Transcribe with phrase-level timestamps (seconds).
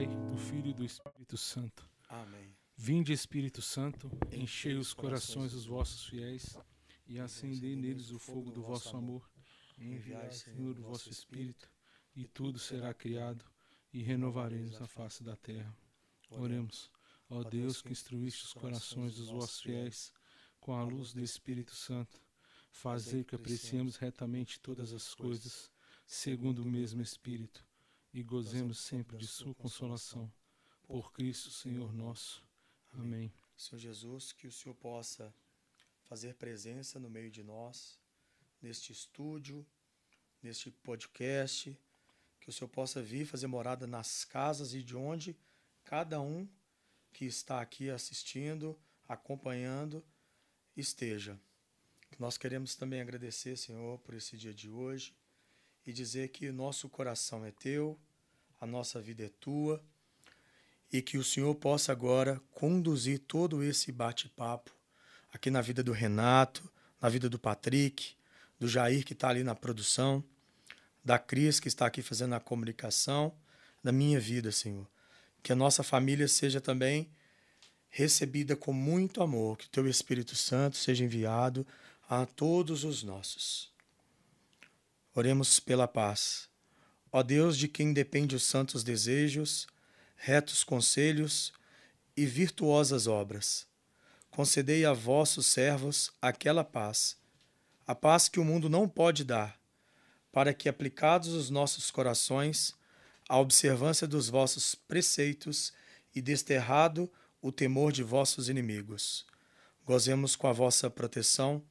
[0.00, 1.86] Pai, do Filho e do Espírito Santo.
[2.08, 2.56] Amém.
[2.74, 6.56] Vinde, Espírito Santo, enchei os corações dos vossos fiéis
[7.06, 9.30] e acendei neles o fogo do vosso amor.
[9.78, 11.70] Enviai, Senhor, o vosso Espírito,
[12.16, 13.44] e tudo será criado,
[13.92, 15.76] e renovareis a face da terra.
[16.30, 16.90] Oremos.
[17.28, 20.14] Ó Deus, que instruíste os corações dos vossos fiéis
[20.58, 22.18] com a luz do Espírito Santo,
[22.70, 25.70] fazei que apreciemos retamente todas as coisas,
[26.06, 27.62] segundo o mesmo Espírito,
[28.12, 30.32] e gozemos sempre de Sua consolação.
[30.82, 32.44] Por Cristo, Senhor nosso.
[32.92, 33.32] Amém.
[33.56, 35.32] Senhor Jesus, que o Senhor possa
[36.02, 38.00] fazer presença no meio de nós,
[38.60, 39.64] neste estúdio,
[40.42, 41.78] neste podcast,
[42.40, 45.36] que o Senhor possa vir fazer morada nas casas e de onde
[45.84, 46.48] cada um
[47.12, 50.04] que está aqui assistindo, acompanhando,
[50.76, 51.38] esteja.
[52.18, 55.14] Nós queremos também agradecer, Senhor, por esse dia de hoje
[55.86, 57.98] e dizer que nosso coração é teu,
[58.60, 59.82] a nossa vida é tua
[60.92, 64.70] e que o Senhor possa agora conduzir todo esse bate-papo
[65.32, 68.14] aqui na vida do Renato, na vida do Patrick,
[68.58, 70.22] do Jair que está ali na produção,
[71.04, 73.34] da Cris que está aqui fazendo a comunicação,
[73.82, 74.86] da minha vida, Senhor.
[75.42, 77.10] Que a nossa família seja também
[77.88, 81.66] recebida com muito amor, que o teu Espírito Santo seja enviado
[82.08, 83.72] a todos os nossos.
[85.12, 86.48] Oremos pela paz.
[87.10, 89.66] Ó Deus, de quem depende os santos desejos,
[90.14, 91.52] retos conselhos
[92.16, 93.66] e virtuosas obras,
[94.30, 97.16] concedei a vossos servos aquela paz,
[97.84, 99.58] a paz que o mundo não pode dar,
[100.30, 102.72] para que, aplicados os nossos corações
[103.28, 105.72] à observância dos vossos preceitos
[106.14, 107.10] e desterrado
[107.42, 109.26] o temor de vossos inimigos,
[109.84, 111.64] gozemos com a vossa proteção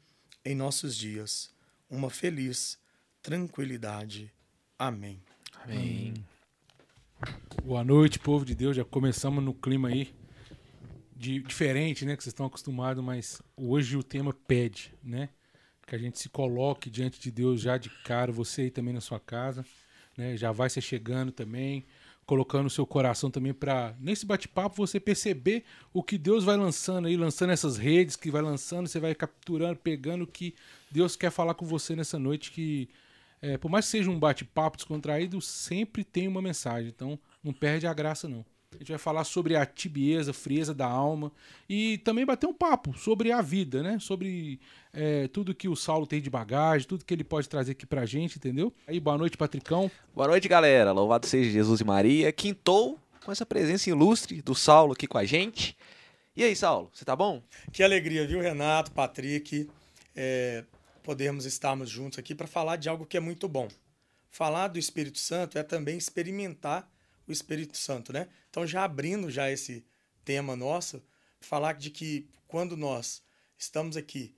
[0.44, 1.52] em nossos dias
[1.90, 2.79] uma feliz
[3.22, 4.32] tranquilidade.
[4.78, 5.22] Amém.
[5.64, 6.14] Amém.
[7.64, 8.76] Boa noite, povo de Deus.
[8.76, 10.14] Já começamos no clima aí
[11.16, 12.16] de, diferente, né?
[12.16, 15.30] Que vocês estão acostumados, mas hoje o tema pede, né?
[15.86, 19.02] Que a gente se coloque diante de Deus já de cara, você aí também na
[19.02, 19.66] sua casa,
[20.18, 20.38] né?
[20.38, 21.86] Já vai ser chegando também,
[22.26, 27.08] colocando o seu coração também para nesse bate-papo você perceber o que Deus vai lançando
[27.08, 30.56] aí, lançando essas redes que vai lançando, você vai capturando, pegando o que
[30.90, 32.88] Deus quer falar com você nessa noite que
[33.42, 36.90] é, por mais que seja um bate-papo descontraído, sempre tem uma mensagem.
[36.90, 38.46] Então, não perde a graça, não.
[38.72, 41.32] A gente vai falar sobre a tibieza, frieza da alma
[41.68, 43.98] e também bater um papo sobre a vida, né?
[44.00, 44.60] Sobre
[44.94, 48.06] é, tudo que o Saulo tem de bagagem, tudo que ele pode trazer aqui pra
[48.06, 48.72] gente, entendeu?
[48.88, 49.90] Aí, boa noite, Patricão.
[50.14, 50.92] Boa noite, galera.
[50.92, 52.32] Louvado seja Jesus e Maria.
[52.32, 55.76] Quintou com essa presença ilustre do Saulo aqui com a gente.
[56.36, 57.42] E aí, Saulo, você tá bom?
[57.74, 59.68] Que alegria, viu, Renato, Patrick?
[60.16, 60.64] É,
[61.10, 63.68] podermos estarmos juntos aqui para falar de algo que é muito bom.
[64.30, 66.88] Falar do Espírito Santo é também experimentar
[67.28, 68.28] o Espírito Santo, né?
[68.48, 69.84] Então, já abrindo já esse
[70.24, 71.02] tema nosso,
[71.40, 73.24] falar de que quando nós
[73.58, 74.36] estamos aqui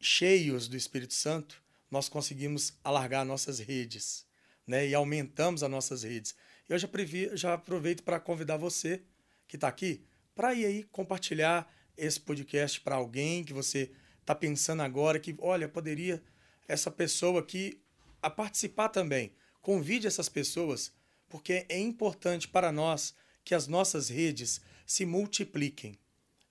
[0.00, 4.26] cheios do Espírito Santo, nós conseguimos alargar nossas redes,
[4.66, 4.88] né?
[4.88, 6.34] E aumentamos as nossas redes.
[6.68, 9.04] Eu já, previ, já aproveito para convidar você
[9.46, 13.92] que está aqui para ir aí compartilhar esse podcast para alguém que você
[14.32, 16.22] está pensando agora que, olha, poderia
[16.66, 17.80] essa pessoa aqui
[18.22, 19.32] a participar também.
[19.60, 20.92] Convide essas pessoas
[21.28, 25.98] porque é importante para nós que as nossas redes se multipliquem.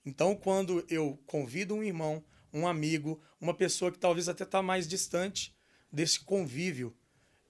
[0.04, 4.86] Então, quando eu convido um irmão, um amigo, uma pessoa que talvez até está mais
[4.86, 5.54] distante
[5.90, 6.94] desse convívio,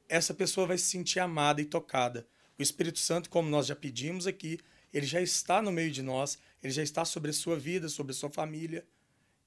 [0.08, 2.26] essa pessoa vai se sentir amada e tocada.
[2.58, 4.58] O Espírito Santo, como nós já pedimos aqui,
[4.92, 8.12] ele já está no meio de nós, ele já está sobre a sua vida, sobre
[8.12, 8.86] a sua família,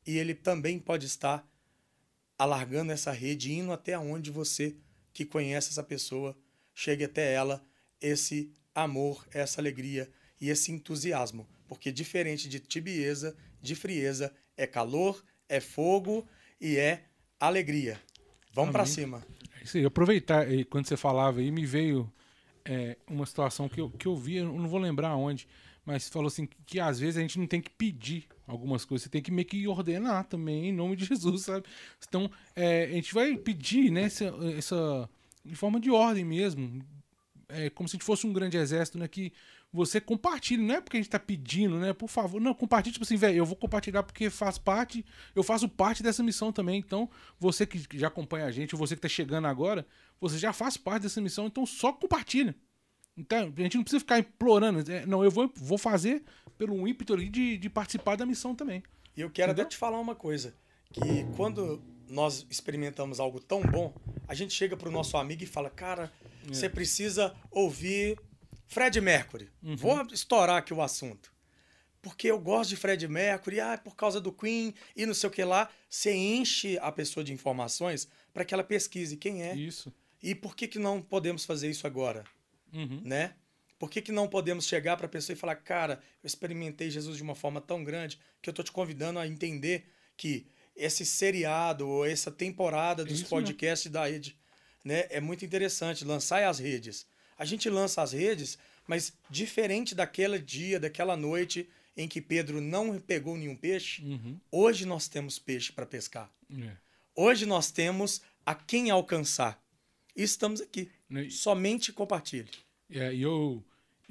[0.06, 1.48] e ele também pode estar
[2.38, 4.76] alargando essa rede, indo até onde você
[5.14, 6.38] que conhece essa pessoa,
[6.74, 7.64] chegue até ela
[8.02, 11.48] esse amor, essa alegria e esse entusiasmo.
[11.68, 16.28] Porque diferente de tibieza, de frieza, é calor, é fogo
[16.60, 17.06] e é
[17.40, 18.00] alegria.
[18.54, 19.26] Vamos para cima.
[19.60, 19.86] É isso aí.
[19.86, 22.12] Aproveitar, quando você falava aí, me veio
[22.64, 25.48] é, uma situação que eu, que eu vi, eu não vou lembrar onde,
[25.86, 29.03] mas falou assim que, que às vezes a gente não tem que pedir algumas coisas,
[29.03, 31.65] você tem que meio que ordenar também, em nome de Jesus, sabe?
[32.07, 34.25] Então, é, a gente vai pedir, né, essa,
[34.57, 35.09] essa,
[35.45, 36.83] em forma de ordem mesmo,
[37.50, 39.07] é como se a gente fosse um grande exército, né?
[39.07, 39.31] Que
[39.71, 41.94] você compartilhe, não é porque a gente tá pedindo, né?
[41.94, 45.06] Por favor, não, compartilhe, tipo assim, velho, eu vou compartilhar porque faz parte,
[45.36, 46.80] eu faço parte dessa missão também.
[46.80, 47.09] Então,
[47.39, 49.86] você que já acompanha a gente, você que tá chegando agora,
[50.19, 52.56] você já faz parte dessa missão, então só compartilha.
[53.18, 54.91] Então, a gente não precisa ficar implorando.
[54.91, 56.24] É, não, eu vou, vou fazer
[56.57, 58.84] pelo ímpeto ali de, de participar da missão também.
[59.16, 59.66] E eu quero Entendeu?
[59.66, 60.54] até te falar uma coisa:
[60.92, 63.94] que quando nós experimentamos algo tão bom,
[64.28, 66.12] a gente chega pro nosso amigo e fala, cara,
[66.50, 66.54] é.
[66.54, 68.19] Você precisa ouvir
[68.68, 69.50] Fred Mercury.
[69.63, 69.75] Uhum.
[69.75, 71.34] Vou estourar aqui o assunto.
[72.02, 75.31] Porque eu gosto de Fred Mercury, ah, por causa do Queen e não sei o
[75.31, 75.69] que lá.
[75.90, 79.56] Você enche a pessoa de informações para que ela pesquise quem é.
[79.56, 79.92] Isso.
[80.22, 82.24] E por que, que não podemos fazer isso agora?
[82.74, 83.01] Uhum.
[83.06, 83.36] né?
[83.77, 87.18] Por que, que não podemos chegar para a pessoa e falar, cara, eu experimentei Jesus
[87.18, 89.86] de uma forma tão grande que eu tô te convidando a entender
[90.16, 94.38] que esse seriado ou essa temporada dos Isso podcasts da rede,
[94.83, 97.06] né, é muito interessante lançar as redes.
[97.38, 98.57] A gente lança as redes,
[98.88, 104.39] mas diferente daquele dia, daquela noite em que Pedro não pegou nenhum peixe, Uhum.
[104.51, 106.30] hoje nós temos peixe para pescar.
[106.51, 106.77] É.
[107.16, 109.62] Hoje nós temos a quem alcançar.
[110.16, 110.89] E estamos aqui.
[111.10, 112.50] Né, Somente compartilhe.
[112.90, 113.64] É, e eu,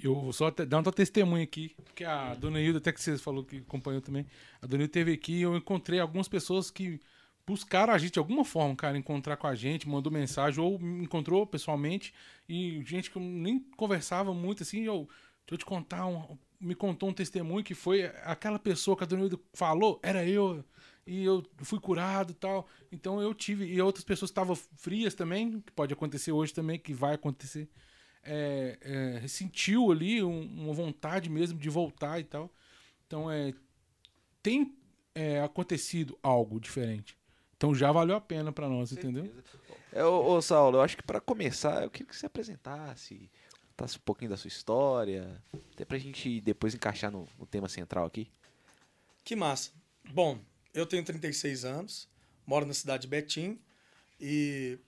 [0.02, 3.16] eu vou só te- dar uma testemunha aqui, que a dona Hilda, até que você
[3.18, 4.26] falou que acompanhou também,
[4.60, 7.00] a dona Hilda esteve aqui eu encontrei algumas pessoas que
[7.46, 11.04] buscaram a gente de alguma forma, cara, encontrar com a gente, mandou mensagem, ou me
[11.04, 12.12] encontrou pessoalmente,
[12.48, 15.08] e gente que eu nem conversava muito, assim, eu,
[15.46, 19.06] deixa eu te contar, um- me contou um testemunho que foi aquela pessoa que a
[19.06, 20.64] dona Hilda falou, era eu,
[21.06, 22.66] e eu fui curado tal.
[22.90, 26.94] Então eu tive, e outras pessoas estavam frias também, que pode acontecer hoje também, que
[26.94, 27.68] vai acontecer
[28.24, 32.50] é, é, sentiu ali um- uma vontade mesmo de voltar e tal.
[33.06, 33.52] Então, é,
[34.42, 34.74] tem
[35.14, 37.16] é, acontecido algo diferente.
[37.56, 39.32] Então já valeu a pena pra nós, entendeu?
[39.92, 43.30] É, ô, ô, Saulo, eu acho que pra começar, eu queria que você apresentasse,
[43.70, 45.40] contasse um pouquinho da sua história,
[45.72, 48.28] até pra gente depois encaixar no, no tema central aqui.
[49.24, 49.70] Que massa.
[50.12, 50.38] Bom,
[50.74, 52.08] eu tenho 36 anos,
[52.46, 53.58] moro na cidade de Betim
[54.20, 54.78] e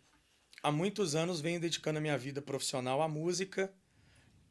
[0.66, 3.72] há muitos anos venho dedicando a minha vida profissional à música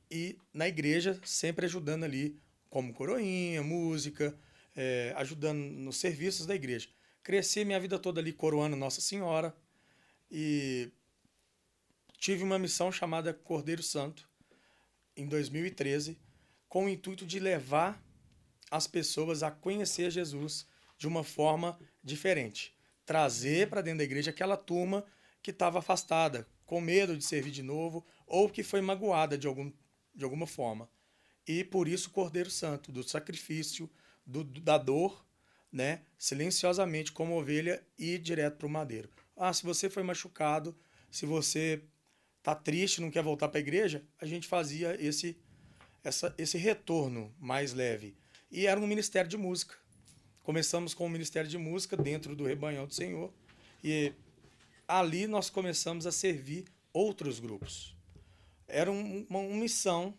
[0.09, 2.39] e na igreja sempre ajudando ali
[2.69, 4.33] como coroinha, música,
[4.77, 6.87] eh, ajudando nos serviços da igreja.
[7.21, 9.53] Cresci minha vida toda ali coroando Nossa Senhora
[10.31, 10.89] e
[12.17, 14.29] tive uma missão chamada Cordeiro Santo
[15.17, 16.17] em 2013
[16.69, 18.01] com o intuito de levar
[18.71, 20.65] as pessoas a conhecer Jesus
[20.97, 22.73] de uma forma diferente.
[23.05, 25.05] Trazer para dentro da igreja aquela turma
[25.45, 29.71] que estava afastada, com medo de servir de novo, ou que foi magoada de, algum,
[30.11, 30.89] de alguma forma.
[31.47, 33.87] E por isso o Cordeiro Santo, do sacrifício,
[34.25, 35.23] do, da dor,
[35.71, 36.01] né?
[36.17, 39.07] silenciosamente como ovelha e ir direto para o madeiro.
[39.37, 40.75] Ah, se você foi machucado,
[41.11, 41.83] se você
[42.41, 45.37] tá triste, não quer voltar para a igreja, a gente fazia esse
[46.03, 48.15] essa, esse retorno mais leve.
[48.49, 49.75] E era um ministério de música.
[50.41, 53.31] Começamos com o ministério de música dentro do Rebanhão do Senhor.
[53.83, 54.13] E
[54.87, 57.95] ali nós começamos a servir outros grupos.
[58.67, 60.17] Era um- uma, uma missão.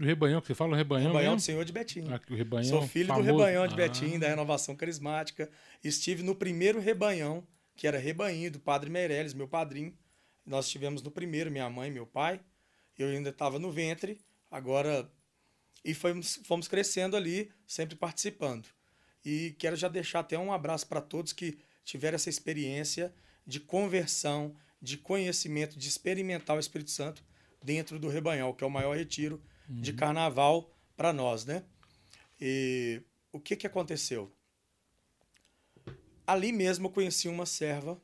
[0.00, 1.46] O rebanhão, que você fala o rebanhão, Rebanhão do mesmo?
[1.46, 2.04] Senhor de Betim.
[2.10, 3.26] Ah, o rebanhão Sou filho famoso.
[3.26, 5.48] do Rebanhão de Ah, Betim, da Renovação Carismática.
[5.82, 7.46] Estive no primeiro Rebanhão,
[7.76, 9.96] que era Rebanhinho, do Padre Meirelles, meu padrinho.
[10.44, 12.40] Nós estivemos no primeiro, minha mãe, meu pai.
[12.98, 14.20] Eu ainda estava no ventre,
[14.50, 15.08] agora.
[15.84, 18.66] E fomos, fomos crescendo ali, sempre participando.
[19.24, 23.12] E quero já deixar até um abraço para todos que tiveram essa experiência
[23.46, 27.22] de conversão, de conhecimento, de experimentar o Espírito Santo
[27.62, 31.64] dentro do Rebanhão, que é o maior retiro de carnaval para nós, né?
[32.40, 33.02] E
[33.32, 34.30] o que, que aconteceu?
[36.26, 38.00] Ali mesmo eu conheci uma serva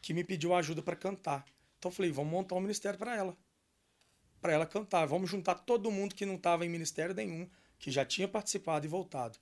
[0.00, 1.44] que me pediu ajuda para cantar.
[1.78, 3.36] Então eu falei, vamos montar um ministério para ela.
[4.40, 5.06] Para ela cantar.
[5.06, 7.48] Vamos juntar todo mundo que não estava em ministério nenhum,
[7.78, 9.38] que já tinha participado e voltado.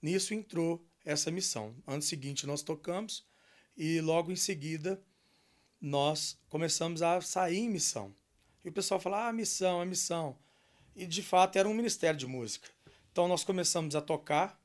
[0.00, 1.74] Nisso entrou essa missão.
[1.86, 3.26] Ano seguinte nós tocamos
[3.76, 5.02] e logo em seguida
[5.80, 8.14] nós começamos a sair em missão.
[8.64, 10.36] E o pessoal fala, ah, missão, é missão.
[10.94, 12.68] E de fato era um ministério de música.
[13.12, 14.60] Então nós começamos a tocar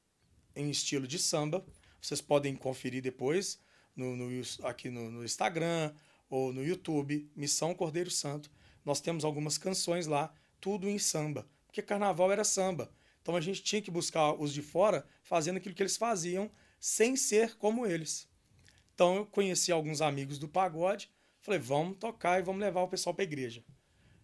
[0.56, 1.64] em estilo de samba.
[2.02, 3.60] Vocês podem conferir depois
[3.96, 5.94] no, no- aqui no, no Instagram
[6.30, 8.50] ou no YouTube, Missão Cordeiro Santo.
[8.84, 11.48] Nós temos algumas canções lá, tudo em samba.
[11.68, 12.92] Porque carnaval era samba.
[13.22, 16.50] Então a gente tinha que buscar os de fora fazendo aquilo que eles faziam,
[16.80, 18.28] sem ser como eles.
[19.02, 21.10] Então eu conheci alguns amigos do pagode,
[21.42, 23.64] falei, vamos tocar e vamos levar o pessoal para a igreja.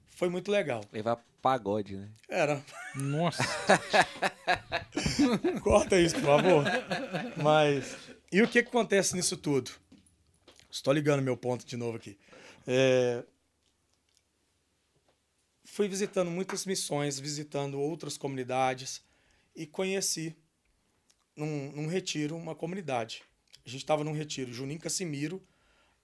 [0.06, 0.84] Foi muito legal.
[0.94, 2.12] Levar pagode, né?
[2.30, 2.64] Era.
[2.94, 3.44] Nossa.
[5.64, 6.64] Corta isso, por favor.
[7.42, 7.98] Mas.
[8.32, 9.72] E o que, que acontece nisso tudo?
[10.70, 12.16] Estou ligando meu ponto de novo aqui.
[12.68, 13.24] É,
[15.66, 19.04] Fui visitando muitas missões, visitando outras comunidades
[19.56, 20.38] e conheci
[21.36, 23.24] num, num retiro uma comunidade.
[23.68, 25.46] A gente estava num retiro, Juninho Cassimiro,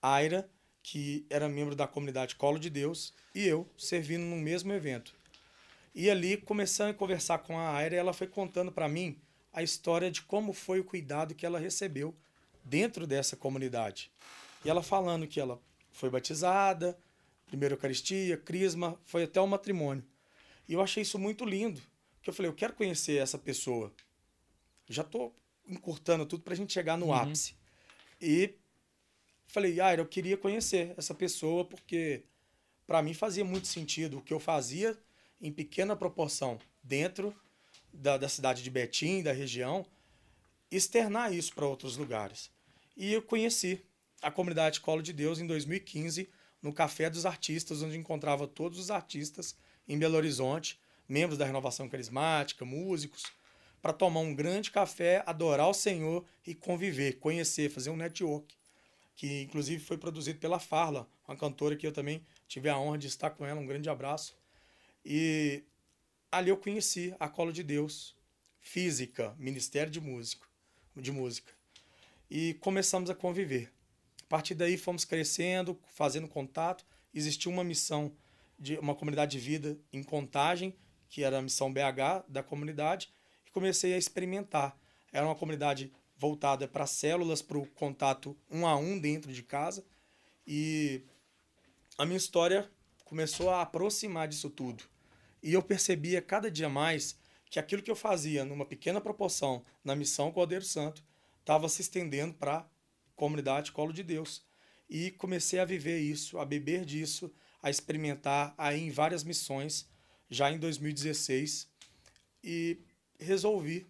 [0.02, 0.50] Aira,
[0.84, 5.16] que era membro da comunidade Colo de Deus, e eu servindo no mesmo evento.
[5.96, 9.18] E ali, começando a conversar com a Aira, ela foi contando para mim
[9.54, 12.14] a história de como foi o cuidado que ela recebeu
[12.66, 14.12] dentro dessa comunidade.
[14.66, 15.58] E ela falando que ela
[15.94, 16.98] foi batizada,
[17.48, 20.04] primeira Eucaristia, crisma, foi até o matrimônio.
[20.68, 21.82] E eu achei isso muito lindo.
[22.18, 23.90] Porque eu falei, eu quero conhecer essa pessoa.
[24.90, 25.32] Já tô
[25.68, 27.14] encurtando tudo pra gente chegar no Uhum.
[27.14, 27.56] ápice.
[28.22, 28.56] E
[29.48, 32.24] falei, ah, eu queria conhecer essa pessoa porque
[32.88, 34.98] para mim fazia muito sentido o que eu fazia
[35.42, 37.36] em pequena proporção dentro
[37.94, 39.86] da, da cidade de Betim, da região,
[40.72, 42.50] externar isso para outros lugares.
[42.96, 43.82] E eu conheci
[44.22, 46.30] a comunidade Colo de Deus em 2015
[46.62, 49.56] no Café dos Artistas, onde encontrava todos os artistas
[49.88, 53.24] em Belo Horizonte, membros da Renovação Carismática, músicos,
[53.84, 58.56] para tomar um grande café, adorar o Senhor e conviver, conhecer, fazer um network,
[59.14, 63.08] que inclusive foi produzido pela Farla, uma cantora que eu também tive a honra de
[63.08, 64.38] estar com ela, um grande abraço.
[65.04, 65.66] E
[66.32, 68.16] ali eu conheci a Colo de Deus,
[68.62, 70.48] física, Ministério de Músico,
[70.96, 71.52] de Música.
[72.32, 73.70] E começamos a conviver.
[74.22, 76.86] A partir daí fomos crescendo, fazendo contato.
[77.14, 78.16] Existiu uma missão
[78.58, 80.74] de uma comunidade de vida em Contagem,
[81.10, 83.12] que era a missão BH da comunidade,
[83.54, 84.78] comecei a experimentar.
[85.14, 89.86] Era uma comunidade voltada para células, para o contato um a um dentro de casa.
[90.46, 91.04] E
[91.98, 92.70] a minha história
[93.06, 94.84] começou a aproximar disso tudo.
[95.42, 97.18] E eu percebia cada dia mais
[97.50, 101.04] que aquilo que eu fazia numa pequena proporção na missão Cordeiro Santo
[101.40, 102.66] estava se estendendo para a
[103.16, 104.44] comunidade Colo de Deus.
[104.90, 107.32] E comecei a viver isso, a beber disso,
[107.62, 109.88] a experimentar aí em várias missões,
[110.30, 111.70] já em 2016.
[112.44, 112.80] E
[113.24, 113.88] resolvi,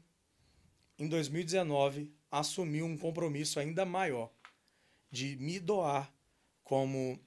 [0.98, 4.32] em 2019, assumir um compromisso ainda maior
[5.12, 6.14] de me doar
[6.64, 7.20] como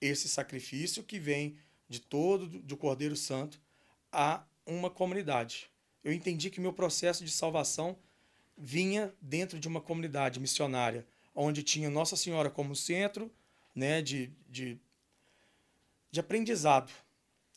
[0.00, 1.56] esse sacrifício que vem
[1.88, 3.60] de todo do Cordeiro Santo
[4.10, 5.70] a uma comunidade.
[6.02, 7.96] Eu entendi que meu processo de salvação
[8.56, 13.30] vinha dentro de uma comunidade missionária, onde tinha Nossa Senhora como centro
[13.74, 14.78] né, de, de,
[16.10, 16.92] de aprendizado.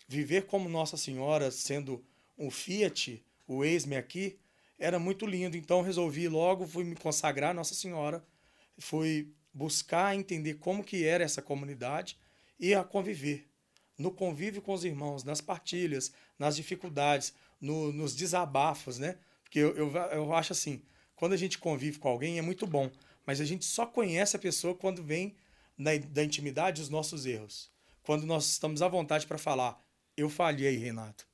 [0.08, 2.06] Viver como Nossa Senhora, sendo
[2.38, 4.40] um Fiat, o ex-me aqui,
[4.78, 5.58] era muito lindo.
[5.58, 8.24] Então resolvi logo, fui me consagrar Nossa Senhora,
[8.78, 12.18] fui buscar entender como que era essa comunidade
[12.60, 13.50] e a conviver.
[13.98, 19.18] No convívio com os irmãos, nas partilhas, nas dificuldades, no, nos desabafos, né?
[19.44, 20.82] Porque eu, eu, eu acho assim,
[21.16, 22.92] quando a gente convive com alguém é muito bom,
[23.25, 25.36] mas a gente só conhece a pessoa quando vem
[25.78, 27.72] na, da intimidade os nossos erros.
[28.04, 29.82] Quando nós estamos à vontade para falar,
[30.18, 31.25] eu falhei, Renato.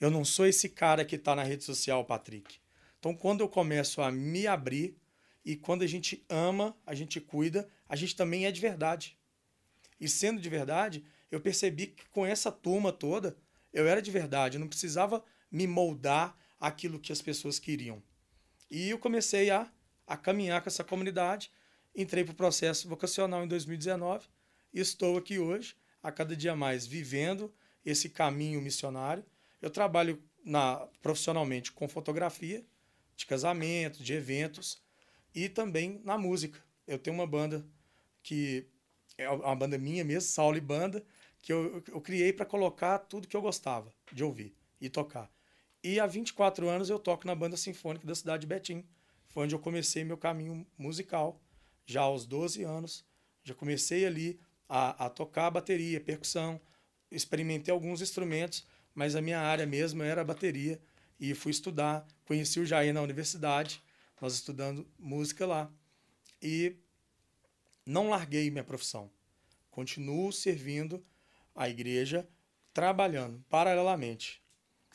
[0.00, 2.58] Eu não sou esse cara que está na rede social, Patrick.
[2.98, 4.96] Então, quando eu começo a me abrir
[5.44, 9.18] e quando a gente ama, a gente cuida, a gente também é de verdade.
[10.00, 13.36] E sendo de verdade, eu percebi que com essa turma toda,
[13.72, 18.02] eu era de verdade, eu não precisava me moldar aquilo que as pessoas queriam.
[18.70, 19.70] E eu comecei a,
[20.06, 21.50] a caminhar com essa comunidade,
[21.94, 24.26] entrei para o processo vocacional em 2019
[24.74, 27.52] e estou aqui hoje, a cada dia mais, vivendo
[27.84, 29.24] esse caminho missionário.
[29.66, 32.64] Eu trabalho na, profissionalmente com fotografia,
[33.16, 34.80] de casamento, de eventos
[35.34, 36.62] e também na música.
[36.86, 37.66] Eu tenho uma banda
[38.22, 38.64] que
[39.18, 41.04] é uma banda minha mesmo, Saulo e Banda,
[41.42, 45.28] que eu, eu criei para colocar tudo que eu gostava de ouvir e tocar.
[45.82, 48.84] E há 24 anos eu toco na banda sinfônica da cidade de Betim.
[49.26, 51.42] Foi onde eu comecei meu caminho musical,
[51.84, 53.04] já aos 12 anos.
[53.42, 56.60] Já comecei ali a, a tocar bateria, percussão,
[57.10, 58.64] experimentei alguns instrumentos,
[58.96, 60.80] mas a minha área mesmo era bateria.
[61.20, 63.82] E fui estudar, conheci o Jair na universidade,
[64.20, 65.70] nós estudando música lá.
[66.42, 66.76] E
[67.84, 69.10] não larguei minha profissão.
[69.70, 71.04] Continuo servindo
[71.54, 72.26] a igreja,
[72.72, 74.42] trabalhando paralelamente.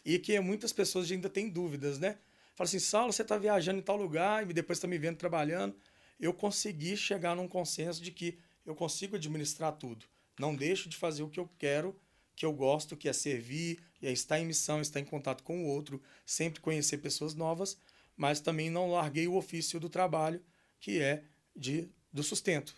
[0.04, 2.18] E que muitas pessoas ainda têm dúvidas, né?
[2.56, 5.76] Fala assim, Saulo, você está viajando em tal lugar e depois está me vendo trabalhando.
[6.20, 10.06] Eu consegui chegar num consenso de que eu consigo administrar tudo.
[10.40, 11.96] Não deixo de fazer o que eu quero,
[12.36, 15.68] que eu gosto, que é servir, é estar em missão, estar em contato com o
[15.68, 17.78] outro, sempre conhecer pessoas novas,
[18.16, 20.44] mas também não larguei o ofício do trabalho,
[20.80, 21.24] que é
[21.56, 22.76] de, do sustento.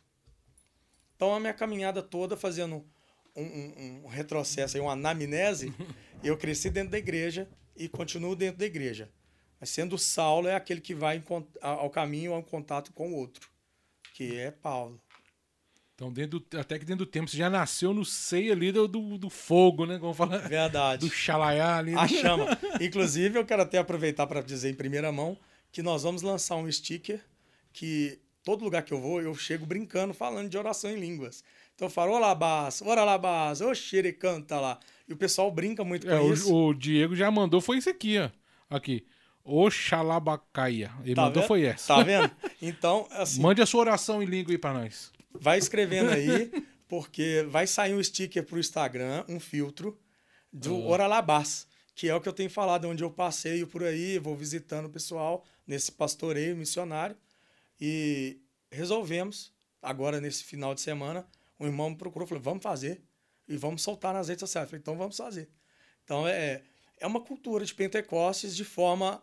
[1.15, 2.85] Então a minha caminhada toda fazendo
[3.35, 5.73] um, um, um retrocesso, uma anamnese,
[6.23, 9.11] eu cresci dentro da igreja e continuo dentro da igreja.
[9.59, 11.23] Mas sendo Saulo é aquele que vai
[11.61, 13.49] ao caminho, ao contato com o outro,
[14.13, 15.01] que é Paulo.
[16.03, 18.87] Então, dentro do, até que dentro do tempo, você já nasceu no seio ali do,
[18.89, 19.97] do, do fogo, né?
[19.97, 21.07] Como fala, Verdade.
[21.07, 21.95] do xalaiá ali.
[21.95, 22.45] A chama.
[22.81, 25.37] Inclusive, eu quero até aproveitar para dizer em primeira mão
[25.71, 27.21] que nós vamos lançar um sticker
[27.71, 31.41] que todo lugar que eu vou, eu chego brincando, falando de oração em línguas.
[31.73, 34.79] Então eu falo, olá, Bas, ora lá, Bas, ô xere, canta lá.
[35.07, 36.53] E o pessoal brinca muito com É, o, isso.
[36.53, 38.29] o Diego já mandou, foi isso aqui, ó.
[38.69, 39.05] Aqui.
[39.45, 40.91] Oxalabacaia.
[41.03, 41.47] Ele Tá mandou vendo?
[41.47, 41.95] foi essa.
[41.95, 42.29] Tá vendo?
[42.61, 45.11] Então, assim, Mande a sua oração em língua aí pra nós.
[45.39, 46.51] Vai escrevendo aí,
[46.87, 49.99] porque vai sair um sticker pro Instagram, um filtro,
[50.51, 50.87] do Ah.
[50.87, 54.85] Oralabás, que é o que eu tenho falado, onde eu passeio por aí, vou visitando
[54.85, 57.17] o pessoal nesse pastoreio missionário.
[57.79, 58.39] E
[58.71, 61.27] resolvemos, agora nesse final de semana,
[61.59, 63.01] um irmão me procurou, falou, vamos fazer
[63.47, 64.65] e vamos soltar nas redes sociais.
[64.65, 65.49] Eu falei, então vamos fazer.
[66.03, 66.61] Então é,
[66.99, 69.21] é uma cultura de Pentecostes de forma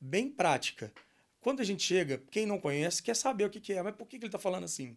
[0.00, 0.92] bem prática.
[1.40, 4.06] Quando a gente chega, quem não conhece quer saber o que, que é, mas por
[4.06, 4.96] que, que ele está falando assim?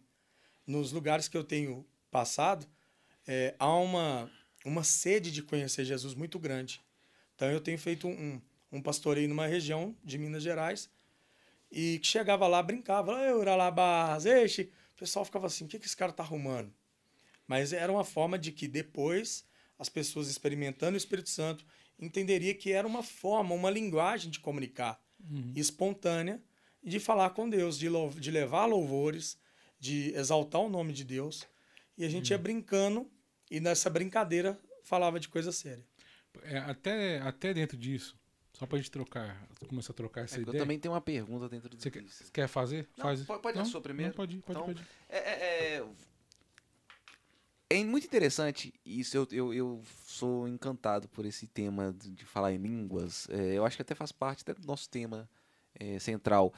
[0.66, 2.66] Nos lugares que eu tenho passado,
[3.26, 4.30] é, há uma,
[4.64, 6.82] uma sede de conhecer Jesus muito grande.
[7.34, 8.40] Então eu tenho feito um,
[8.70, 10.90] um pastoreio numa região de Minas Gerais
[11.70, 14.70] e que chegava lá, brincava, eu Uralabás, eixe.
[14.94, 16.72] O pessoal ficava assim, o que, que esse cara tá arrumando?
[17.46, 19.44] Mas era uma forma de que depois
[19.78, 21.66] as pessoas experimentando o Espírito Santo
[21.98, 25.02] entenderia que era uma forma, uma linguagem de comunicar
[25.54, 26.40] espontânea
[26.82, 27.88] e de falar com Deus, de,
[28.20, 29.38] de levar louvores,
[29.84, 31.46] de exaltar o nome de Deus.
[31.98, 33.06] E a gente ia brincando
[33.50, 35.84] e nessa brincadeira falava de coisa séria.
[36.42, 38.16] É, até, até dentro disso,
[38.52, 40.58] só pra gente trocar, começar a trocar essa É, eu ideia.
[40.58, 41.90] também tenho uma pergunta dentro disso.
[41.90, 42.88] quer, você quer fazer?
[42.96, 43.22] Não, Faz.
[43.24, 43.68] pode- pode a Não?
[43.70, 44.10] sua primeiro.
[44.10, 44.82] Não, pode pode, Então, pode.
[45.08, 45.86] É, é, é-
[47.70, 49.16] é muito interessante isso.
[49.16, 53.28] Eu, eu, eu sou encantado por esse tema de, de falar em línguas.
[53.30, 55.28] É, eu acho que até faz parte até do nosso tema
[55.74, 56.52] é, central.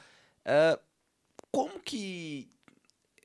[0.45, 0.79] Ah,
[1.51, 2.49] como que.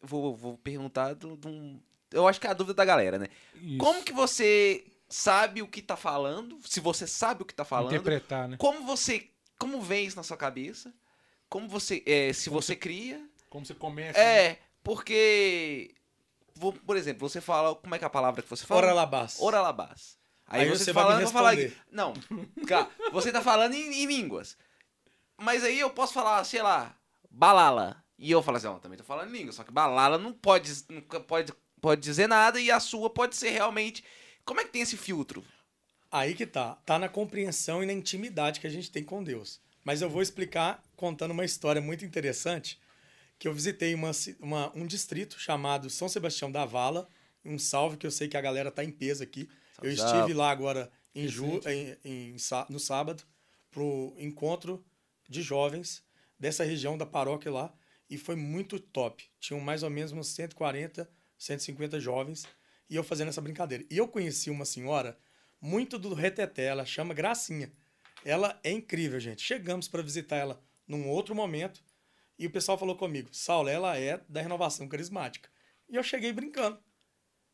[0.03, 1.81] Vou, vou perguntar de um.
[2.11, 3.29] Eu acho que é a dúvida da galera, né?
[3.55, 3.79] Isso.
[3.79, 6.59] Como que você sabe o que tá falando?
[6.65, 8.57] Se você sabe o que tá falando, Interpretar, né?
[8.59, 9.29] como você.
[9.59, 10.93] Como vem isso na sua cabeça?
[11.49, 12.03] Como você.
[12.05, 13.25] é, se Como você você- cria.
[13.49, 14.19] Como você começa.
[14.19, 14.45] né?
[14.47, 15.95] É, porque.
[16.55, 17.75] vou- Por exemplo, você fala.
[17.77, 18.81] Como é que é a palavra que você fala?
[18.83, 19.37] Oralabás.
[19.41, 20.19] Oralabás.
[20.47, 21.55] Aí, Aí você, você tá vai falando, vou falar.
[21.91, 22.13] Não,
[22.67, 24.57] cara, você tá falando em, em línguas.
[25.39, 26.95] Mas aí eu posso falar, sei lá,
[27.31, 28.02] balala.
[28.23, 30.73] E eu falo assim, ó, também tô falando em língua, só que balala não pode,
[30.89, 34.05] nunca pode, pode dizer nada e a sua pode ser realmente.
[34.45, 35.45] Como é que tem esse filtro?
[36.11, 36.77] Aí que tá.
[36.87, 39.61] Tá na compreensão e na intimidade que a gente tem com Deus.
[39.85, 42.79] Mas eu vou explicar contando uma história muito interessante
[43.41, 47.09] que eu visitei uma, uma- um distrito chamado São Sebastião da Vala.
[47.45, 49.49] Um salve que eu sei que a galera tá em peso aqui.
[49.75, 50.19] Salve, eu salve.
[50.19, 52.37] estive lá agora em ju, em, em
[52.69, 53.25] no sábado
[53.71, 54.85] pro encontro
[55.29, 56.05] de jovens
[56.39, 57.73] dessa região da paróquia lá
[58.13, 59.25] e foi muito top.
[59.41, 62.47] Tinham mais ou menos uns 140, 150 jovens
[62.91, 63.87] e eu fazendo essa brincadeira.
[63.91, 65.19] E eu conheci uma senhora
[65.59, 67.73] muito do reteté, ela chama Gracinha.
[68.23, 69.41] Ela é incrível, gente.
[69.41, 71.83] Chegamos para visitar ela num outro momento
[72.39, 75.49] e o pessoal falou comigo: Saulo, ela é da renovação carismática.
[75.89, 76.79] E eu cheguei brincando.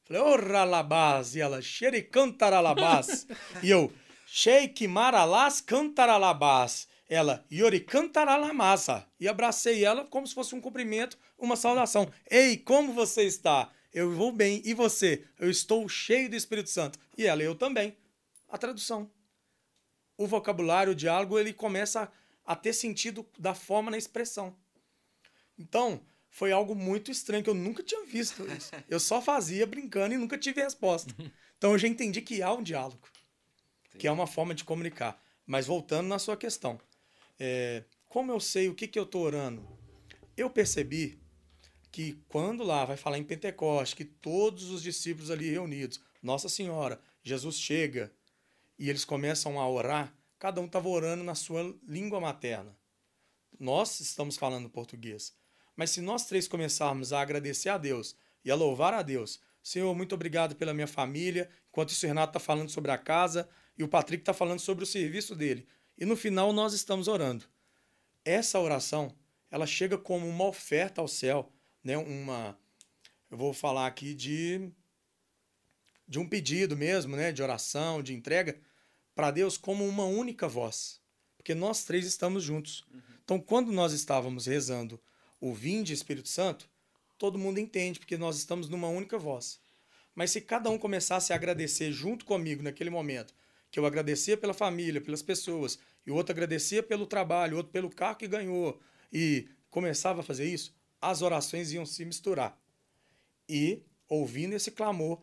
[0.02, 1.36] Falei, ô ralabás.
[1.36, 3.28] E ela, xericantaralabás.
[3.62, 3.92] e eu,
[4.26, 6.88] sheik maralás cantaralabás.
[7.08, 9.06] Ela, yori cantaralamasa.
[9.18, 12.12] E abracei ela como se fosse um cumprimento, uma saudação.
[12.30, 13.72] Ei, como você está?
[13.92, 14.60] Eu vou bem.
[14.64, 15.24] E você?
[15.38, 16.98] Eu estou cheio do Espírito Santo.
[17.16, 17.96] E ela, eu também.
[18.48, 19.10] A tradução.
[20.18, 22.12] O vocabulário, o diálogo, ele começa
[22.44, 24.54] a, a ter sentido da forma na expressão.
[25.58, 28.70] Então, foi algo muito estranho, que eu nunca tinha visto isso.
[28.88, 31.14] Eu só fazia brincando e nunca tive resposta.
[31.56, 33.08] Então, eu já entendi que há um diálogo,
[33.98, 35.20] que é uma forma de comunicar.
[35.44, 36.78] Mas voltando na sua questão,
[37.38, 39.66] é, como eu sei o que, que eu estou orando?
[40.37, 41.20] Eu percebi
[41.90, 47.01] que quando lá vai falar em Pentecoste, que todos os discípulos ali reunidos, Nossa Senhora,
[47.22, 48.12] Jesus chega
[48.79, 52.77] e eles começam a orar, cada um estava orando na sua língua materna.
[53.59, 55.35] Nós estamos falando português.
[55.74, 59.94] Mas se nós três começarmos a agradecer a Deus e a louvar a Deus, Senhor,
[59.94, 63.83] muito obrigado pela minha família, enquanto isso o Renato está falando sobre a casa e
[63.83, 65.66] o Patrick está falando sobre o serviço dele.
[65.98, 67.44] E no final nós estamos orando.
[68.24, 69.12] Essa oração,
[69.50, 71.98] ela chega como uma oferta ao céu, né?
[71.98, 72.56] Uma,
[73.28, 74.70] eu vou falar aqui de
[76.06, 77.32] de um pedido mesmo, né?
[77.32, 78.58] De oração, de entrega
[79.14, 81.00] para Deus como uma única voz,
[81.37, 82.87] porque nós três estamos juntos.
[83.24, 84.98] Então, quando nós estávamos rezando
[85.40, 86.70] o Vinde Espírito Santo,
[87.18, 89.61] todo mundo entende, porque nós estamos numa única voz.
[90.14, 93.34] Mas se cada um começasse a agradecer junto comigo naquele momento,
[93.70, 97.72] que eu agradecia pela família, pelas pessoas, e o outro agradecia pelo trabalho, o outro
[97.72, 98.80] pelo carro que ganhou,
[99.12, 102.58] e começava a fazer isso, as orações iam se misturar.
[103.48, 105.22] E, ouvindo esse clamor,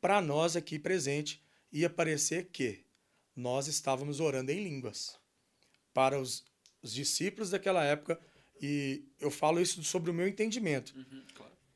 [0.00, 2.84] para nós aqui presente, ia parecer que
[3.34, 5.18] nós estávamos orando em línguas.
[5.92, 6.44] Para os,
[6.82, 8.18] os discípulos daquela época,
[8.60, 10.94] e eu falo isso sobre o meu entendimento.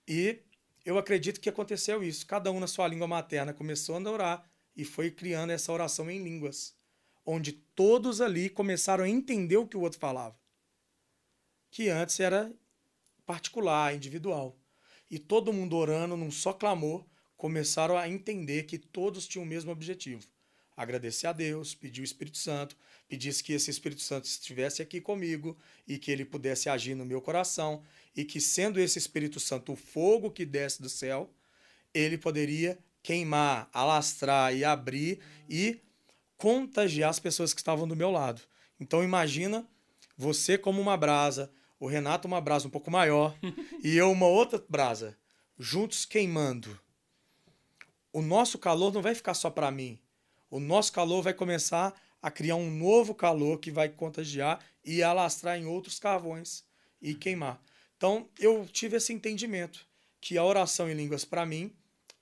[0.06, 0.40] E
[0.84, 2.26] eu acredito que aconteceu isso.
[2.26, 6.22] Cada um na sua língua materna começou a orar e foi criando essa oração em
[6.22, 6.74] línguas,
[7.24, 10.38] onde todos ali começaram a entender o que o outro falava.
[11.70, 12.52] Que antes era
[13.24, 14.56] particular, individual.
[15.10, 17.04] E todo mundo orando num só clamor,
[17.36, 20.26] começaram a entender que todos tinham o mesmo objetivo:
[20.76, 22.76] agradecer a Deus, pedir o Espírito Santo,
[23.08, 25.56] pedisse que esse Espírito Santo estivesse aqui comigo
[25.88, 27.82] e que ele pudesse agir no meu coração
[28.14, 31.32] e que, sendo esse Espírito Santo o fogo que desce do céu,
[31.94, 35.80] ele poderia queimar, alastrar e abrir e
[36.40, 38.40] contagiar as pessoas que estavam do meu lado.
[38.80, 39.68] Então imagina
[40.16, 43.36] você como uma brasa, o Renato uma brasa um pouco maior
[43.84, 45.18] e eu uma outra brasa,
[45.58, 46.80] juntos queimando.
[48.10, 49.98] O nosso calor não vai ficar só para mim.
[50.50, 55.58] O nosso calor vai começar a criar um novo calor que vai contagiar e alastrar
[55.58, 56.64] em outros carvões
[57.02, 57.62] e queimar.
[57.98, 59.86] Então, eu tive esse entendimento
[60.20, 61.70] que a oração em línguas para mim,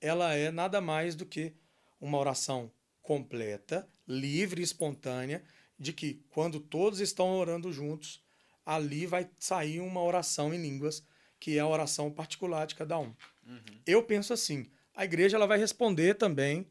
[0.00, 1.52] ela é nada mais do que
[2.00, 5.44] uma oração completa, livre e espontânea,
[5.78, 8.20] de que quando todos estão orando juntos,
[8.64, 11.06] ali vai sair uma oração em línguas,
[11.38, 13.14] que é a oração particular de cada um.
[13.46, 13.80] Uhum.
[13.86, 16.66] Eu penso assim, a igreja ela vai responder também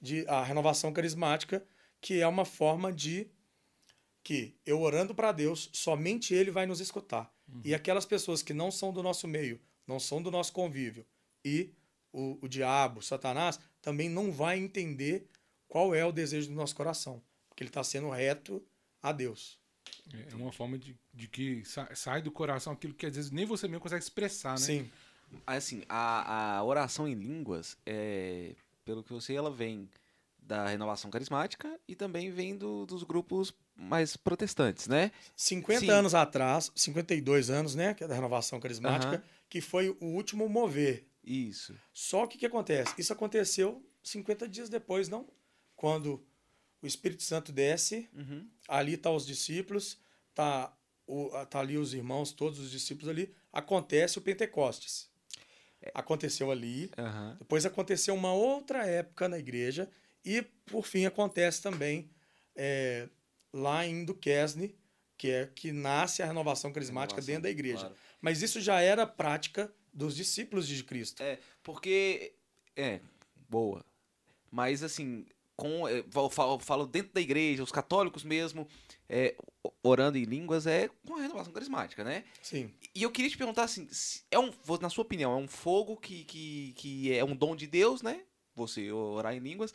[0.00, 1.66] de a renovação carismática
[2.04, 3.30] que é uma forma de
[4.22, 7.32] que eu orando para Deus, somente Ele vai nos escutar.
[7.48, 7.62] Uhum.
[7.64, 11.06] E aquelas pessoas que não são do nosso meio, não são do nosso convívio,
[11.42, 11.72] e
[12.12, 15.26] o, o diabo, Satanás, também não vai entender
[15.74, 18.64] qual é o desejo do nosso coração, porque ele está sendo reto
[19.02, 19.58] a Deus.
[20.30, 21.64] É uma forma de, de que
[21.96, 24.58] sai do coração aquilo que às vezes nem você mesmo consegue expressar, né?
[24.58, 24.90] Sim.
[25.44, 29.90] Assim, a, a oração em línguas, é, pelo que eu sei, ela vem
[30.38, 35.10] da renovação carismática e também vem do, dos grupos mais protestantes, né?
[35.34, 35.90] 50 Sim.
[35.90, 39.22] anos atrás, 52 anos, né, que é da renovação carismática, uhum.
[39.48, 41.04] que foi o último mover.
[41.24, 41.74] Isso.
[41.92, 42.94] Só que o que acontece?
[42.96, 45.26] Isso aconteceu 50 dias depois, não?
[45.84, 46.26] Quando
[46.80, 48.48] o Espírito Santo desce, uhum.
[48.66, 49.98] ali tá os discípulos,
[50.34, 50.74] tá,
[51.06, 55.10] o, tá ali os irmãos, todos os discípulos ali, acontece o Pentecostes.
[55.82, 55.92] É.
[55.94, 57.36] Aconteceu ali, uhum.
[57.38, 59.90] depois aconteceu uma outra época na igreja,
[60.24, 62.08] e, por fim, acontece também
[62.56, 63.06] é,
[63.52, 64.74] lá em Duquesne,
[65.18, 67.80] que é que nasce a renovação carismática renovação, dentro da igreja.
[67.80, 67.96] Claro.
[68.22, 71.22] Mas isso já era prática dos discípulos de Cristo.
[71.22, 72.32] É, porque.
[72.74, 73.00] É,
[73.50, 73.84] boa.
[74.50, 78.66] Mas, assim, com, eu é, falo, falo dentro da igreja, os católicos mesmo,
[79.08, 79.36] é,
[79.82, 82.24] orando em línguas, é com a renovação carismática, né?
[82.42, 82.72] Sim.
[82.94, 83.88] E eu queria te perguntar assim,
[84.30, 87.66] é um, na sua opinião, é um fogo que, que, que é um dom de
[87.66, 88.22] Deus, né?
[88.56, 89.74] Você orar em línguas,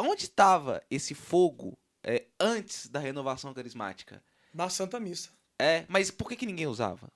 [0.00, 4.22] Onde estava esse fogo é, antes da renovação carismática?
[4.52, 5.30] Na Santa Missa.
[5.58, 7.12] É, mas por que, que ninguém usava?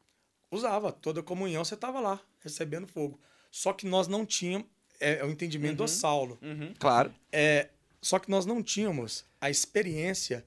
[0.50, 0.92] Usava.
[0.92, 3.18] Toda comunhão você estava lá, recebendo fogo.
[3.50, 4.68] Só que nós não tínhamos.
[5.00, 6.38] É, é o entendimento uhum, do Saulo.
[6.42, 7.14] Uhum, claro.
[7.32, 7.68] É,
[8.00, 10.44] só que nós não tínhamos a experiência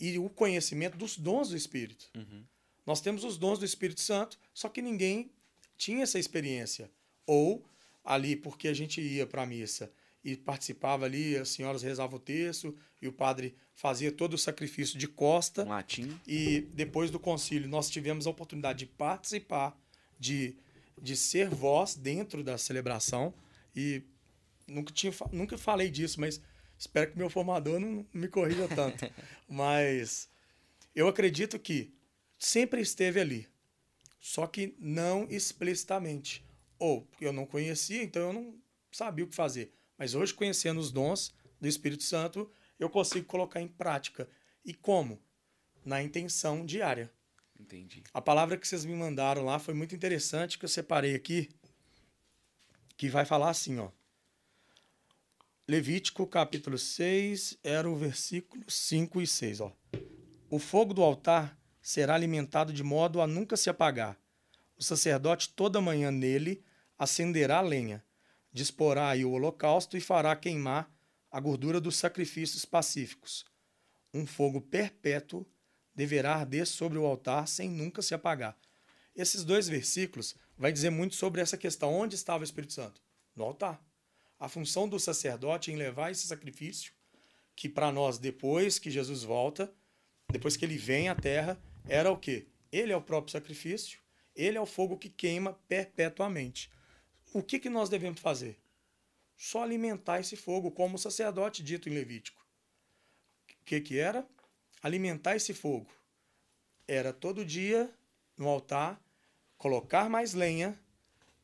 [0.00, 2.10] e o conhecimento dos dons do Espírito.
[2.16, 2.42] Uhum.
[2.84, 5.30] Nós temos os dons do Espírito Santo, só que ninguém
[5.76, 6.90] tinha essa experiência.
[7.26, 7.64] Ou
[8.04, 9.90] ali, porque a gente ia para a missa
[10.24, 14.98] e participava ali, as senhoras rezavam o texto e o padre fazia todo o sacrifício
[14.98, 15.64] de costa.
[15.64, 16.18] Um latim.
[16.26, 19.76] E depois do concílio nós tivemos a oportunidade de participar,
[20.18, 20.56] de,
[21.00, 23.34] de ser voz dentro da celebração
[23.74, 24.02] e
[24.66, 26.40] nunca, tinha, nunca falei disso, mas
[26.78, 29.04] espero que meu formador não me corrija tanto.
[29.48, 30.28] mas
[30.94, 31.94] eu acredito que
[32.38, 33.48] sempre esteve ali,
[34.20, 36.44] só que não explicitamente.
[36.78, 38.54] Ou eu não conhecia, então eu não
[38.90, 43.60] sabia o que fazer mas hoje, conhecendo os dons do Espírito Santo, eu consigo colocar
[43.60, 44.28] em prática.
[44.64, 45.22] E como?
[45.84, 47.08] Na intenção diária.
[47.56, 48.02] Entendi.
[48.12, 51.48] A palavra que vocês me mandaram lá foi muito interessante, que eu separei aqui,
[53.02, 53.88] que vai falar assim, ó.
[55.66, 59.72] Levítico capítulo 6, era o versículo 5 e 6, ó.
[60.48, 64.16] O fogo do altar será alimentado de modo a nunca se apagar.
[64.76, 66.64] O sacerdote toda manhã nele
[66.96, 68.04] acenderá lenha
[68.52, 70.88] disporá aí o holocausto e fará queimar
[71.28, 73.44] a gordura dos sacrifícios pacíficos.
[74.14, 75.44] Um fogo perpétuo
[75.92, 78.56] deverá arder sobre o altar sem nunca se apagar.
[79.12, 81.92] Esses dois versículos vai dizer muito sobre essa questão.
[81.92, 83.02] Onde estava o Espírito Santo?
[83.34, 83.82] No altar.
[84.38, 86.92] A função do sacerdote em levar esse sacrifício,
[87.54, 89.72] que para nós, depois que Jesus volta,
[90.30, 92.46] depois que ele vem à terra, era o quê?
[92.70, 94.00] Ele é o próprio sacrifício,
[94.34, 96.70] ele é o fogo que queima perpetuamente.
[97.32, 98.58] O que, que nós devemos fazer?
[99.36, 102.44] Só alimentar esse fogo, como o sacerdote dito em Levítico.
[103.60, 104.26] O que, que era?
[104.82, 105.90] Alimentar esse fogo.
[106.86, 107.92] Era todo dia
[108.36, 109.00] no altar
[109.62, 110.76] colocar mais lenha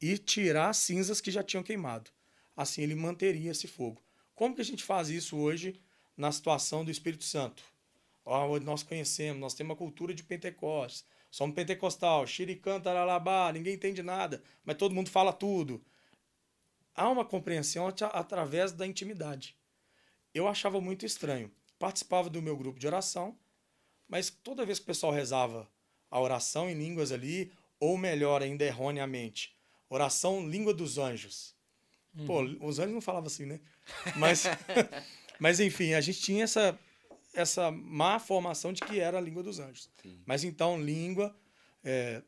[0.00, 2.10] e tirar as cinzas que já tinham queimado.
[2.56, 4.02] Assim ele manteria esse fogo.
[4.34, 5.80] Como que a gente faz isso hoje
[6.16, 7.62] na situação do Espírito Santo?
[8.64, 14.42] Nós conhecemos, nós temos uma cultura de Pentecostes Somos pentecostal, xiricã, taralabá, ninguém entende nada,
[14.64, 15.84] mas todo mundo fala tudo.
[16.94, 19.56] Há uma compreensão através da intimidade.
[20.34, 21.50] eu achava muito estranho.
[21.78, 23.38] Participava do meu grupo de oração,
[24.08, 25.68] mas toda vez que o pessoal rezava
[26.10, 29.56] a oração em línguas ali, ou melhor ainda, erroneamente,
[29.88, 31.54] oração língua dos anjos.
[32.14, 32.26] Uhum.
[32.26, 33.60] Pô, os anjos não falavam assim, né?
[34.16, 34.44] Mas,
[35.38, 36.78] mas enfim, a gente tinha essa,
[37.34, 39.90] essa má formação de que era a língua dos anjos.
[40.02, 40.20] Sim.
[40.26, 41.36] Mas então, língua,
[41.84, 42.22] é,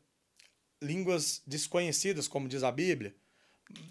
[0.81, 3.15] línguas desconhecidas, como diz a Bíblia.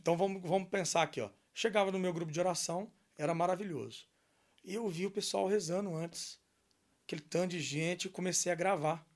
[0.01, 1.31] Então vamos, vamos pensar aqui, ó.
[1.55, 4.07] Chegava no meu grupo de oração, era maravilhoso.
[4.65, 6.39] E eu vi o pessoal rezando antes.
[7.05, 9.07] Aquele tanto de gente, comecei a gravar.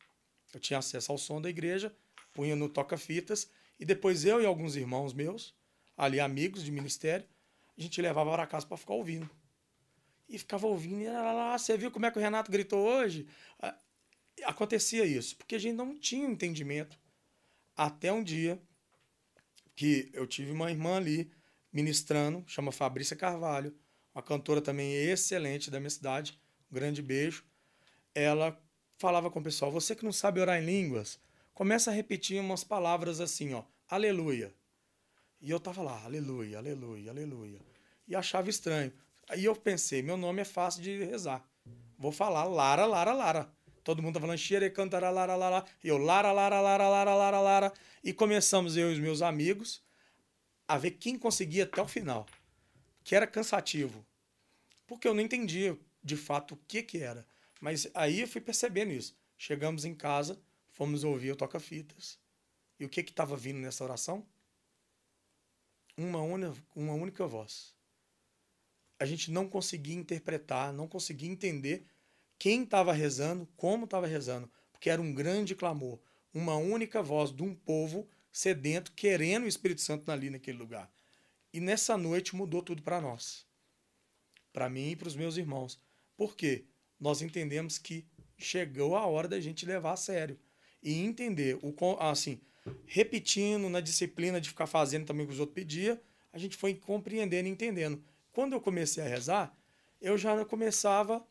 [0.52, 1.94] Eu tinha acesso ao som da igreja,
[2.34, 5.54] punha no toca-fitas, e depois eu e alguns irmãos meus,
[5.96, 7.26] ali amigos de ministério,
[7.76, 9.28] a gente levava para casa para ficar ouvindo.
[10.28, 13.26] E ficava ouvindo, e lá, lá, você viu como é que o Renato gritou hoje?
[14.44, 16.98] Acontecia isso, porque a gente não tinha entendimento.
[17.76, 18.60] Até um dia
[19.74, 21.30] que eu tive uma irmã ali
[21.72, 23.76] ministrando, chama Fabrícia Carvalho,
[24.14, 26.38] uma cantora também excelente da minha cidade,
[26.70, 27.44] um grande beijo.
[28.14, 28.58] Ela
[28.96, 31.18] falava com o pessoal: você que não sabe orar em línguas,
[31.54, 34.52] começa a repetir umas palavras assim, ó, aleluia.
[35.40, 37.60] E eu tava lá, aleluia, aleluia, aleluia.
[38.06, 38.92] E achava estranho.
[39.28, 41.48] Aí eu pensei, meu nome é fácil de rezar.
[41.96, 43.50] Vou falar Lara, Lara, Lara.
[43.82, 45.64] Todo mundo tá falando xere, cantara, lara, lara.
[45.82, 47.72] E eu Lara, Lara, Lara, Lara, Lara, Lara.
[48.02, 49.82] E começamos eu e os meus amigos
[50.66, 52.26] a ver quem conseguia até o final.
[53.02, 54.04] Que era cansativo.
[54.86, 57.26] Porque eu não entendia de fato o que que era.
[57.60, 59.14] Mas aí eu fui percebendo isso.
[59.36, 60.40] Chegamos em casa,
[60.74, 62.18] fomos ouvir o toca-fitas.
[62.78, 64.26] E o que estava vindo nessa oração?
[65.96, 67.74] Uma, una, uma única voz.
[68.98, 71.86] A gente não conseguia interpretar, não conseguia entender
[72.38, 76.00] quem estava rezando, como estava rezando, porque era um grande clamor,
[76.32, 80.92] uma única voz de um povo sedento, querendo o Espírito Santo ali naquele lugar.
[81.52, 83.46] E nessa noite mudou tudo para nós,
[84.52, 85.80] para mim e para os meus irmãos.
[86.16, 86.64] Por quê?
[86.98, 88.04] Nós entendemos que
[88.36, 90.38] chegou a hora da gente levar a sério
[90.84, 92.38] e entender o assim,
[92.86, 95.98] repetindo na disciplina de ficar fazendo também o que os outros pediam,
[96.32, 98.02] a gente foi compreendendo e entendendo.
[98.32, 99.56] Quando eu comecei a rezar,
[100.00, 101.26] eu já começava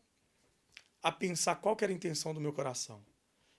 [1.01, 3.03] a pensar qual era a intenção do meu coração.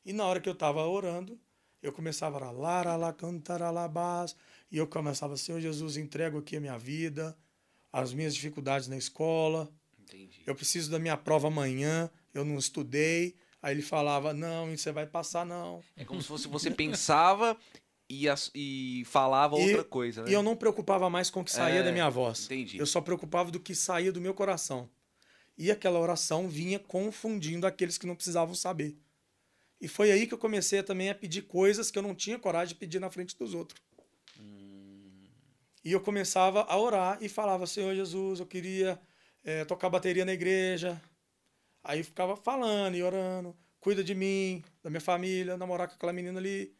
[0.04, 1.38] E na hora que eu estava orando,
[1.82, 4.34] eu começava a lara la cantaralabás,
[4.72, 7.36] e eu começava, Senhor Jesus, entrego aqui a minha vida,
[7.92, 9.70] as minhas dificuldades na escola.
[10.02, 10.42] Entendi.
[10.46, 13.36] Eu preciso da minha prova amanhã, eu não estudei.
[13.64, 15.82] Aí ele falava, não, você vai passar, não.
[15.96, 17.56] É como se fosse você pensava
[18.10, 20.30] e, as, e falava e, outra coisa, né?
[20.30, 22.44] E eu não preocupava mais com o que saía é, da minha voz.
[22.44, 22.76] Entendi.
[22.76, 24.86] Eu só preocupava do que saía do meu coração.
[25.56, 28.98] E aquela oração vinha confundindo aqueles que não precisavam saber.
[29.80, 32.74] E foi aí que eu comecei também a pedir coisas que eu não tinha coragem
[32.74, 33.80] de pedir na frente dos outros.
[34.38, 35.22] Hum.
[35.82, 39.00] E eu começava a orar e falava: Senhor Jesus, eu queria
[39.42, 41.00] é, tocar bateria na igreja.
[41.84, 46.40] Aí ficava falando e orando: cuida de mim, da minha família, namorar com aquela menina
[46.40, 46.74] ali,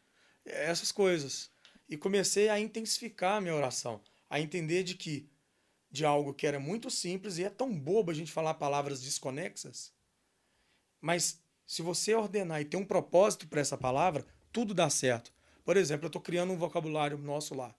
[0.45, 1.53] essas coisas.
[1.89, 5.31] E comecei a intensificar a minha oração, a entender de que
[5.91, 9.95] de algo que era muito simples e é tão bobo a gente falar palavras desconexas,
[11.01, 15.33] mas se você ordenar e ter um propósito para essa palavra, tudo dá certo.
[15.65, 17.75] Por exemplo, eu estou criando um vocabulário nosso lá.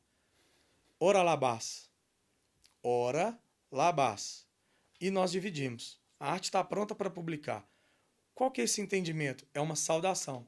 [1.00, 1.90] Ora labás.
[2.82, 3.38] Ora
[3.72, 4.48] labás.
[5.02, 6.00] E nós dividimos.
[6.20, 7.68] A arte está pronta para publicar.
[8.34, 9.46] Qual que é esse entendimento?
[9.54, 10.48] É uma saudação.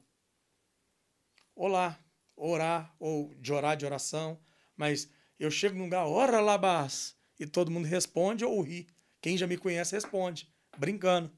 [1.54, 1.98] Olá,
[2.36, 4.40] orar, ou de orar de oração,
[4.76, 8.86] mas eu chego num lugar, ora labás, e todo mundo responde ou ri.
[9.20, 11.30] Quem já me conhece responde, brincando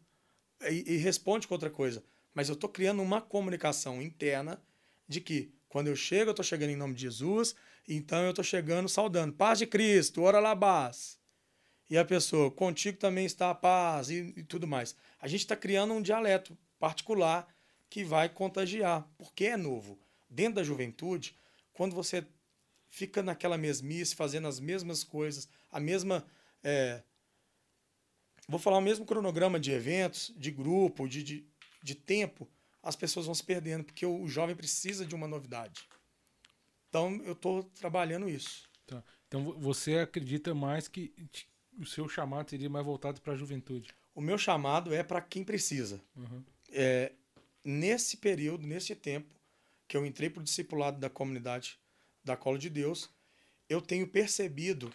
[0.62, 2.04] e, e responde com outra coisa.
[2.34, 4.62] Mas eu estou criando uma comunicação interna
[5.08, 7.54] de que quando eu chego, eu estou chegando em nome de Jesus,
[7.86, 9.32] então eu estou chegando saudando.
[9.32, 11.19] Paz de Cristo, ora labás.
[11.90, 14.94] E a pessoa, contigo também está a paz e, e tudo mais.
[15.20, 17.46] A gente está criando um dialeto particular
[17.90, 19.98] que vai contagiar, porque é novo.
[20.28, 21.36] Dentro da juventude,
[21.72, 22.24] quando você
[22.88, 26.24] fica naquela mesmice, fazendo as mesmas coisas, a mesma
[26.62, 27.02] é,
[28.50, 31.46] vou falar o mesmo cronograma de eventos, de grupo, de, de,
[31.82, 32.48] de tempo,
[32.82, 35.88] as pessoas vão se perdendo, porque o, jovem precisa de uma novidade.
[36.88, 38.68] Então, eu estou trabalhando isso.
[38.86, 39.04] Tá.
[39.28, 41.12] Então, você acredita mais que
[41.78, 43.90] o seu chamado seria mais voltado para a juventude?
[44.14, 46.00] O meu chamado é para quem precisa.
[46.16, 46.42] Uhum.
[46.70, 47.12] É,
[47.64, 49.34] nesse período, nesse tempo,
[49.86, 51.78] que eu entrei para o discipulado da comunidade
[52.22, 53.10] da Cola de Deus,
[53.68, 54.92] eu tenho percebido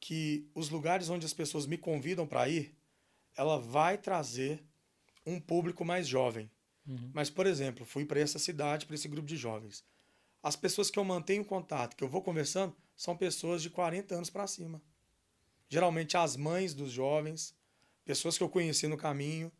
[0.00, 2.74] que os lugares onde as pessoas me convidam para ir,
[3.36, 4.62] ela vai trazer
[5.24, 6.50] um público mais jovem.
[6.86, 7.10] Uhum.
[7.12, 9.82] Mas, por exemplo, fui para essa cidade, para esse grupo de jovens.
[10.42, 14.30] As pessoas que eu mantenho contato, que eu vou conversando, são pessoas de 40 anos
[14.30, 14.82] para cima.
[15.74, 17.52] Geralmente as mães dos jovens,
[18.04, 19.50] pessoas que eu conheci no caminho.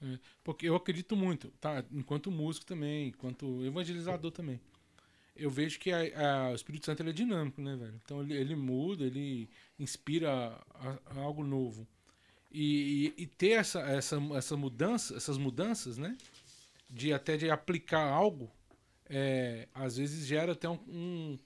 [0.00, 1.84] É, porque eu acredito muito, tá?
[1.90, 4.60] Enquanto músico também, enquanto evangelizador também.
[5.34, 8.00] Eu vejo que a, a, o Espírito Santo é dinâmico, né, velho?
[8.04, 11.88] Então ele, ele muda, ele inspira a, a algo novo.
[12.52, 16.16] E, e, e, ter essa, essa, essa mudança, essas mudanças, né?
[16.88, 18.48] De até de aplicar algo,
[19.10, 21.38] é, às vezes gera até um, um,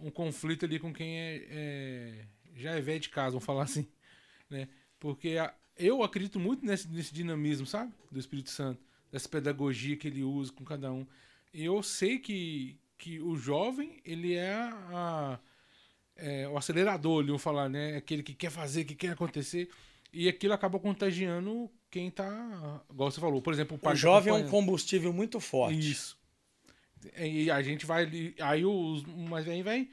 [0.00, 3.86] um, conflito ali com quem é, é, já é velho de casa, vamos falar assim,
[4.48, 4.68] né?
[4.98, 7.92] Porque a, eu acredito muito nesse, nesse dinamismo, sabe?
[8.10, 11.06] Do Espírito Santo, dessa pedagogia que ele usa com cada um.
[11.52, 15.38] E eu sei que, que o jovem, ele é, a,
[16.16, 17.96] é o acelerador, vamos falar, né?
[17.96, 19.68] Aquele que quer fazer, que quer acontecer.
[20.12, 22.82] E aquilo acaba contagiando quem tá.
[22.90, 23.94] Igual você falou, por exemplo, o pai.
[23.94, 25.78] O jovem é um combustível muito forte.
[25.78, 26.16] Isso.
[27.16, 28.34] E a gente vai.
[28.40, 29.04] Aí os.
[29.04, 29.88] Mas aí vai.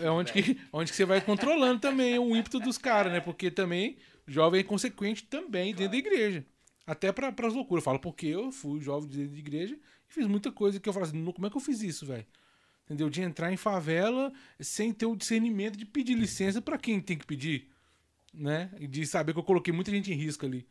[0.00, 3.20] É onde que, onde que você vai controlando também o ímpeto dos caras, né?
[3.20, 3.96] Porque também
[4.26, 6.44] jovem é consequente também dentro da igreja.
[6.86, 7.82] Até para as loucuras.
[7.82, 9.74] Eu falo, porque eu fui jovem dentro da igreja
[10.08, 12.26] e fiz muita coisa que eu falo assim, como é que eu fiz isso, velho?
[12.84, 13.08] Entendeu?
[13.08, 17.24] De entrar em favela sem ter o discernimento de pedir licença para quem tem que
[17.24, 17.70] pedir,
[18.34, 18.70] né?
[18.78, 20.66] E de saber que eu coloquei muita gente em risco ali.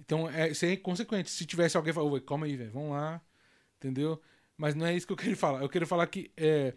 [0.00, 1.30] Então, é, isso é consequente.
[1.30, 3.20] Se tivesse alguém falando, calma aí, velho, vamos lá,
[3.76, 4.20] entendeu?
[4.56, 5.62] Mas não é isso que eu quero falar.
[5.62, 6.74] Eu quero falar que é,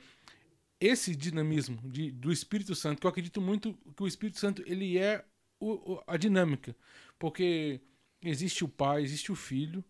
[0.79, 4.97] esse dinamismo de, do Espírito Santo, que eu acredito muito que o Espírito Santo ele
[4.97, 5.25] é
[5.59, 6.75] o, a dinâmica.
[7.17, 7.81] Porque
[8.21, 9.83] existe o pai, existe o filho,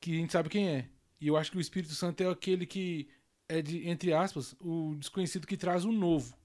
[0.00, 0.88] que a gente sabe quem é.
[1.20, 3.08] E eu acho que o Espírito Santo é aquele que
[3.48, 6.36] é, de, entre aspas, o desconhecido que traz o novo.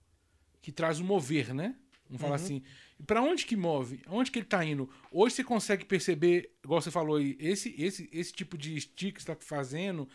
[0.62, 1.75] Que traz o mover, né?
[2.08, 2.45] Vamos falar uhum.
[2.45, 2.63] assim.
[3.06, 4.01] Para onde que move?
[4.08, 4.89] Onde que ele tá indo?
[5.12, 9.21] Hoje você consegue perceber, igual você falou aí, esse, esse, esse tipo de stick que
[9.21, 10.08] você tá fazendo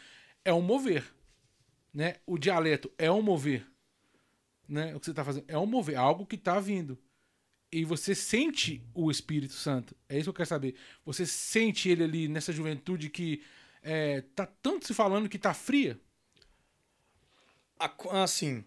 [0.45, 1.05] é um mover.
[1.93, 2.17] Né?
[2.27, 3.67] O dialeto é um mover.
[4.69, 4.95] Né?
[4.95, 6.99] O que você tá fazendo é um mover, algo que tá vindo
[7.71, 9.95] e você sente o Espírito Santo.
[10.09, 10.75] É isso que eu quero saber.
[11.05, 13.43] Você sente ele ali nessa juventude que
[13.83, 16.01] é, tá tanto se falando que tá fria?
[18.11, 18.65] Assim,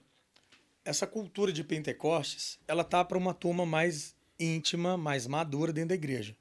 [0.85, 5.95] essa cultura de Pentecostes, ela tá para uma turma mais íntima, mais madura dentro da
[5.95, 6.35] igreja.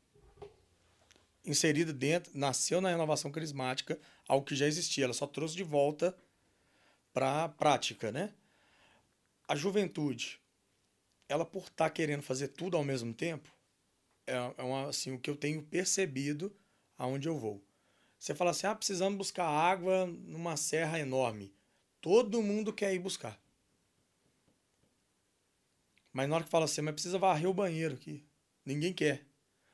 [1.45, 6.15] Inserida dentro, nasceu na renovação carismática, algo que já existia, ela só trouxe de volta
[7.13, 8.33] para a prática, né?
[9.49, 10.41] A juventude,
[11.29, 13.53] ela por estar tá querendo fazer tudo ao mesmo tempo,
[14.27, 16.55] é, é uma, assim, o que eu tenho percebido
[16.97, 17.63] aonde eu vou.
[18.19, 21.55] Você fala assim, ah, precisamos buscar água numa serra enorme.
[22.01, 23.41] Todo mundo quer ir buscar.
[26.13, 28.25] Mas na hora que fala assim, mas precisa varrer o banheiro aqui.
[28.65, 29.25] Ninguém quer.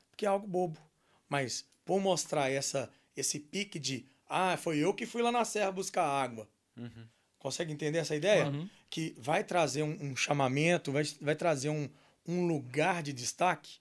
[0.09, 0.79] Porque é algo bobo.
[1.27, 5.71] Mas por mostrar essa, esse pique de, ah, foi eu que fui lá na serra
[5.71, 6.49] buscar água.
[6.77, 7.07] Uhum.
[7.47, 8.49] Consegue entender essa ideia?
[8.49, 8.69] Uhum.
[8.89, 11.89] Que vai trazer um, um, chamamento, vai, vai trazer um,
[12.27, 13.79] um lugar de destaque.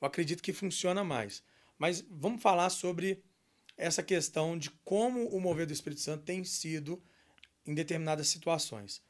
[0.00, 1.42] Eu acredito que funciona mais.
[1.76, 3.20] Mas vamos falar sobre
[3.76, 7.02] essa questão de como o mover do Espírito Santo tem sido
[7.66, 9.02] em determinadas situações.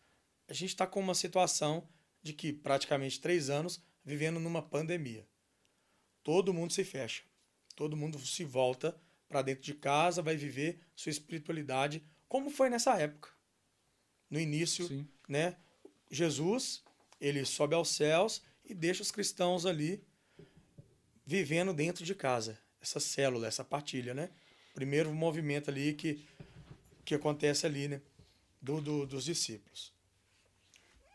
[0.49, 1.87] A gente está com uma situação
[2.23, 5.29] de que praticamente três anos vivendo numa pandemia.
[6.23, 7.25] Todo mundo se fecha,
[7.77, 12.99] todo mundo se volta para dentro de casa, vai viver sua espiritualidade, como foi nessa
[12.99, 13.37] época
[14.31, 15.07] no início, Sim.
[15.29, 15.57] né?
[16.11, 16.83] Jesus,
[17.21, 20.03] ele sobe aos céus e deixa os cristãos ali
[21.25, 24.31] vivendo dentro de casa, essa célula, essa partilha, né?
[24.75, 26.25] Primeiro movimento ali que,
[27.05, 28.01] que acontece ali, né?
[28.61, 29.93] Do, do, dos discípulos.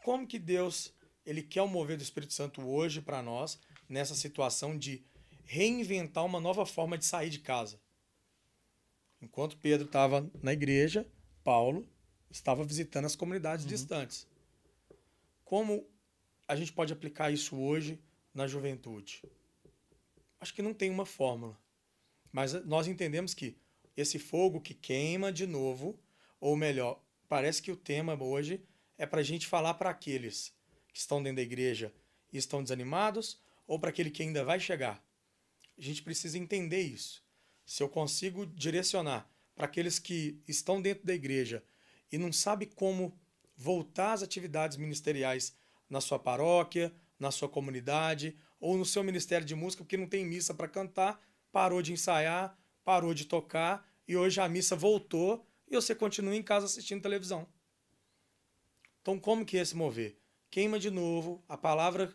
[0.03, 0.93] Como que Deus
[1.25, 5.03] ele quer o mover do Espírito Santo hoje para nós nessa situação de
[5.45, 7.79] reinventar uma nova forma de sair de casa?
[9.21, 11.07] Enquanto Pedro estava na igreja,
[11.43, 11.87] Paulo
[12.33, 13.69] estava visitando as comunidades uhum.
[13.69, 14.27] distantes.
[15.45, 15.87] Como
[16.47, 17.99] a gente pode aplicar isso hoje
[18.33, 19.21] na juventude?
[20.41, 21.57] Acho que não tem uma fórmula.
[22.31, 23.55] Mas nós entendemos que
[23.95, 25.97] esse fogo que queima de novo,
[26.39, 28.59] ou melhor, parece que o tema hoje
[28.97, 30.51] é para a gente falar para aqueles
[30.91, 31.93] que estão dentro da igreja
[32.31, 35.05] e estão desanimados, ou para aquele que ainda vai chegar.
[35.77, 37.23] A gente precisa entender isso.
[37.65, 41.63] Se eu consigo direcionar para aqueles que estão dentro da igreja
[42.13, 43.19] e não sabe como
[43.57, 45.57] voltar às atividades ministeriais
[45.89, 50.23] na sua paróquia, na sua comunidade ou no seu ministério de música, porque não tem
[50.23, 51.19] missa para cantar,
[51.51, 56.43] parou de ensaiar, parou de tocar e hoje a missa voltou e você continua em
[56.43, 57.47] casa assistindo televisão.
[59.01, 60.15] Então, como que é se mover?
[60.51, 61.43] Queima de novo.
[61.49, 62.13] A palavra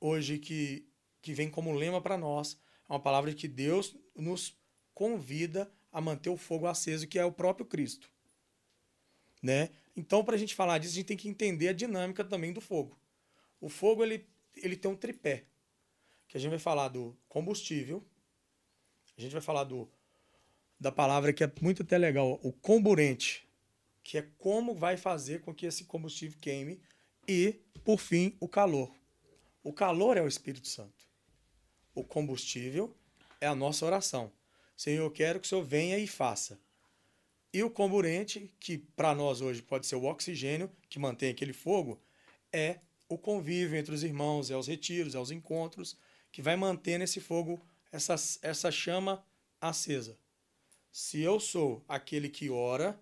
[0.00, 0.88] hoje que,
[1.20, 2.56] que vem como lema para nós
[2.88, 4.56] é uma palavra que Deus nos
[4.94, 8.08] convida a manter o fogo aceso, que é o próprio Cristo
[9.42, 9.70] né?
[9.96, 12.60] Então, para a gente falar disso, a gente tem que entender a dinâmica também do
[12.60, 12.98] fogo.
[13.60, 14.26] O fogo ele,
[14.56, 15.44] ele tem um tripé,
[16.28, 18.04] que a gente vai falar do combustível,
[19.16, 19.90] a gente vai falar do
[20.78, 23.46] da palavra que é muito até legal, o comburente,
[24.02, 26.80] que é como vai fazer com que esse combustível queime
[27.28, 28.90] e, por fim, o calor.
[29.62, 31.06] O calor é o Espírito Santo.
[31.94, 32.96] O combustível
[33.42, 34.32] é a nossa oração.
[34.74, 36.58] Senhor, eu quero que o Senhor venha e faça.
[37.52, 42.00] E o comburente, que para nós hoje pode ser o oxigênio, que mantém aquele fogo,
[42.52, 42.78] é
[43.08, 45.96] o convívio entre os irmãos, é os retiros, é os encontros,
[46.30, 49.24] que vai mantendo esse fogo, essa, essa chama
[49.60, 50.16] acesa.
[50.92, 52.98] Se eu sou aquele que ora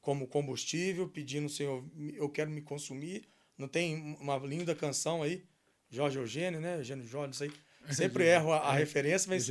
[0.00, 1.84] como combustível, pedindo, Senhor,
[2.14, 5.44] eu quero me consumir, não tem uma linda canção aí,
[5.88, 6.78] Jorge Eugênio, né?
[6.78, 7.52] Eugênio Jorge, não sei.
[7.90, 9.48] Sempre erro a, a é, referência, mas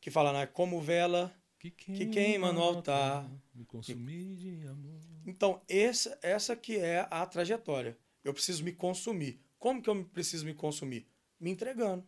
[0.00, 0.46] que fala, né?
[0.46, 3.28] Como vela que queima, que queima no altar.
[3.54, 5.00] Me consumir de amor.
[5.26, 7.98] Então, essa, essa que é a trajetória.
[8.24, 9.40] Eu preciso me consumir.
[9.58, 11.06] Como que eu preciso me consumir?
[11.40, 12.06] Me entregando,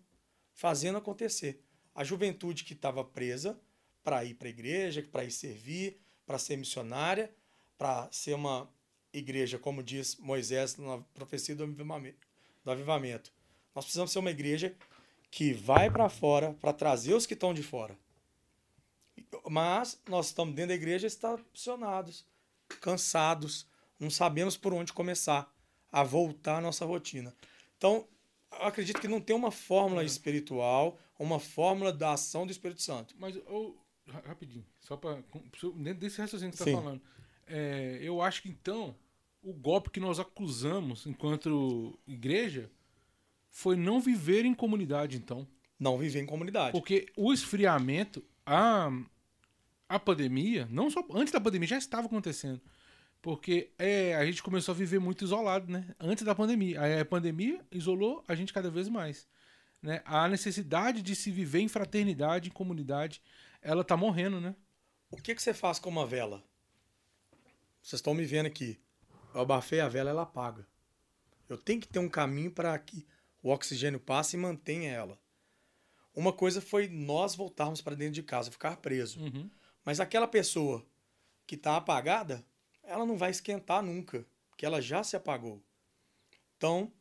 [0.54, 1.62] fazendo acontecer.
[1.94, 3.60] A juventude que estava presa
[4.02, 7.34] para ir para a igreja, para ir servir, para ser missionária,
[7.76, 8.70] para ser uma
[9.12, 13.32] igreja, como diz Moisés na profecia do avivamento.
[13.74, 14.74] Nós precisamos ser uma igreja
[15.30, 17.96] que vai para fora para trazer os que estão de fora.
[19.48, 22.26] Mas nós estamos dentro da igreja estacionados,
[22.80, 23.66] cansados,
[23.98, 25.52] não sabemos por onde começar
[25.92, 27.34] a voltar à nossa rotina.
[27.76, 28.06] Então,
[28.52, 30.06] eu acredito que não tem uma fórmula é.
[30.06, 33.14] espiritual, uma fórmula da ação do Espírito Santo.
[33.18, 33.74] Mas, oh,
[34.26, 35.22] rapidinho, só para.
[35.76, 37.02] Dentro desse raciocínio que você está falando,
[37.46, 38.94] é, eu acho que então
[39.42, 42.70] o golpe que nós acusamos enquanto igreja
[43.50, 45.46] foi não viver em comunidade, então.
[45.78, 46.72] Não viver em comunidade.
[46.72, 48.90] Porque o esfriamento, a,
[49.90, 52.60] a pandemia, não só antes da pandemia, já estava acontecendo.
[53.20, 55.94] Porque é, a gente começou a viver muito isolado, né?
[55.98, 56.80] Antes da pandemia.
[56.80, 59.26] Aí a pandemia isolou a gente cada vez mais.
[59.82, 60.00] Né?
[60.04, 63.20] A necessidade de se viver em fraternidade, em comunidade,
[63.60, 64.54] ela tá morrendo, né?
[65.10, 66.42] O que, que você faz com uma vela?
[67.82, 68.78] Vocês estão me vendo aqui.
[69.34, 70.64] Eu abafei a vela, ela apaga.
[71.48, 73.04] Eu tenho que ter um caminho para que
[73.42, 75.18] o oxigênio passe e mantenha ela.
[76.14, 79.20] Uma coisa foi nós voltarmos para dentro de casa, ficar preso.
[79.20, 79.50] Uhum.
[79.84, 80.84] Mas aquela pessoa
[81.46, 82.44] que está apagada,
[82.82, 85.62] ela não vai esquentar nunca, porque ela já se apagou.
[86.56, 86.92] Então,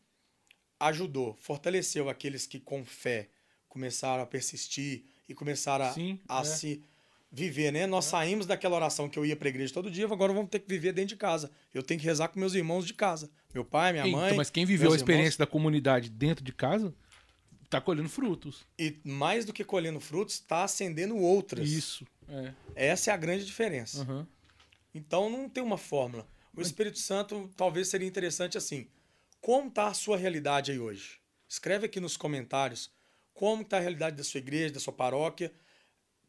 [0.79, 3.29] ajudou, fortaleceu aqueles que com fé
[3.67, 6.43] começaram a persistir e começaram a, Sim, a é.
[6.43, 6.83] se
[7.31, 7.85] viver, né?
[7.85, 8.09] Nós é.
[8.09, 10.67] saímos daquela oração que eu ia para a igreja todo dia, agora vamos ter que
[10.67, 11.51] viver dentro de casa.
[11.73, 13.29] Eu tenho que rezar com meus irmãos de casa.
[13.53, 14.25] Meu pai, minha mãe.
[14.27, 15.37] Então, mas quem viveu a experiência irmãos...
[15.37, 16.93] da comunidade dentro de casa
[17.65, 18.65] está colhendo frutos.
[18.77, 21.69] E mais do que colhendo frutos, está acendendo outras.
[21.69, 22.05] Isso.
[22.29, 22.53] É.
[22.91, 24.03] Essa é a grande diferença.
[24.03, 24.25] Uhum.
[24.93, 26.27] Então não tem uma fórmula.
[26.55, 28.87] O Espírito Santo talvez seria interessante assim.
[29.39, 31.19] Como está a sua realidade aí hoje?
[31.47, 32.91] Escreve aqui nos comentários
[33.33, 35.53] como está a realidade da sua igreja, da sua paróquia.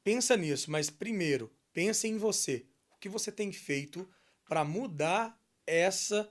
[0.05, 2.65] Pensa nisso, mas primeiro, pense em você.
[2.95, 4.09] O que você tem feito
[4.49, 5.37] para mudar
[5.67, 6.31] essa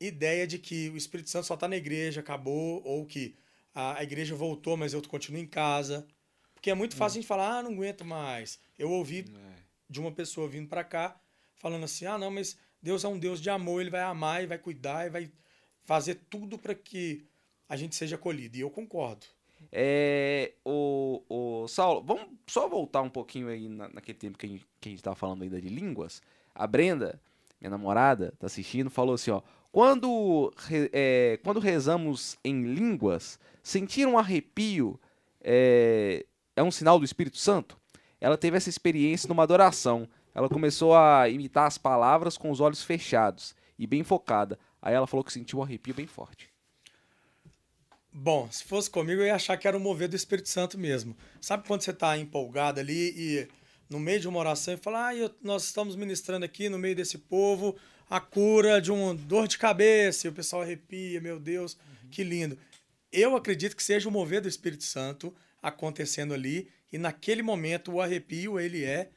[0.00, 3.36] ideia de que o Espírito Santo só está na igreja, acabou, ou que
[3.74, 6.06] a, igreja voltou, mas eu continuo em casa.
[6.54, 7.18] Porque é muito fácil hum.
[7.18, 8.58] a gente falar, ah, não aguento mais.
[8.80, 9.62] Eu ouvi é.
[9.90, 11.20] de uma pessoa vindo para cá
[11.56, 14.46] falando assim: ah, não, mas Deus é um Deus de amor, ele vai amar e
[14.46, 15.30] vai cuidar e vai
[15.84, 17.26] fazer tudo para que
[17.68, 18.56] a gente seja acolhido.
[18.56, 19.26] E eu concordo.
[19.70, 24.48] É, o, o Saulo, vamos só voltar um pouquinho aí na, naquele tempo que a
[24.48, 26.22] gente, que a gente tava falando ainda de línguas.
[26.54, 27.20] A Brenda,
[27.60, 29.42] minha namorada, tá assistindo, falou assim, ó.
[29.70, 30.52] Quando,
[30.90, 34.98] é, quando rezamos em línguas, sentir um arrepio
[35.42, 36.24] é,
[36.56, 37.79] é um sinal do Espírito Santo?
[38.20, 40.08] Ela teve essa experiência numa adoração.
[40.34, 44.58] Ela começou a imitar as palavras com os olhos fechados e bem focada.
[44.82, 46.50] Aí ela falou que sentiu um arrepio bem forte.
[48.12, 51.16] Bom, se fosse comigo, eu ia achar que era o mover do Espírito Santo mesmo.
[51.40, 53.48] Sabe quando você está empolgado ali e
[53.88, 56.94] no meio de uma oração e fala, ah, eu, nós estamos ministrando aqui no meio
[56.94, 57.76] desse povo
[58.08, 62.08] a cura de uma dor de cabeça, e o pessoal arrepia, meu Deus, uhum.
[62.10, 62.58] que lindo.
[63.12, 68.00] Eu acredito que seja o mover do Espírito Santo acontecendo ali, e naquele momento o
[68.00, 69.10] arrepio, ele é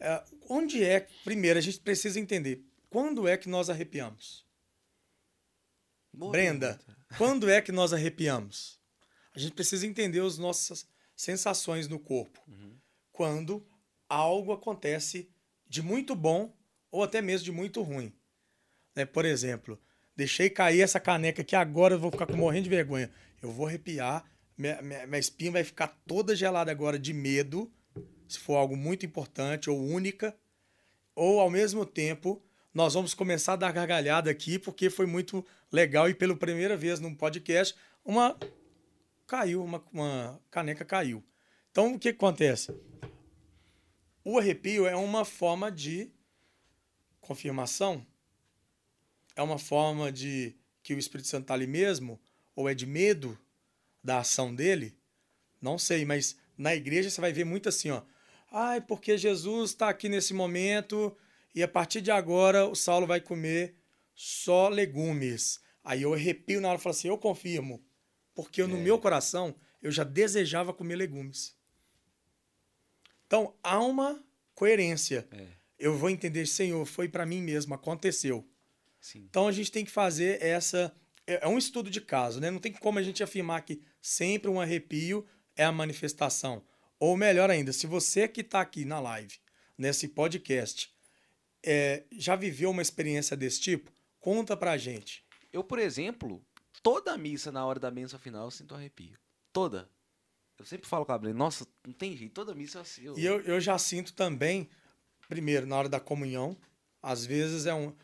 [0.00, 4.44] é, onde é, primeiro, a gente precisa entender, quando é que nós arrepiamos?
[6.12, 7.06] Boa Brenda, pergunta.
[7.16, 8.78] quando é que nós arrepiamos?
[9.34, 10.86] A gente precisa entender as nossas
[11.16, 12.40] sensações no corpo.
[12.46, 12.78] Uhum.
[13.10, 13.66] Quando
[14.08, 15.28] algo acontece
[15.66, 16.54] de muito bom
[16.90, 18.12] ou até mesmo de muito ruim.
[18.94, 19.04] Né?
[19.04, 19.80] Por exemplo,
[20.14, 23.10] deixei cair essa caneca aqui, agora eu vou ficar morrendo de vergonha.
[23.42, 24.24] Eu vou arrepiar,
[24.56, 27.70] minha, minha, minha espinha vai ficar toda gelada agora de medo
[28.28, 30.36] se for algo muito importante ou única,
[31.14, 32.42] ou ao mesmo tempo
[32.72, 36.98] nós vamos começar a dar gargalhada aqui porque foi muito legal e pela primeira vez
[36.98, 37.74] num podcast
[38.04, 38.36] uma
[39.26, 41.22] caiu, uma, uma caneca caiu.
[41.70, 42.74] Então, o que acontece?
[44.24, 46.10] O arrepio é uma forma de
[47.20, 48.06] confirmação,
[49.36, 52.20] é uma forma de que o Espírito Santo está ali mesmo,
[52.54, 53.38] ou é de medo
[54.04, 54.96] da ação dele?
[55.60, 58.02] Não sei, mas na igreja você vai ver muito assim, ó.
[58.52, 61.16] Ai, porque Jesus está aqui nesse momento
[61.54, 63.74] e a partir de agora o Saulo vai comer
[64.14, 65.60] só legumes.
[65.82, 67.82] Aí eu arrepio na hora e falo assim, eu confirmo.
[68.34, 68.80] Porque eu, no É.
[68.80, 71.56] meu coração eu já desejava comer legumes.
[73.26, 74.22] Então há uma
[74.54, 75.26] coerência.
[75.32, 75.46] É,
[75.76, 78.48] Eu vou entender, Senhor, foi para mim mesmo, aconteceu.
[79.00, 79.26] sim.
[79.28, 80.94] Então a gente tem que fazer essa.
[81.26, 82.50] É é um estudo de caso, né?
[82.50, 86.64] Não tem como a gente afirmar que sempre um arrepio é a manifestação.
[86.98, 89.34] Ou melhor ainda, se você que está aqui na live,
[89.76, 90.92] nesse podcast,
[91.64, 95.24] é, já viveu uma experiência desse tipo, conta pra gente.
[95.52, 96.44] Eu, por exemplo,
[96.82, 99.18] toda missa na hora da bênção final eu sinto arrepio.
[99.52, 99.88] Toda.
[100.58, 103.24] Eu sempre falo com a Brenda, nossa, não tem jeito, toda missa eu eu- E
[103.24, 104.68] eu, eu já sinto também,
[105.28, 106.56] primeiro, na hora da comunhão,
[107.02, 107.94] às vezes é um.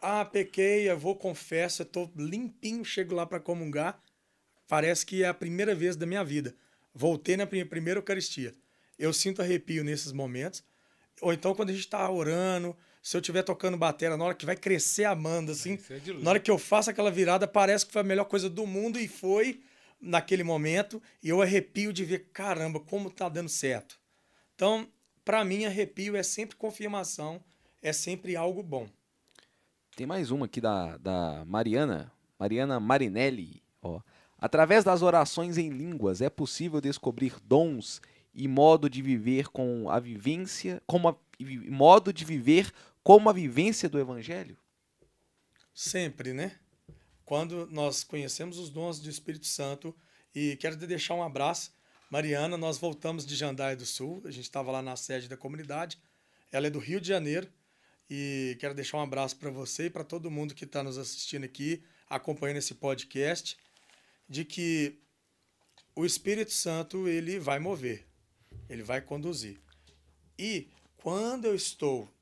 [0.00, 4.00] Ah, pequei, eu vou, confesso, eu tô limpinho, chego lá para comungar.
[4.68, 6.54] Parece que é a primeira vez da minha vida.
[6.94, 8.54] Voltei na pri- primeira Eucaristia.
[8.98, 10.62] Eu sinto arrepio nesses momentos.
[11.20, 14.44] Ou então, quando a gente tá orando, se eu estiver tocando bateria, na hora que
[14.44, 15.76] vai crescer a banda, assim, é
[16.22, 18.98] na hora que eu faço aquela virada, parece que foi a melhor coisa do mundo
[19.00, 19.62] e foi
[20.00, 21.02] naquele momento.
[21.22, 23.98] E eu arrepio de ver, caramba, como tá dando certo.
[24.54, 24.86] Então,
[25.24, 27.42] para mim, arrepio é sempre confirmação,
[27.80, 28.88] é sempre algo bom.
[29.96, 33.62] Tem mais uma aqui da, da Mariana, Mariana Marinelli.
[33.80, 33.98] Ó.
[34.38, 38.02] Através das orações em línguas é possível descobrir dons
[38.34, 41.16] e modo de viver com a vivência, como a,
[41.70, 42.70] modo de viver
[43.02, 44.58] como a vivência do evangelho?
[45.72, 46.58] Sempre, né?
[47.24, 49.96] Quando nós conhecemos os dons do Espírito Santo,
[50.34, 51.72] e quero te deixar um abraço.
[52.10, 55.98] Mariana, nós voltamos de Jandaia do Sul, a gente estava lá na sede da comunidade.
[56.52, 57.48] Ela é do Rio de Janeiro
[58.08, 61.44] e quero deixar um abraço para você e para todo mundo que está nos assistindo
[61.44, 63.56] aqui, acompanhando esse podcast,
[64.28, 64.98] de que
[65.94, 68.06] o Espírito Santo ele vai mover,
[68.68, 69.60] ele vai conduzir.
[70.38, 72.12] E quando eu estou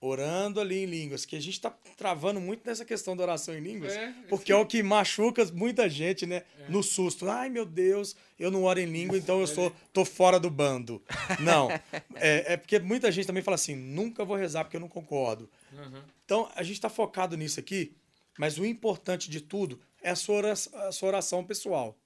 [0.00, 3.60] orando ali em línguas, que a gente está travando muito nessa questão da oração em
[3.60, 6.44] línguas, É, porque é o que machuca muita gente, né?
[6.68, 7.28] No susto.
[7.28, 11.02] Ai, meu Deus, eu não oro em língua, então eu sou, tô fora do bando.
[11.40, 11.68] Não.
[12.14, 15.50] É, é porque muita gente também fala assim, nunca vou rezar porque eu não concordo.
[15.72, 16.02] Uhum.
[16.24, 17.96] Então, a gente está focado nisso aqui,
[18.38, 21.98] mas o importante de tudo é a sua oração, a sua oração pessoal.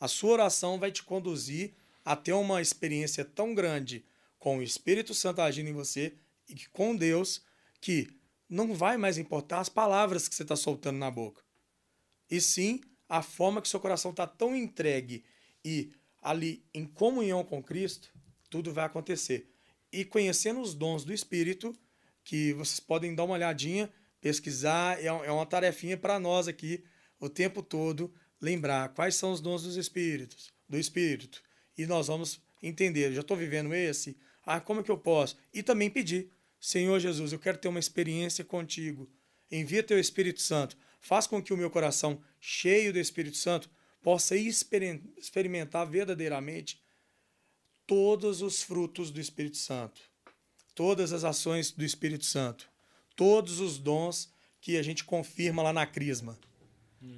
[0.00, 1.74] A sua oração vai te conduzir
[2.04, 4.04] a ter uma experiência tão grande
[4.38, 6.14] com o Espírito Santo agindo em você
[6.48, 7.42] e que com Deus
[7.80, 8.08] que
[8.48, 11.42] não vai mais importar as palavras que você está soltando na boca.
[12.30, 15.24] E sim a forma que seu coração está tão entregue
[15.64, 18.12] e ali em comunhão com Cristo,
[18.50, 19.48] tudo vai acontecer.
[19.92, 21.76] E conhecendo os dons do Espírito,
[22.24, 23.90] que vocês podem dar uma olhadinha,
[24.20, 26.84] pesquisar, é é uma tarefinha para nós aqui
[27.20, 31.42] o tempo todo lembrar quais são os dons dos espíritos, do espírito.
[31.78, 35.36] E nós vamos entender, já estou vivendo esse, ah, como é que eu posso?
[35.52, 36.30] E também pedir,
[36.66, 39.08] Senhor Jesus, eu quero ter uma experiência contigo.
[39.52, 40.76] Envia teu Espírito Santo.
[41.00, 43.70] Faz com que o meu coração, cheio do Espírito Santo,
[44.02, 46.82] possa experim- experimentar verdadeiramente
[47.86, 50.00] todos os frutos do Espírito Santo,
[50.74, 52.68] todas as ações do Espírito Santo,
[53.14, 54.28] todos os dons
[54.60, 56.36] que a gente confirma lá na crisma.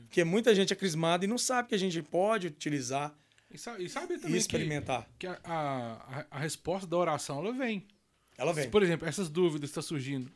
[0.02, 3.16] Porque muita gente é crismada e não sabe que a gente pode utilizar
[3.50, 5.08] E, sa- e sabe e também que, experimentar.
[5.18, 7.86] que a, a, a resposta da oração ela vem.
[8.38, 8.70] Ela Se, vem.
[8.70, 10.30] por exemplo, essas dúvidas que estão surgindo,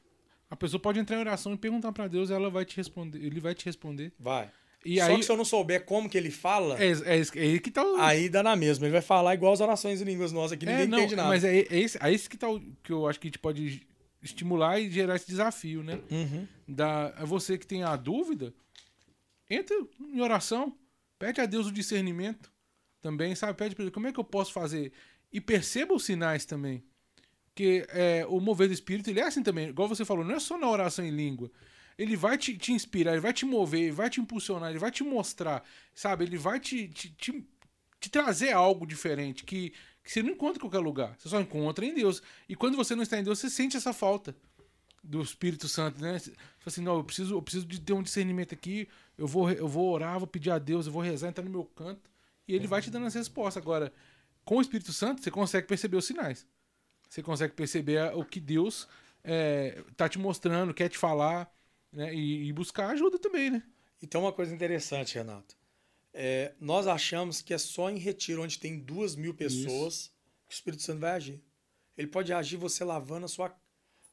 [0.50, 3.40] a pessoa pode entrar em oração e perguntar para Deus, ela vai te responder, ele
[3.40, 4.12] vai te responder.
[4.18, 4.50] Vai.
[4.84, 7.38] E Só aí que se eu não souber como que ele fala, é, é, isso-
[7.38, 8.84] é aí que tá aí dá na mesma.
[8.84, 11.28] Ele vai falar igual as orações em línguas nossas aqui, ninguém é, não, entende nada.
[11.28, 12.48] Mas é, é esse, é esse que tá
[12.82, 13.86] que eu acho que a gente pode
[14.20, 16.00] estimular e gerar esse desafio, né?
[16.10, 16.48] Uhum.
[16.66, 18.52] Da, é você que tem a dúvida,
[19.48, 20.76] entra em oração,
[21.16, 22.50] pede a Deus o discernimento
[23.00, 23.54] também, sabe?
[23.56, 24.92] Pede pra ele como é que eu posso fazer.
[25.32, 26.82] E perceba os sinais também.
[27.54, 29.68] Porque é, o mover do espírito, ele é assim também.
[29.68, 31.50] Igual você falou, não é só na oração em língua.
[31.98, 34.90] Ele vai te, te inspirar, ele vai te mover, ele vai te impulsionar, ele vai
[34.90, 35.62] te mostrar,
[35.94, 36.24] sabe?
[36.24, 37.46] Ele vai te, te, te,
[38.00, 41.14] te trazer algo diferente que, que você não encontra em qualquer lugar.
[41.18, 42.22] Você só encontra em Deus.
[42.48, 44.34] E quando você não está em Deus, você sente essa falta
[45.04, 46.18] do Espírito Santo, né?
[46.18, 46.32] Você
[46.64, 48.88] assim, não, eu preciso, eu preciso de ter um discernimento aqui,
[49.18, 51.64] eu vou, eu vou orar, vou pedir a Deus, eu vou rezar, entrar no meu
[51.64, 52.08] canto,
[52.46, 53.60] e ele vai te dando as respostas.
[53.60, 53.92] Agora,
[54.44, 56.46] com o Espírito Santo, você consegue perceber os sinais.
[57.12, 58.88] Você consegue perceber o que Deus
[59.22, 61.54] é, tá te mostrando, quer te falar,
[61.92, 62.14] né?
[62.14, 63.62] E, e buscar ajuda também, né?
[64.00, 65.54] E tem uma coisa interessante, Renato.
[66.14, 70.12] É, nós achamos que é só em retiro, onde tem duas mil pessoas, Isso.
[70.48, 71.42] que o Espírito Santo vai agir.
[71.98, 73.54] Ele pode agir você lavando a sua,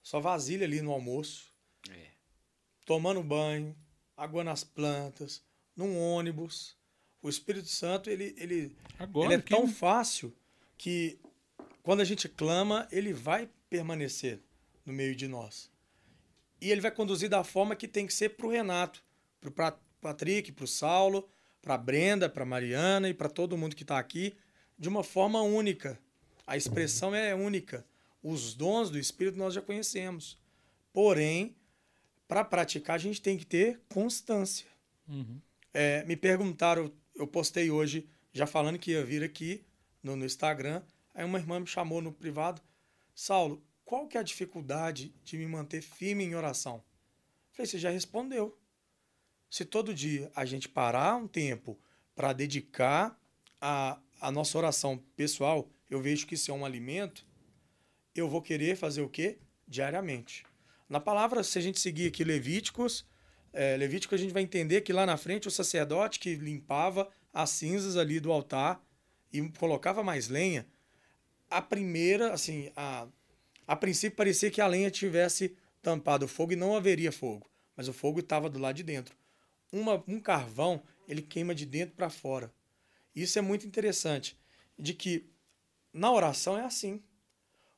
[0.03, 1.53] sua vasilha ali no almoço,
[1.89, 2.07] é.
[2.85, 3.73] tomando banho,
[4.17, 5.41] água nas plantas,
[5.73, 6.75] num ônibus.
[7.21, 10.35] O Espírito Santo, ele, ele, Agora, ele é tão fácil
[10.77, 11.17] que
[11.89, 14.39] quando a gente clama, ele vai permanecer
[14.85, 15.71] no meio de nós.
[16.61, 19.03] E ele vai conduzir da forma que tem que ser para o Renato,
[19.41, 21.27] para o Patrick, para o Saulo,
[21.59, 24.37] para a Brenda, para a Mariana e para todo mundo que está aqui,
[24.77, 25.99] de uma forma única.
[26.45, 27.83] A expressão é única.
[28.21, 30.39] Os dons do Espírito nós já conhecemos.
[30.93, 31.55] Porém,
[32.27, 34.67] para praticar, a gente tem que ter constância.
[35.07, 35.41] Uhum.
[35.73, 39.65] É, me perguntaram, eu postei hoje, já falando que ia vir aqui
[40.03, 40.83] no, no Instagram.
[41.19, 42.61] Aí uma irmã me chamou no privado.
[43.13, 46.81] Saulo, qual que é a dificuldade de me manter firme em oração?
[47.51, 48.57] Falei, você já respondeu.
[49.49, 51.77] Se todo dia a gente parar um tempo
[52.15, 53.19] para dedicar
[53.59, 57.27] a, a nossa oração pessoal, eu vejo que isso é um alimento,
[58.15, 59.39] eu vou querer fazer o quê?
[59.67, 60.45] Diariamente.
[60.87, 63.05] Na palavra, se a gente seguir aqui Levíticos,
[63.51, 67.49] é, Levítico a gente vai entender que lá na frente o sacerdote que limpava as
[67.49, 68.81] cinzas ali do altar
[69.33, 70.65] e colocava mais lenha,
[71.49, 73.07] a primeira, assim, a,
[73.67, 77.87] a princípio parecia que a lenha tivesse tampado o fogo e não haveria fogo, mas
[77.87, 79.15] o fogo estava do lado de dentro.
[79.71, 82.53] Uma, um carvão, ele queima de dentro para fora.
[83.15, 84.37] Isso é muito interessante,
[84.77, 85.29] de que
[85.93, 87.01] na oração é assim.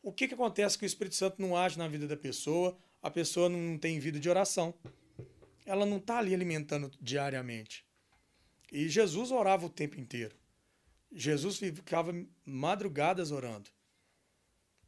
[0.04, 3.10] O que, que acontece que o Espírito Santo não age na vida da pessoa, a
[3.10, 4.74] pessoa não tem vida de oração.
[5.66, 7.86] Ela não está ali alimentando diariamente.
[8.72, 10.36] E Jesus orava o tempo inteiro.
[11.12, 12.14] Jesus ficava
[12.46, 13.70] madrugadas orando.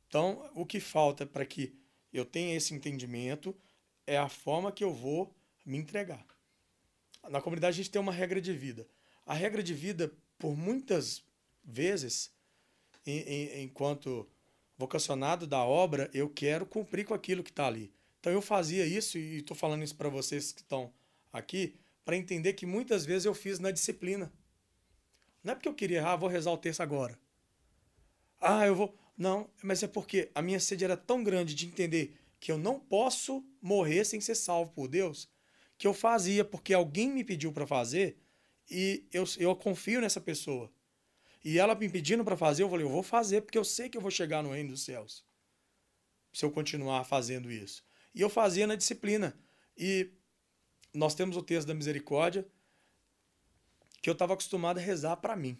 [0.08, 1.76] Então, o que falta para que
[2.12, 3.56] eu tenha esse entendimento
[4.06, 6.26] é a forma que eu vou me entregar.
[7.30, 8.88] Na comunidade a gente tem uma regra de vida.
[9.26, 11.24] A regra de vida, por muitas
[11.64, 12.32] vezes,
[13.06, 14.30] em, em, enquanto
[14.78, 17.94] vocacionado da obra, eu quero cumprir com aquilo que está ali.
[18.20, 20.94] Então eu fazia isso, e estou falando isso para vocês que estão
[21.32, 24.32] aqui, para entender que muitas vezes eu fiz na disciplina.
[25.44, 27.20] Não é porque eu queria, ah, vou rezar o terço agora.
[28.40, 28.98] Ah, eu vou.
[29.18, 32.80] Não, mas é porque a minha sede era tão grande de entender que eu não
[32.80, 35.30] posso morrer sem ser salvo por Deus,
[35.78, 38.18] que eu fazia porque alguém me pediu para fazer
[38.70, 40.72] e eu, eu confio nessa pessoa.
[41.44, 43.98] E ela me pedindo para fazer, eu falei, eu vou fazer porque eu sei que
[43.98, 45.26] eu vou chegar no reino dos céus.
[46.32, 47.84] Se eu continuar fazendo isso.
[48.16, 49.38] E eu fazia na disciplina.
[49.78, 50.10] E
[50.94, 52.48] nós temos o texto da misericórdia,
[54.04, 55.58] que eu estava acostumado a rezar para mim.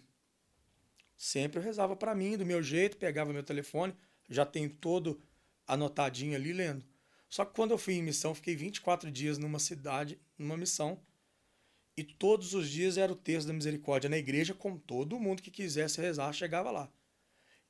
[1.16, 3.96] Sempre eu rezava para mim, do meu jeito, pegava meu telefone,
[4.28, 5.18] já tem todo
[5.66, 6.84] anotadinho ali lendo.
[7.26, 11.00] Só que quando eu fui em missão, fiquei 24 dias numa cidade, numa missão,
[11.96, 15.50] e todos os dias era o texto da misericórdia na igreja, com todo mundo que
[15.50, 16.92] quisesse rezar chegava lá.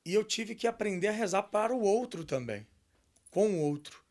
[0.05, 2.67] E eu tive que aprender a rezar para o outro também,
[3.31, 4.03] com o outro.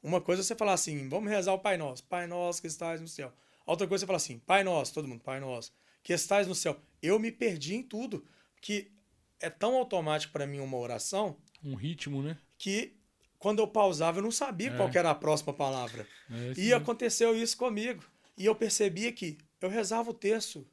[0.00, 3.00] Uma coisa é você falar assim, vamos rezar o Pai Nosso, Pai Nosso que estás
[3.00, 3.32] no céu.
[3.66, 5.72] Outra coisa é você falar assim, Pai Nosso, todo mundo, Pai Nosso
[6.02, 6.80] que estás no céu.
[7.00, 8.24] Eu me perdi em tudo,
[8.60, 8.92] que
[9.40, 11.36] é tão automático para mim uma oração.
[11.64, 12.38] Um ritmo, né?
[12.56, 12.96] Que
[13.38, 14.76] quando eu pausava eu não sabia é.
[14.76, 16.06] qual era a próxima palavra.
[16.30, 18.04] É e aconteceu isso comigo.
[18.36, 20.66] E eu percebia que eu rezava o texto,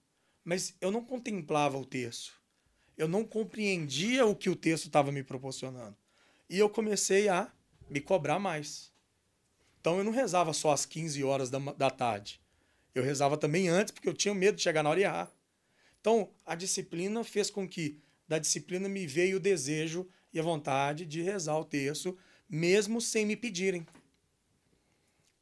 [0.44, 2.34] mas eu não contemplava o texto.
[2.98, 5.96] Eu não compreendia o que o texto estava me proporcionando.
[6.50, 7.52] E eu comecei a
[7.90, 8.92] me cobrar mais.
[9.80, 12.42] Então eu não rezava só às 15 horas da, da tarde.
[12.94, 15.32] Eu rezava também antes, porque eu tinha medo de chegar na hora e errar.
[16.00, 21.06] Então, a disciplina fez com que da disciplina me veio o desejo e a vontade
[21.06, 22.18] de rezar o terço,
[22.48, 23.86] mesmo sem me pedirem.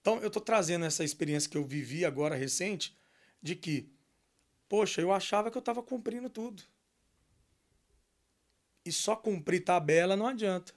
[0.01, 2.97] Então, eu estou trazendo essa experiência que eu vivi agora recente,
[3.41, 3.89] de que,
[4.67, 6.63] poxa, eu achava que eu estava cumprindo tudo.
[8.85, 10.73] E só cumprir tabela não adianta.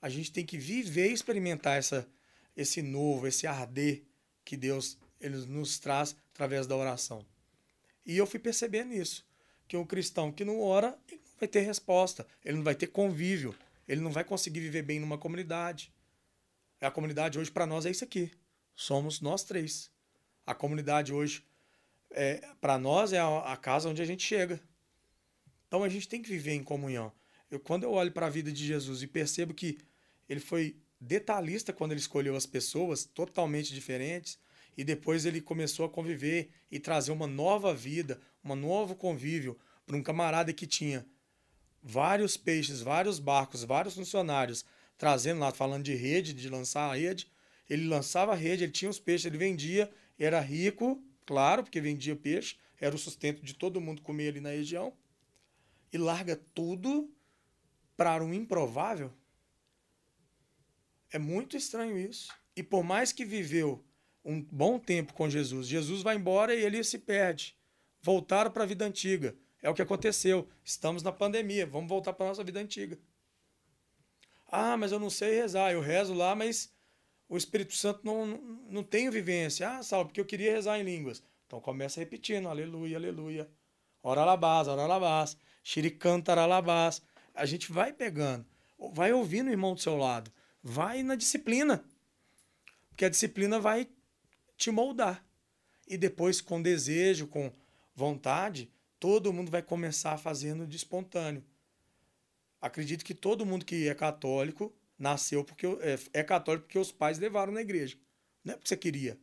[0.00, 2.08] A gente tem que viver e experimentar essa,
[2.56, 4.04] esse novo, esse arder
[4.44, 7.24] que Deus ele nos traz através da oração.
[8.04, 9.24] E eu fui percebendo isso,
[9.66, 12.86] que um cristão que não ora, ele não vai ter resposta, ele não vai ter
[12.86, 13.54] convívio,
[13.88, 15.92] ele não vai conseguir viver bem numa comunidade.
[16.80, 18.30] A comunidade hoje para nós é isso aqui.
[18.74, 19.90] Somos nós três.
[20.46, 21.42] A comunidade hoje
[22.10, 24.60] é, para nós é a, a, casa onde a gente chega.
[25.66, 27.12] Então a gente tem que viver em comunhão.
[27.50, 29.78] Eu, quando eu olho para a vida de Jesus e percebo que
[30.28, 34.38] ele foi detalhista quando ele escolheu as pessoas totalmente diferentes,
[34.76, 39.96] e depois ele começou a conviver e trazer uma nova vida, um novo convívio para
[39.96, 41.06] um camarada que tinha
[41.82, 44.64] vários peixes, vários barcos, vários funcionários,
[44.98, 47.30] trazendo lá, falando de rede, de lançar a rede.
[47.70, 52.16] Ele lançava a rede, ele tinha os peixes, ele vendia, era rico, claro, porque vendia
[52.16, 54.92] peixe, era o sustento de todo mundo comer ali na região,
[55.92, 57.10] e larga tudo
[57.96, 59.12] para um improvável.
[61.10, 62.32] É muito estranho isso.
[62.54, 63.84] E por mais que viveu
[64.26, 67.56] um bom tempo com Jesus, Jesus vai embora e ele se perde.
[68.02, 69.36] Voltaram para a vida antiga.
[69.62, 70.48] É o que aconteceu.
[70.64, 72.98] Estamos na pandemia, vamos voltar para nossa vida antiga.
[74.50, 75.72] Ah, mas eu não sei rezar.
[75.72, 76.72] Eu rezo lá, mas
[77.28, 78.26] o Espírito Santo não,
[78.68, 79.68] não, tenho vivência.
[79.68, 81.22] Ah, salve, porque eu queria rezar em línguas.
[81.46, 83.48] Então começa repetindo, aleluia, aleluia.
[84.02, 85.36] Ora alabás, ora alabás.
[85.62, 87.00] Xiricantara alabás.
[87.32, 88.44] A gente vai pegando.
[88.92, 90.32] Vai ouvindo o irmão do seu lado.
[90.62, 91.84] Vai na disciplina.
[92.88, 93.88] Porque a disciplina vai
[94.56, 95.24] te moldar.
[95.86, 97.52] E depois, com desejo, com
[97.94, 101.44] vontade, todo mundo vai começar fazendo de espontâneo.
[102.60, 107.18] Acredito que todo mundo que é católico nasceu porque é, é católico porque os pais
[107.18, 107.96] levaram na igreja.
[108.44, 109.18] Não é porque você queria.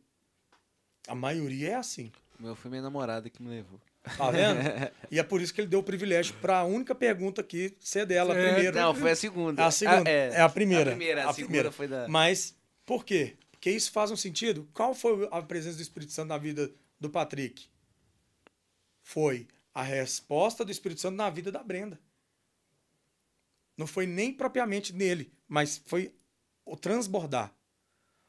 [1.06, 2.10] A maioria é assim.
[2.38, 3.80] O meu foi minha namorada que me levou.
[4.16, 4.60] Tá vendo?
[5.10, 8.06] e é por isso que ele deu o privilégio para a única pergunta aqui ser
[8.06, 8.80] dela, a primeira.
[8.80, 9.66] Não, foi a segunda.
[9.66, 10.08] A segunda.
[10.08, 10.28] Ah, é.
[10.34, 10.40] é.
[10.40, 10.92] a primeira.
[10.92, 11.72] A primeira, a, a primeira.
[11.72, 12.08] foi da.
[12.08, 12.54] Mas
[12.84, 13.34] por quê?
[13.64, 14.68] Porque isso faz um sentido.
[14.74, 17.66] Qual foi a presença do Espírito Santo na vida do Patrick?
[19.00, 21.98] Foi a resposta do Espírito Santo na vida da Brenda.
[23.74, 26.14] Não foi nem propriamente nele, mas foi
[26.62, 27.54] o transbordar.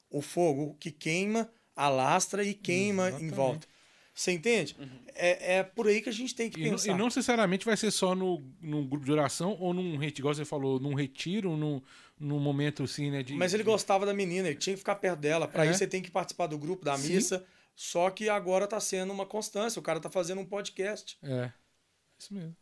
[0.10, 3.34] O fogo que queima, alastra e queima Exatamente.
[3.34, 3.68] em volta.
[4.16, 4.78] Você entende?
[4.80, 5.00] Uhum.
[5.14, 6.88] É, é por aí que a gente tem que e pensar.
[6.88, 10.22] Não, e não necessariamente vai ser só no, num grupo de oração ou num retiro,
[10.22, 11.82] igual você falou, num retiro, num,
[12.18, 13.22] num momento assim, né?
[13.22, 15.50] De, Mas ele gostava da menina, ele tinha que ficar perto dela.
[15.50, 15.70] Para é.
[15.70, 17.14] isso você tem que participar do grupo, da Sim.
[17.14, 17.46] missa.
[17.76, 19.82] Só que agora tá sendo uma constância.
[19.82, 21.18] O cara tá fazendo um podcast.
[21.22, 21.52] É.
[22.18, 22.56] Isso mesmo.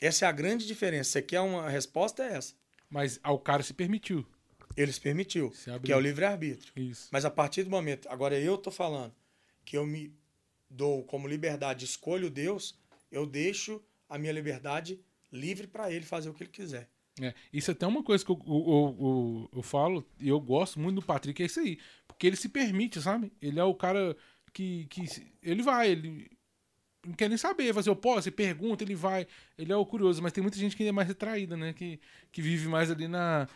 [0.00, 1.10] Essa é a grande diferença.
[1.10, 2.22] Você quer uma resposta?
[2.22, 2.54] É essa.
[2.88, 4.26] Mas ao cara se permitiu.
[4.74, 5.52] Ele se permitiu.
[5.52, 6.72] Se que é o livre-arbítrio.
[6.74, 7.08] Isso.
[7.12, 8.08] Mas a partir do momento.
[8.08, 9.12] Agora eu tô falando
[9.66, 10.16] que eu me
[10.70, 12.78] dou como liberdade, escolho Deus,
[13.10, 15.00] eu deixo a minha liberdade
[15.32, 16.88] livre para ele fazer o que ele quiser.
[17.20, 20.78] É, isso é até uma coisa que eu, eu, eu, eu, falo, e eu gosto
[20.78, 21.78] muito do Patrick, é isso aí.
[22.06, 23.32] Porque ele se permite, sabe?
[23.42, 24.16] Ele é o cara
[24.52, 24.86] que.
[24.86, 25.04] que
[25.42, 26.30] ele vai, ele
[27.04, 29.26] não quer nem saber, fazer, eu posso, você pergunta, ele vai.
[29.56, 31.72] Ele é o curioso, mas tem muita gente que é mais retraída, né?
[31.72, 32.00] Que,
[32.30, 33.48] que vive mais ali na.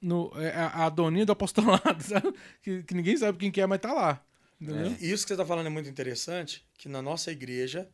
[0.00, 2.32] No, é, a, a doninha do apostolado, sabe?
[2.60, 4.24] Que, que ninguém sabe quem que é, mas tá lá.
[4.68, 5.04] É.
[5.04, 7.88] Isso que você está falando é muito interessante, que na nossa igreja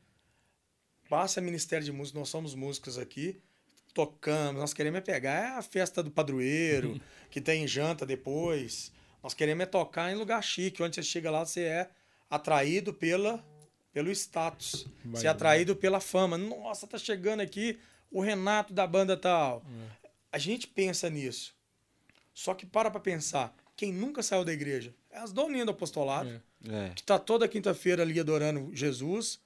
[1.09, 3.41] passa Ministério de Música, nós somos músicos aqui,
[3.95, 7.01] tocamos, nós queremos é pegar é a festa do padroeiro,
[7.31, 8.93] que tem janta depois.
[9.23, 11.91] Nós queremos é tocar em lugar chique, onde você chega lá, você é
[12.31, 13.45] atraído pela,
[13.93, 14.87] pelo status.
[15.05, 15.81] Vai, você é atraído vai.
[15.81, 16.37] pela fama.
[16.37, 17.79] Nossa, tá chegando aqui
[18.11, 19.65] o Renato da banda tal.
[19.67, 20.09] É.
[20.33, 21.55] A gente pensa nisso.
[22.33, 26.31] Só que para para pensar, quem nunca saiu da igreja é as doninhas do apostolado.
[26.31, 26.48] É.
[26.67, 26.91] É.
[26.91, 29.41] Que está toda quinta-feira ali adorando Jesus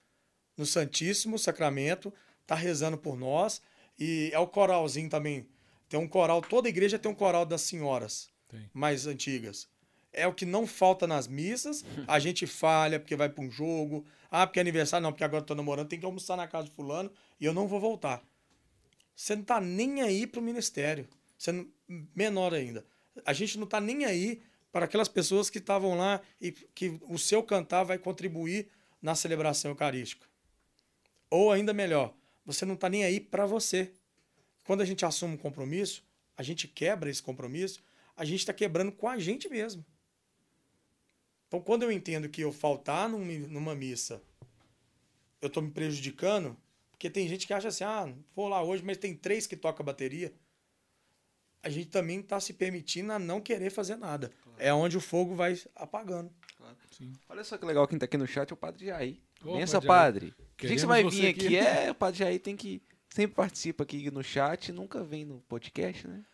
[0.56, 3.62] no Santíssimo Sacramento, está rezando por nós.
[3.98, 5.46] E é o coralzinho também.
[5.88, 8.70] Tem um coral, toda igreja tem um coral das senhoras tem.
[8.72, 9.68] mais antigas.
[10.12, 11.84] É o que não falta nas missas.
[12.06, 14.04] A gente falha porque vai para um jogo.
[14.30, 15.02] Ah, porque é aniversário.
[15.02, 15.88] Não, porque agora estou namorando.
[15.88, 17.10] Tem que almoçar na casa de fulano
[17.40, 18.22] e eu não vou voltar.
[19.14, 21.08] Você não está nem aí para o ministério.
[21.36, 21.66] Você não,
[22.14, 22.84] menor ainda.
[23.24, 24.42] A gente não está nem aí
[24.72, 28.68] para aquelas pessoas que estavam lá e que o seu cantar vai contribuir
[29.00, 30.26] na celebração eucarística.
[31.30, 32.14] Ou ainda melhor,
[32.44, 33.92] você não está nem aí para você.
[34.64, 36.02] Quando a gente assume um compromisso,
[36.36, 37.82] a gente quebra esse compromisso,
[38.16, 39.84] a gente está quebrando com a gente mesmo.
[41.46, 44.22] Então, quando eu entendo que eu faltar numa missa,
[45.40, 46.56] eu estou me prejudicando,
[46.90, 49.84] porque tem gente que acha assim, ah, vou lá hoje, mas tem três que tocam
[49.84, 50.32] bateria
[51.62, 54.30] a gente também está se permitindo a não querer fazer nada.
[54.42, 54.58] Claro.
[54.58, 56.30] É onde o fogo vai apagando.
[56.56, 56.76] Claro.
[57.28, 59.16] Olha só que legal quem está aqui no chat é o Padre Jair.
[59.42, 60.34] Pensa, Padre.
[60.56, 61.46] Que dia que você vai vir aqui?
[61.46, 61.56] aqui?
[61.56, 62.82] É, o Padre Jair tem que.
[63.08, 66.24] Sempre participa aqui no chat, nunca vem no podcast, né?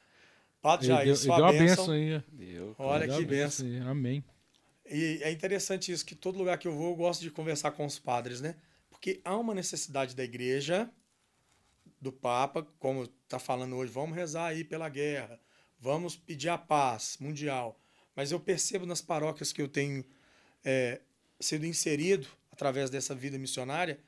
[0.63, 2.23] Padre Jair, deu, sua deu a benção aí.
[2.33, 3.67] Deu, Olha que benção.
[3.89, 4.25] Amém.
[4.91, 7.85] E é interessante isso, que todo lugar que eu vou, eu gosto de conversar com
[7.85, 8.57] os padres, né?
[8.89, 10.91] Porque há uma necessidade da igreja
[12.01, 15.41] do Papa, como está falando hoje, vamos rezar aí pela guerra,
[15.79, 17.81] vamos pedir a paz mundial.
[18.15, 20.05] Mas eu percebo nas paróquias que eu tenho
[20.65, 21.01] é,
[21.41, 24.01] sido inserido através dessa vida missionária,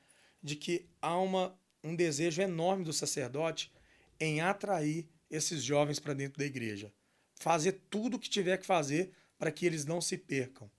[0.42, 3.72] de que há uma, um desejo enorme do sacerdote
[4.18, 6.92] em atrair esses jovens para dentro da igreja.
[7.36, 10.70] Fazer tudo o que tiver que fazer para que eles não se percam.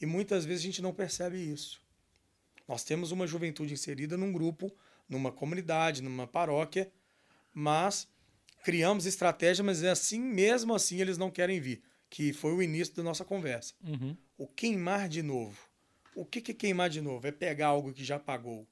[0.00, 1.80] E muitas vezes a gente não percebe isso.
[2.66, 4.74] Nós temos uma juventude inserida num grupo
[5.12, 6.90] numa comunidade, numa paróquia,
[7.52, 8.08] mas
[8.64, 12.94] criamos estratégia, mas é assim, mesmo assim eles não querem vir, que foi o início
[12.94, 13.74] da nossa conversa.
[13.84, 14.16] Uhum.
[14.38, 15.58] O queimar de novo.
[16.14, 17.26] O que é queimar de novo?
[17.26, 18.66] É pegar algo que já pagou.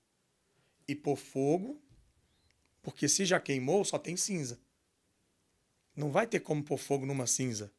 [0.88, 1.80] e pôr fogo,
[2.82, 4.58] porque se já queimou, só tem cinza.
[5.94, 7.70] Não vai ter como pôr fogo numa cinza.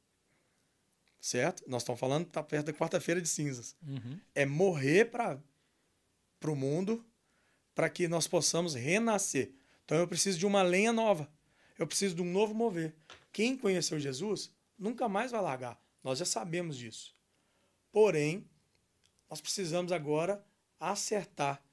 [1.20, 1.64] Certo?
[1.68, 3.76] Nós estamos falando, tá perto da quarta-feira de cinzas.
[3.86, 4.18] Uhum.
[4.34, 5.42] É morrer para
[6.46, 7.06] o mundo
[7.74, 9.52] para que nós possamos renascer.
[9.86, 11.32] Então eu preciso de uma lenha nova.
[11.78, 12.96] Eu preciso de um novo mover.
[13.32, 15.82] Quem conheceu Jesus nunca mais vai largar.
[16.04, 17.16] Nós já sabemos disso.
[17.92, 18.46] Porém,
[19.30, 20.44] nós precisamos agora
[20.80, 21.64] acertar,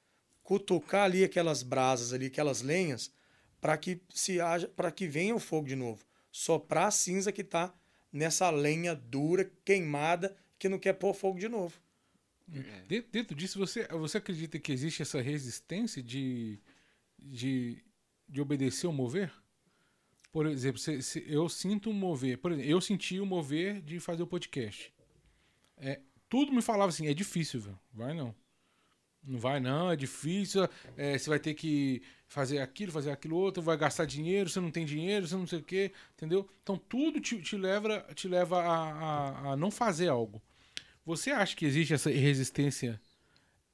[0.43, 3.11] cutucar ali aquelas brasas ali, aquelas lenhas,
[3.59, 7.41] para que se haja, para que venha o fogo de novo, soprar a cinza que
[7.41, 7.73] está
[8.11, 11.79] nessa lenha dura, queimada, que não quer pôr fogo de novo.
[12.87, 16.59] Dentro, dentro disso, você, você acredita que existe essa resistência de,
[17.17, 17.83] de,
[18.27, 19.31] de obedecer ou mover?
[20.31, 23.99] Por exemplo, se, se eu sinto um mover, por exemplo, eu senti o mover de
[23.99, 24.93] fazer o podcast.
[25.77, 27.61] É, tudo me falava assim, é difícil.
[27.93, 28.35] Vai não.
[29.23, 30.67] Não vai não, é difícil.
[30.95, 34.71] é, você vai ter que fazer aquilo, fazer aquilo outro, vai gastar dinheiro, você não
[34.71, 36.47] tem dinheiro, você não sei o quê, entendeu?
[36.63, 40.41] Então tudo te, te leva, te leva a, a, a não fazer algo.
[41.09, 43.01] Você acha que existe essa resistência?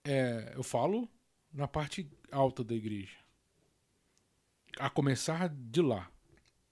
[0.05, 1.09] é, eu falo
[1.51, 3.17] na parte alta da igreja.
[4.79, 6.09] A começar de lá.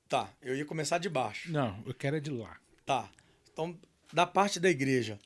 [0.07, 1.51] Tá, eu ia começar de baixo.
[1.51, 2.57] Não, eu quero é de lá.
[2.86, 3.11] Tá.
[3.51, 3.78] Então,
[4.14, 5.20] da parte da igreja,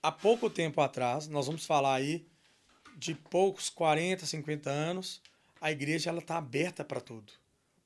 [0.00, 2.24] há pouco tempo atrás, nós vamos falar aí
[2.96, 5.20] de poucos 40, 50 anos,
[5.60, 7.32] a igreja ela tá aberta para tudo.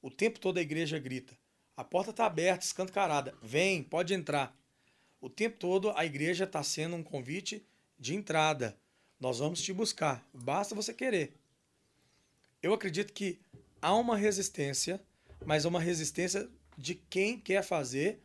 [0.03, 1.35] O tempo todo a igreja grita:
[1.75, 3.35] "A porta tá aberta, escancarada.
[3.41, 4.55] Vem, pode entrar".
[5.25, 7.67] O tempo todo a igreja está sendo um convite
[7.99, 8.77] de entrada.
[9.19, 11.35] Nós vamos te buscar, basta você querer.
[12.63, 13.41] Eu acredito que
[13.81, 15.01] há uma resistência,
[15.47, 16.47] mas uma resistência
[16.77, 18.23] de quem quer fazer,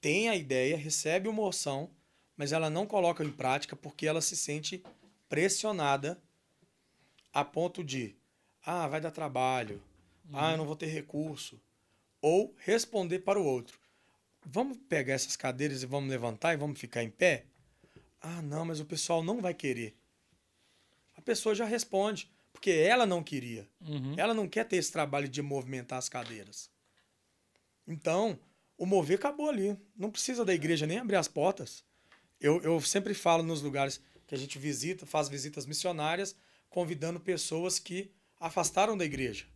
[0.00, 1.90] tem a ideia, recebe uma moção,
[2.34, 4.82] mas ela não coloca em prática porque ela se sente
[5.28, 6.18] pressionada
[7.30, 8.16] a ponto de,
[8.64, 9.82] ah, vai dar trabalho,
[10.32, 11.60] ah, eu não vou ter recurso,
[12.22, 13.81] ou responder para o outro.
[14.44, 17.46] Vamos pegar essas cadeiras e vamos levantar e vamos ficar em pé?
[18.20, 19.96] Ah, não, mas o pessoal não vai querer.
[21.16, 23.68] A pessoa já responde, porque ela não queria.
[23.80, 24.14] Uhum.
[24.16, 26.70] Ela não quer ter esse trabalho de movimentar as cadeiras.
[27.86, 28.38] Então,
[28.76, 29.76] o mover acabou ali.
[29.96, 31.84] Não precisa da igreja nem abrir as portas.
[32.40, 36.34] Eu, eu sempre falo nos lugares que a gente visita, faz visitas missionárias,
[36.68, 39.46] convidando pessoas que afastaram da igreja.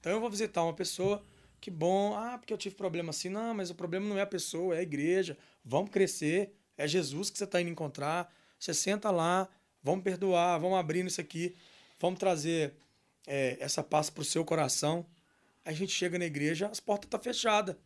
[0.00, 1.24] Então eu vou visitar uma pessoa,
[1.64, 3.30] que bom, ah, porque eu tive problema assim.
[3.30, 5.34] Não, mas o problema não é a pessoa, é a igreja.
[5.64, 8.30] Vamos crescer, é Jesus que você está indo encontrar.
[8.58, 9.48] Você senta lá,
[9.82, 11.56] vamos perdoar, vamos abrir isso aqui,
[11.98, 12.74] vamos trazer
[13.26, 15.06] é, essa paz para o seu coração.
[15.64, 17.76] Aí a gente chega na igreja, as portas estão tá fechadas.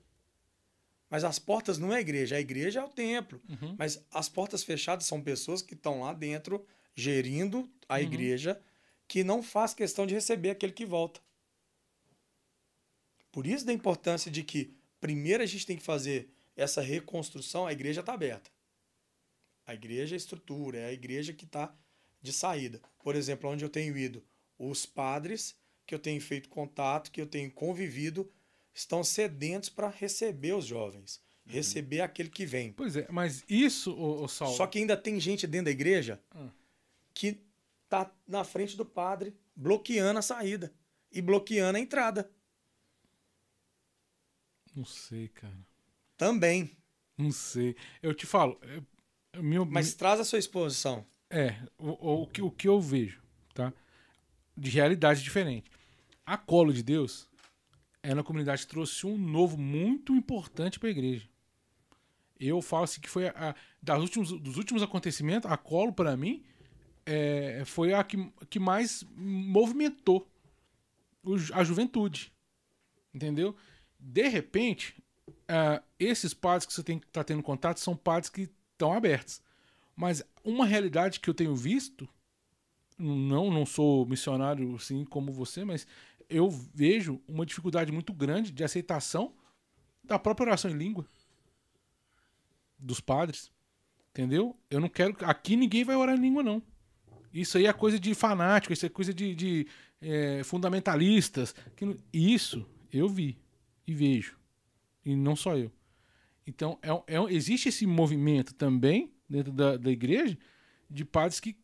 [1.08, 3.40] Mas as portas não é a igreja, a igreja é o templo.
[3.48, 3.76] Uhum.
[3.78, 6.66] Mas as portas fechadas são pessoas que estão lá dentro
[6.96, 8.00] gerindo a Uhum.
[8.00, 8.60] igreja,
[9.06, 11.20] que não faz questão de receber aquele que volta.
[13.38, 17.72] Por isso da importância de que primeiro a gente tem que fazer essa reconstrução, a
[17.72, 18.50] igreja está aberta.
[19.64, 21.72] A igreja é a estrutura, é a igreja que está
[22.20, 22.82] de saída.
[22.98, 24.24] Por exemplo, onde eu tenho ido,
[24.58, 25.54] os padres
[25.86, 28.28] que eu tenho feito contato, que eu tenho convivido,
[28.74, 32.72] estão sedentos para receber os jovens, receber aquele que vem.
[32.72, 34.56] Pois é, mas isso, ô Saulo.
[34.56, 36.48] Só que ainda tem gente dentro da igreja Ah.
[37.14, 37.40] que
[37.88, 40.74] tá na frente do padre, bloqueando a saída
[41.12, 42.28] e bloqueando a entrada
[44.78, 45.58] Não sei, cara.
[46.16, 46.70] também.
[47.16, 47.74] Não sei.
[48.00, 48.60] Eu te falo.
[48.62, 51.04] é- meu, Mas traz a sua exposição.
[51.28, 53.20] É, o, o, que, o que eu vejo,
[53.54, 53.72] tá?
[54.56, 55.68] De realidade diferente.
[56.24, 57.28] A Colo de Deus
[58.02, 61.28] é na comunidade trouxe um novo muito importante para a igreja.
[62.38, 66.16] Eu falo assim que foi a, a- das últimos, dos últimos acontecimentos, a Colo, para
[66.16, 66.44] mim,
[67.04, 68.16] é, foi a que,
[68.48, 70.24] que mais movimentou
[71.52, 72.32] a juventude.
[73.12, 73.56] Entendeu?
[73.98, 75.02] De repente,
[75.48, 79.42] ah, esses padres que você tem estar tendo contato são padres que estão abertos.
[79.96, 82.08] Mas uma realidade que eu tenho visto,
[82.96, 85.86] não, não sou missionário assim como você, mas
[86.28, 89.32] eu vejo uma dificuldade muito grande de aceitação
[90.04, 91.04] da própria oração em língua
[92.78, 93.50] dos padres.
[94.10, 94.56] Entendeu?
[94.70, 95.16] Eu não quero.
[95.22, 96.62] Aqui ninguém vai orar em língua, não.
[97.32, 99.66] Isso aí é coisa de fanático, isso é coisa de, de,
[100.00, 101.54] eh, fundamentalistas.
[102.12, 103.38] Isso eu vi
[103.88, 104.38] e vejo.
[105.04, 105.72] E não só eu.
[106.46, 110.38] Então, é, é existe esse movimento também dentro da, da igreja
[110.88, 111.56] de padres que,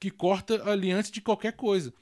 [0.00, 1.92] que corta ali antes de qualquer coisa.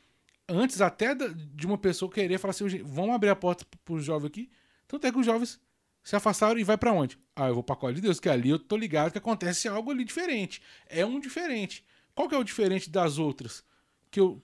[0.48, 3.94] Antes até da- de uma pessoa querer falar assim, "Gente, vamos abrir a porta para
[3.94, 4.50] os jovens aqui.
[4.86, 5.60] Tanto é que os jovens
[6.02, 7.18] se afastaram e vai para onde?
[7.36, 9.68] Ah, eu vou para a Cola de Deus, que ali eu tô ligado que acontece
[9.68, 10.60] algo ali diferente.
[10.86, 11.84] É um diferente.
[12.14, 13.64] Qual que é o diferente das outras?
[14.10, 14.42] Que eu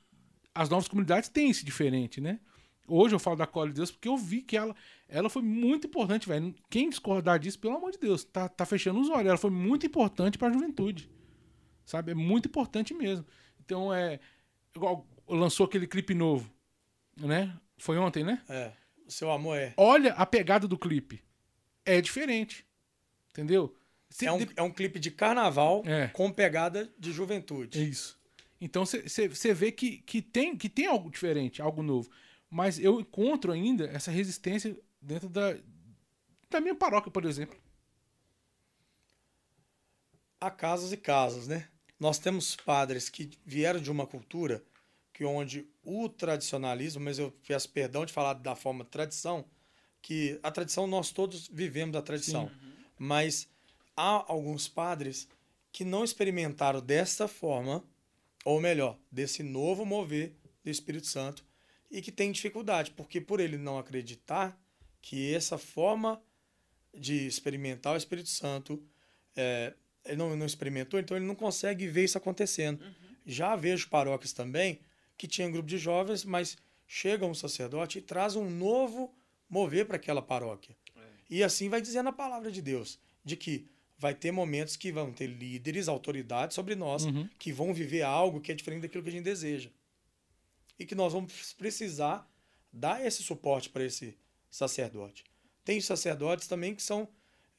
[0.54, 2.40] as novas comunidades têm esse diferente, né?
[2.88, 4.74] Hoje eu falo da Cola de Deus porque eu vi que ela,
[5.08, 6.54] ela foi muito importante, velho.
[6.70, 9.26] Quem discordar disso, pelo amor de Deus, tá, tá fechando os olhos.
[9.28, 11.10] Ela foi muito importante para a juventude.
[11.84, 12.12] Sabe?
[12.12, 13.24] É muito importante mesmo.
[13.64, 14.20] Então, é.
[14.74, 16.48] Igual lançou aquele clipe novo,
[17.16, 17.56] né?
[17.78, 18.42] Foi ontem, né?
[18.48, 18.72] É.
[19.06, 19.72] O seu amor é.
[19.76, 21.22] Olha a pegada do clipe.
[21.84, 22.64] É diferente.
[23.30, 23.74] Entendeu?
[24.10, 26.08] Cê É um, de- é um clipe de carnaval É.
[26.08, 27.88] com pegada de É juventude.
[27.88, 28.16] isso.
[28.60, 32.08] Então você vê que, que, tem, que tem algo diferente, algo novo.
[32.56, 35.58] Mas eu encontro ainda essa resistência dentro da,
[36.48, 37.54] da minha paróquia, por exemplo.
[40.40, 41.68] Há casos e casos, né?
[42.00, 44.64] Nós temos padres que vieram de uma cultura
[45.12, 49.44] que onde o tradicionalismo, mas eu peço perdão de falar da forma tradição,
[50.00, 52.50] que a tradição nós todos vivemos da tradição,
[52.98, 53.46] mas
[53.94, 55.28] há alguns padres
[55.70, 57.84] que não experimentaram dessa forma,
[58.46, 60.34] ou melhor, desse novo mover
[60.64, 61.45] do Espírito Santo
[61.90, 64.58] e que tem dificuldade, porque por ele não acreditar
[65.00, 66.20] que essa forma
[66.92, 68.82] de experimentar o Espírito Santo
[69.36, 69.74] é,
[70.04, 72.82] ele não, não experimentou, então ele não consegue ver isso acontecendo.
[73.24, 74.78] Já vejo paróquias também
[75.16, 76.56] que tinham grupo de jovens, mas
[76.86, 79.12] chega um sacerdote e traz um novo
[79.48, 80.76] mover para aquela paróquia.
[81.28, 83.66] E assim vai dizendo a palavra de Deus, de que
[83.98, 87.28] vai ter momentos que vão ter líderes, autoridades sobre nós, Uhum.
[87.38, 89.70] que vão viver algo que é diferente daquilo que a gente deseja.
[90.78, 92.28] E que nós vamos precisar
[92.72, 94.16] dar esse suporte para esse
[94.50, 95.24] sacerdote.
[95.64, 97.08] Tem sacerdotes também que são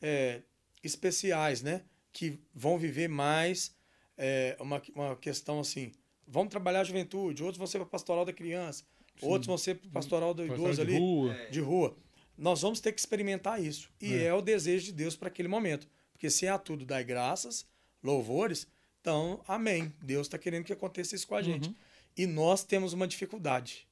[0.02, 0.42] é,
[0.84, 1.84] especiais, né?
[2.14, 3.76] Que vão viver mais
[4.18, 5.92] é, uma, uma questão assim.
[6.28, 8.84] Vamos trabalhar a juventude, outros vão ser para pastoral da criança,
[9.22, 11.48] outros vão ser para pastoral do Pastor idoso de ali rua.
[11.52, 11.98] de rua.
[12.38, 13.90] Nós vamos ter que experimentar isso.
[14.00, 15.88] E é, o desejo de Deus para aquele momento.
[16.12, 17.66] Porque se há tudo, dai graças,
[18.04, 18.68] louvores,
[19.02, 19.94] então, amém.
[20.02, 21.74] Deus está querendo que aconteça isso com a gente.
[22.18, 23.88] E nós temos uma dificuldade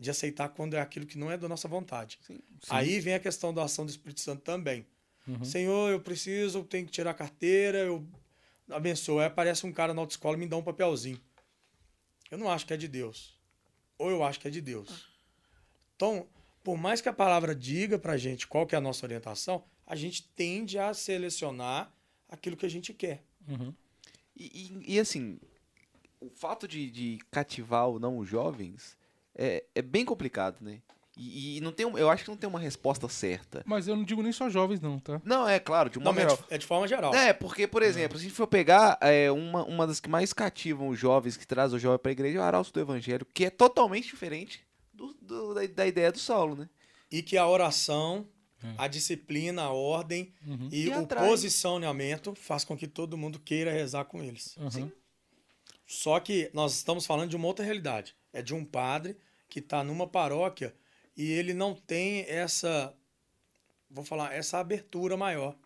[0.00, 2.18] de aceitar quando é aquilo que não é da nossa vontade.
[2.68, 4.86] Aí vem a questão da ação do Espírito Santo também.
[5.44, 8.06] Senhor, eu preciso, tenho que tirar a carteira, eu
[8.70, 9.20] abençoe.
[9.20, 11.20] Aí aparece um cara na autoescola e me dá um papelzinho.
[12.30, 13.38] Eu não acho que é de Deus.
[13.98, 15.06] Ou eu acho que é de Deus.
[15.96, 16.26] Então,
[16.64, 19.94] por mais que a palavra diga pra gente qual que é a nossa orientação, a
[19.96, 21.92] gente tende a selecionar
[22.28, 23.22] aquilo que a gente quer.
[23.48, 23.74] Uhum.
[24.36, 24.44] E,
[24.86, 25.38] e- e, assim,
[26.20, 28.96] o fato de, de cativar ou não os jovens
[29.34, 30.80] é, é bem complicado, né?
[31.20, 33.62] E, e não tem, eu acho que não tem uma resposta certa.
[33.66, 35.20] Mas eu não digo nem só jovens, não, tá?
[35.24, 36.36] Não, é claro, de uma Não, é geral.
[36.36, 37.12] de, é de forma geral.
[37.14, 40.32] É, porque, por exemplo, se a gente for pegar é, uma, uma das que mais
[40.32, 43.44] cativam os jovens, que traz o jovem pra igreja, é o Arauto do Evangelho, que
[43.44, 44.60] é totalmente diferente
[44.94, 46.68] do- do- da, da ideia do Saulo, né?
[47.10, 48.28] E que a oração,
[48.76, 50.68] a disciplina, a ordem Uhum.
[50.70, 51.28] e E o atrai.
[51.28, 54.56] posicionamento faz com que todo mundo queira rezar com eles.
[54.56, 54.90] Uhum.
[55.88, 58.14] Só que nós estamos falando de uma outra realidade.
[58.30, 59.16] É de um padre
[59.48, 60.74] que está numa paróquia
[61.16, 62.94] e ele não tem essa,
[63.90, 65.56] vou falar, essa abertura maior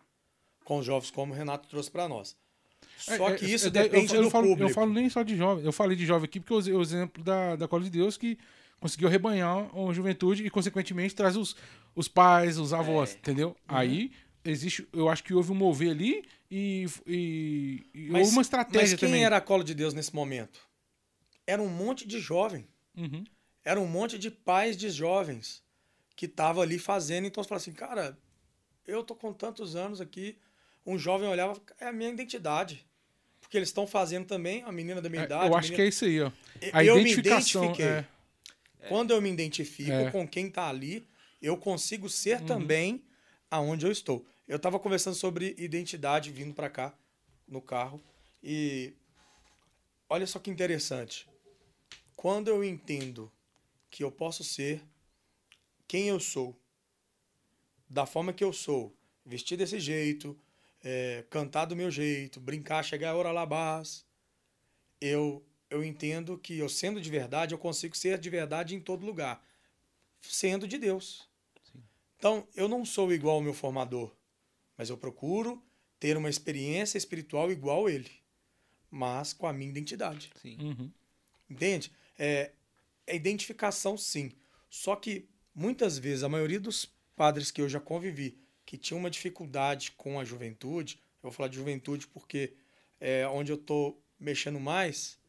[0.63, 2.37] com os jovens, como o Renato trouxe para nós.
[2.97, 4.69] Só É, que é, isso é, depende eu, eu do falo, público.
[4.69, 5.65] Eu falo nem só de jovem.
[5.65, 8.15] Eu falei de jovem aqui porque eu usei o exemplo da, da Cola de Deus
[8.15, 8.39] que
[8.79, 11.53] conseguiu rebanhar a juventude e, consequentemente, traz os,
[11.93, 13.49] os pais, os avós, entendeu?
[13.49, 13.55] Uhum.
[13.67, 14.11] Aí
[14.45, 16.23] existe, eu acho que houve um mover ali
[16.55, 19.25] e, e, e Mas- uma estratégia Mas quem também.
[19.25, 20.59] era a cola de Deus nesse momento?
[21.47, 22.67] Era um monte de jovem.
[22.95, 23.23] Uhum.
[23.65, 25.63] Era um monte de pais de jovens
[26.15, 27.25] que estavam ali fazendo.
[27.25, 28.17] Então você fala assim, cara,
[28.85, 30.37] eu tô com tantos anos aqui.
[30.85, 32.85] Um jovem olhava, é a minha identidade.
[33.41, 35.47] Porque eles estão fazendo também, a menina da minha É, idade.
[35.47, 36.31] eu acho que menina- é isso aí, ó.
[36.71, 37.63] A eu me identificação.
[37.65, 37.91] identifiquei.
[37.95, 38.05] é,
[38.89, 40.11] Quando eu me identifico É.
[40.11, 41.07] com quem tá ali,
[41.41, 42.45] eu consigo ser Uhum.
[42.45, 43.03] também
[43.49, 44.25] aonde eu estou.
[44.47, 46.93] Eu tava conversando sobre identidade vindo para cá
[47.47, 48.01] no carro
[48.41, 48.93] e
[50.09, 51.29] olha só que interessante.
[52.15, 53.31] Quando eu entendo
[53.89, 54.83] que eu posso ser
[55.87, 56.59] quem eu sou,
[57.89, 60.37] da forma que eu sou, vestir desse jeito,
[60.83, 64.05] é, cantar do meu jeito, brincar, chegar a hora labás,
[64.99, 69.05] eu eu entendo que eu sendo de verdade, eu consigo ser de verdade em todo
[69.05, 69.43] lugar,
[70.21, 71.27] sendo de Deus.
[72.15, 74.11] Então, eu não sou igual ao meu formador,
[74.77, 75.63] mas eu procuro
[75.99, 78.11] ter uma experiência espiritual igual a ele,
[78.89, 80.31] mas com a minha identidade.
[80.41, 80.57] Sim.
[80.59, 80.91] uhum.
[81.49, 81.91] Entende?
[82.17, 82.51] É,
[83.05, 84.31] é identificação, sim.
[84.69, 89.09] Só que muitas vezes, a maioria dos padres que eu já convivi, que tinham uma
[89.09, 92.53] dificuldade com a juventude, eu vou falar de juventude porque
[92.99, 95.19] é onde eu estou mexendo mais,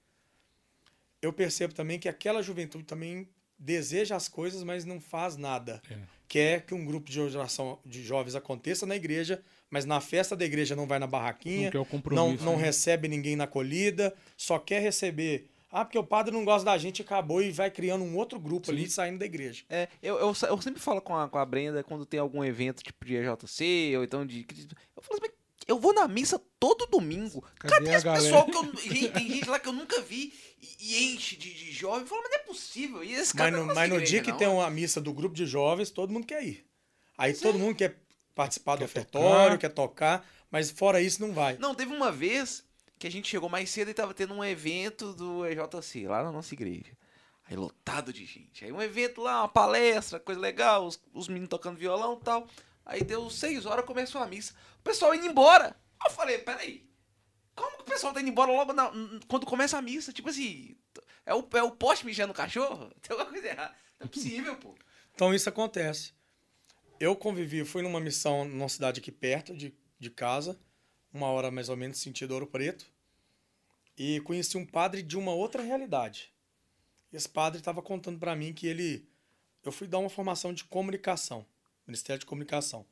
[1.20, 3.28] eu percebo também que aquela juventude também
[3.58, 5.80] deseja as coisas, mas não faz nada.
[5.90, 5.96] É.
[6.28, 9.40] Quer que um grupo de oração de jovens aconteça na igreja,
[9.70, 12.64] mas na festa da igreja não vai na barraquinha, Não quer o não, não né?
[12.64, 17.02] recebe ninguém na acolhida, só quer receber Ah, porque o padre não gosta da gente,
[17.02, 19.64] acabou e vai criando um outro grupo ali saindo da igreja.
[19.68, 22.82] É, eu, eu, eu sempre falo com a, com a Brenda quando tem algum evento
[22.82, 24.46] tipo de EJC ou então de.
[24.96, 25.33] Eu falo assim, "Mas
[25.66, 27.42] eu vou na missa todo domingo.
[27.58, 28.76] Cadê Cadê, esse galera?" pessoal que eu.
[28.92, 32.02] Gente, tem gente lá que eu nunca vi e, e enche de, de jovem.
[32.02, 33.04] Eu falo, mas não é possível.
[33.04, 34.56] E esse cara Mas não no, é mas no dia que tem não.
[34.56, 36.66] uma missa do grupo de jovens, todo mundo quer ir.
[37.16, 37.58] Aí Pois todo é.
[37.58, 38.00] mundo quer
[38.34, 39.58] participar do Quer ofertório, tocar.
[39.58, 41.56] quer tocar, mas fora isso não vai.
[41.58, 42.64] Não, teve uma vez
[42.98, 46.32] que a gente chegou mais cedo e tava tendo um evento do EJC, lá na
[46.32, 46.96] nossa igreja.
[47.46, 48.64] Aí lotado de gente.
[48.64, 52.48] Aí um evento lá, uma palestra, coisa legal, os, os meninos tocando violão e tal.
[52.84, 54.54] Aí deu seis horas, começou a missa.
[54.78, 55.74] O pessoal indo embora.
[56.04, 56.88] Eu falei, peraí.
[57.54, 58.90] Como que o pessoal tá indo embora logo na-
[59.28, 60.12] quando começa a missa?
[60.12, 60.76] Tipo assim,
[61.24, 62.90] é o, é o poste mijando o cachorro?
[63.00, 63.74] Tem alguma coisa errada.
[64.00, 64.74] Não é possível, pô.
[65.14, 66.12] Então isso acontece.
[67.00, 70.58] Eu convivi, fui numa missão numa cidade aqui perto de, de casa,
[71.12, 72.86] uma hora mais ou menos, sentido Ouro Preto,
[73.96, 76.32] e conheci um padre de uma outra realidade.
[77.12, 79.08] Esse padre estava contando para mim que ele.
[79.62, 81.46] Eu fui dar uma formação de comunicação,
[81.86, 82.86] Ministério de Comunicação.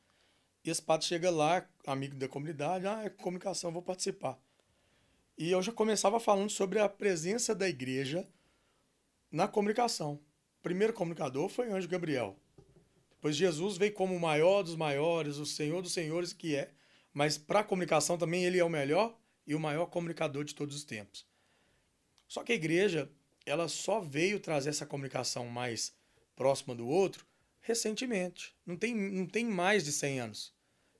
[0.65, 4.39] E esse padre chega lá, amigo da comunidade, ah, é comunicação, vou participar.
[5.37, 8.29] E eu já começava falando sobre a presença da igreja
[9.31, 10.21] na comunicação.
[10.59, 12.37] O primeiro comunicador foi Anjo Gabriel.
[13.11, 16.71] Depois Jesus veio como o maior dos maiores, o Senhor dos senhores que é,
[17.13, 20.77] mas para a comunicação também ele é o melhor e o maior comunicador de todos
[20.77, 21.27] os tempos.
[22.29, 23.11] Só que a igreja,
[23.45, 25.95] ela só veio trazer essa comunicação mais
[26.37, 27.27] próxima do outro
[27.63, 28.55] recentemente.
[28.67, 30.53] Não tem, não tem mais de 100 anos.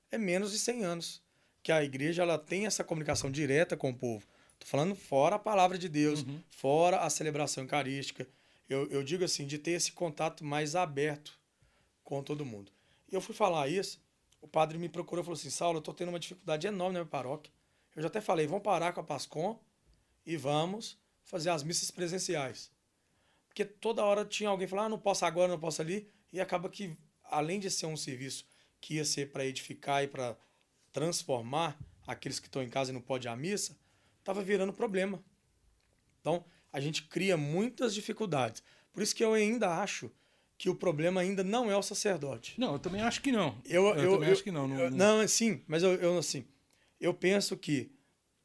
[0.09, 1.21] É menos de 100 anos
[1.61, 4.25] que a igreja ela tem essa comunicação direta com o povo.
[4.59, 8.27] Tô falando fora a palavra de Deus, fora a celebração eucarística.
[8.69, 11.37] Eu, eu digo assim, de ter esse contato mais aberto
[12.03, 12.71] com todo mundo.
[13.11, 14.01] E eu fui falar isso,
[14.41, 16.99] o padre me procurou e falou assim, Saulo, eu tô tendo uma dificuldade enorme na
[17.01, 17.51] minha paróquia.
[17.95, 19.59] Eu já até falei, vamos parar com a Pascom
[20.25, 22.71] e vamos fazer as missas presenciais.
[23.47, 26.09] Porque toda hora tinha alguém falando, ah, não posso agora, não posso ali.
[26.33, 28.45] E acaba que, além de ser um serviço
[28.81, 30.35] que ia ser para edificar e para
[30.91, 33.77] transformar aqueles que estão em casa e não podem ir à missa,
[34.19, 35.23] estava virando problema.
[36.19, 38.63] Então, a gente cria muitas dificuldades.
[38.91, 40.11] Por isso que eu ainda acho
[40.57, 42.59] que o problema ainda não é o sacerdote.
[42.59, 43.61] Não, eu também acho que não.
[43.65, 44.67] Eu, eu, também eu- acho que não.
[44.67, 46.45] não, eu- não- não, sim, mas eu, eu assim,
[46.99, 47.91] eu penso que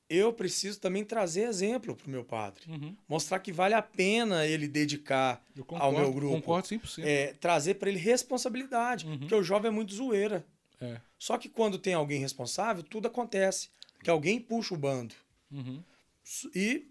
[0.09, 2.63] eu preciso também trazer exemplo para o meu padre.
[2.71, 2.97] Uhum.
[3.09, 6.35] Mostrar que vale a pena ele dedicar Eu ao meu grupo.
[6.37, 7.05] Concordo 100%.
[7.05, 9.19] É, trazer para ele responsabilidade, Uhum.
[9.19, 10.45] porque o jovem é muito zoeira.
[10.81, 11.01] É.
[11.19, 13.69] Só que quando tem alguém responsável, tudo acontece.
[14.03, 15.15] Que alguém puxa o bando.
[15.51, 15.83] Uhum.
[16.55, 16.87] E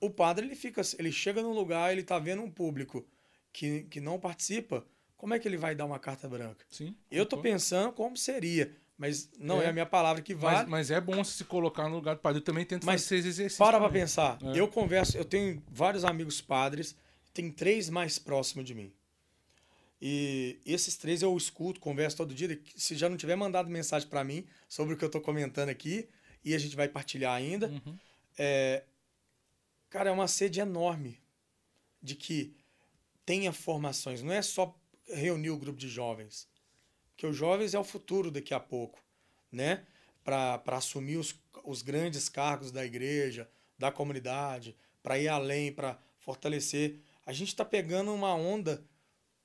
[0.00, 3.04] o padre ele fica, ele chega num lugar, ele tá vendo um público
[3.52, 4.84] que, que não participa,
[5.16, 6.64] como é que ele vai dar uma carta branca?
[6.70, 6.94] Sim.
[7.10, 7.42] Eu concordo.
[7.42, 9.68] pensando como seria, mas não é, É.
[9.68, 10.68] a minha palavra que Mas, vale.
[10.70, 12.40] mas é bom se colocar no lugar do padre.
[12.40, 13.58] Eu também tento Mas fazer esses exercícios.
[13.58, 14.38] Para pra pensar.
[14.42, 14.58] É.
[14.58, 16.96] Eu converso, eu tenho vários amigos padres,
[17.32, 18.92] tem três mais próximos de mim.
[20.00, 22.60] E esses três eu escuto, converso todo dia.
[22.76, 26.08] Se já não tiver mandado mensagem para mim sobre o que eu tô comentando aqui,
[26.44, 27.98] e a gente vai partilhar ainda, Uhum.
[28.38, 28.84] é,
[29.90, 31.20] cara, é uma sede enorme
[32.00, 32.54] de que
[33.26, 34.22] tenha formações.
[34.22, 34.74] Não é só
[35.08, 36.48] reunir o grupo de jovens.
[37.18, 39.02] Porque os jovens é o futuro daqui a pouco,
[39.50, 39.84] né?
[40.22, 41.34] Para assumir os,
[41.64, 47.00] os grandes cargos da igreja, da comunidade, para ir além, para fortalecer.
[47.26, 48.84] A gente está pegando uma onda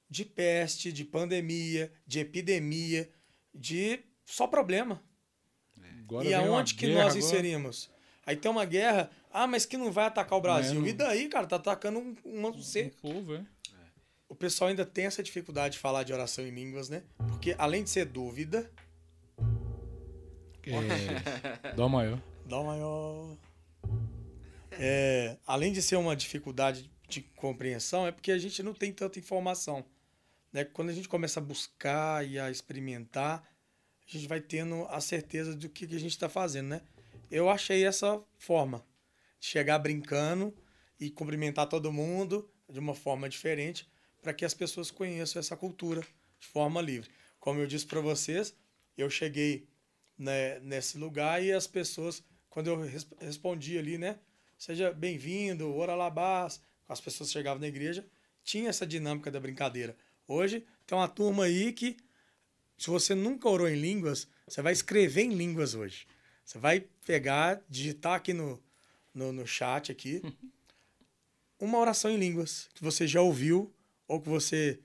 [0.08, 3.10] de peste, de pandemia, de epidemia,
[3.52, 5.02] de só problema.
[6.02, 7.18] Agora e aonde que nós agora.
[7.18, 7.90] inserimos?
[8.24, 10.80] Aí tem uma guerra, ah, mas que não vai atacar o Brasil.
[10.80, 13.44] não- E daí, cara, tá atacando um, uma, O você- povo, é.
[14.34, 17.04] O pessoal ainda tem essa dificuldade de falar de oração em línguas, né?
[17.18, 18.68] Porque além de ser dúvida,
[20.64, 21.74] É.
[21.76, 22.20] Dó maior.
[22.44, 23.38] dá maior.
[24.72, 29.20] É, além de ser uma dificuldade de compreensão, é porque a gente não tem tanta
[29.20, 29.86] informação.
[30.52, 30.64] Né?
[30.64, 33.48] Quando a gente começa a buscar e a experimentar,
[34.08, 36.82] a gente vai tendo a certeza do que, que a gente está fazendo, né?
[37.30, 38.84] Eu achei essa forma
[39.40, 40.52] de chegar brincando
[41.00, 43.93] e cumprimentar todo mundo de uma forma diferente
[44.24, 46.02] para que as pessoas conheçam essa cultura
[46.40, 47.10] de forma livre.
[47.42, 48.56] Como eu disse para vocês,
[48.98, 49.68] eu cheguei
[50.18, 54.18] né, nesse lugar e as pessoas, quando eu res- respondi ali, né?
[54.58, 58.08] Seja bem-vindo, ora labás, as pessoas chegavam na igreja,
[58.46, 59.96] tinha essa dinâmica da brincadeira.
[60.26, 61.98] Hoje tem uma turma aí que,
[62.78, 66.08] se você nunca orou em línguas, você vai escrever em línguas hoje.
[66.46, 68.62] Você vai pegar, digitar aqui no,
[69.14, 70.22] no, no chat aqui,
[71.60, 73.74] uma oração em línguas que você já ouviu
[74.08, 74.80] ou que você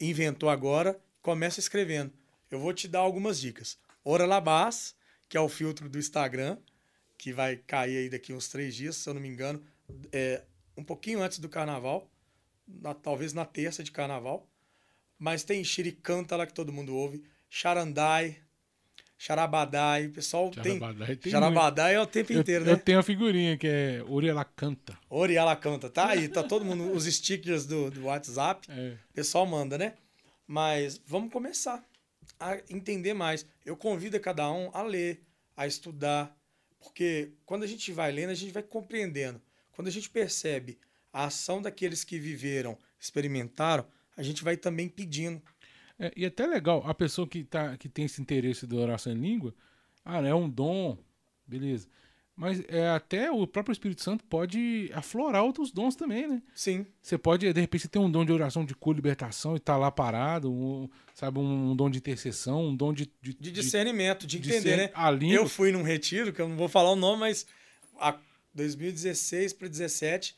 [0.00, 2.12] inventou agora, começa escrevendo.
[2.50, 3.78] Eu vou te dar algumas dicas.
[4.04, 4.94] Ora Labás,
[5.28, 6.56] que é o filtro do Instagram,
[7.18, 9.62] que vai cair aí daqui uns três dias, se eu não me engano.
[10.12, 10.42] É,
[10.76, 12.10] um pouquinho antes do carnaval,
[12.66, 14.48] na- talvez na terça de carnaval.
[15.18, 18.38] Mas tem Xiricanta lá que todo mundo ouve, Charandai,
[19.20, 20.78] Charabadai, o pessoal tem.
[20.78, 22.82] Charabadai tem Charabadai é o tempo Eu, inteiro, eu né?
[22.82, 24.98] tenho a figurinha que é Uriela canta.
[25.10, 28.94] Oriala canta, tá aí, tá todo mundo, os stickers do, do WhatsApp, É.
[29.10, 29.92] o pessoal manda, né?
[30.46, 31.84] Mas vamos começar
[32.40, 33.44] a entender mais.
[33.62, 35.20] Eu convido a cada um a ler,
[35.54, 36.34] a estudar,
[36.78, 39.38] porque quando a gente vai lendo, a gente vai compreendendo.
[39.72, 40.78] Quando a gente percebe
[41.12, 43.84] a ação daqueles que viveram, experimentaram,
[44.16, 45.42] a gente vai também pedindo.
[46.00, 49.12] É, e é até legal, a pessoa que, tá, que tem esse interesse da oração
[49.12, 49.54] em língua,
[50.02, 50.96] ah, é um dom,
[51.46, 51.86] beleza.
[52.34, 56.42] Mas é, até o próprio Espírito Santo pode aflorar outros dons também, né?
[56.54, 59.76] Sim, Você pode, de repente, você tem um dom de oração de co-libertação e tá
[59.76, 63.12] lá parado, um, sabe, um, dom de intercessão, um dom de...
[63.20, 64.90] De, de discernimento, de, entender, discern- né?
[64.94, 65.36] A língua.
[65.36, 67.46] Eu fui num retiro, que eu não vou falar o nome, mas
[67.98, 68.18] a
[68.54, 70.34] 2016 para 2017,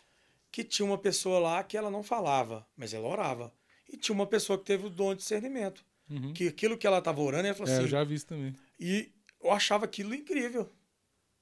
[0.51, 3.52] que tinha uma pessoa lá que ela não falava, mas ela orava.
[3.93, 5.85] E tinha uma pessoa que teve o dom de discernimento.
[6.10, 6.32] Uhum.
[6.32, 7.82] Que aquilo que ela estava orando, ela falou É, assim.
[7.85, 8.55] eu já vi isso também.
[8.81, 9.12] E
[9.43, 10.69] eu achava aquilo incrível.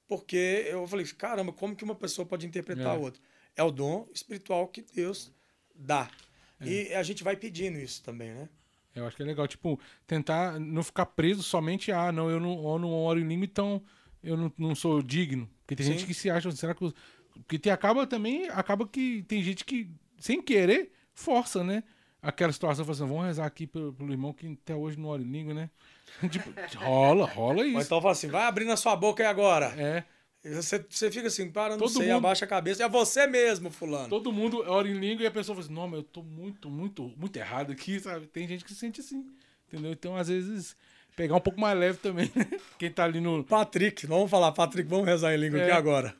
[0.07, 2.97] Porque eu falei, caramba, como que uma pessoa pode interpretar a É.
[2.97, 3.21] outra?
[3.55, 5.31] É o dom espiritual que Deus
[5.73, 6.09] dá.
[6.59, 6.67] É.
[6.67, 8.49] E a gente vai pedindo isso também, né?
[8.93, 12.39] Eu acho que é legal, tipo, tentar não ficar preso somente a, ah, não, eu
[12.41, 13.81] não, eu não oro em língua, então
[14.21, 15.49] eu não, não sou digno.
[15.61, 15.93] Porque tem Sim.
[15.93, 16.93] gente que se acha, será que...
[17.33, 21.83] Porque tem, acaba também, acaba que tem gente que, sem querer, força, né?
[22.21, 25.21] Aquela situação, fala assim, vamos rezar aqui pelo, pelo irmão que até hoje não ora
[25.21, 25.69] em língua, né?
[26.29, 27.79] tipo, rola, rola Ou isso.
[27.79, 29.73] então fala assim, vai abrindo a sua boca aí agora.
[29.77, 30.03] É,
[30.43, 32.83] Você, você fica assim, para, não Todo sei, mundo- abaixa a cabeça.
[32.83, 34.07] É você mesmo, fulano.
[34.09, 36.69] todo mundo ora em língua e a pessoa fala assim, não, mas eu tô muito,
[36.69, 38.27] muito, muito errado aqui, sabe?
[38.27, 39.25] Tem gente que se sente assim,
[39.67, 39.91] entendeu?
[39.91, 40.75] Então, às vezes,
[41.15, 42.45] pegar um pouco mais leve também, né?
[42.77, 43.43] Quem tá ali no...
[43.43, 45.63] Patrick, vamos falar, Patrick, vamos rezar em língua É.
[45.63, 46.15] aqui agora.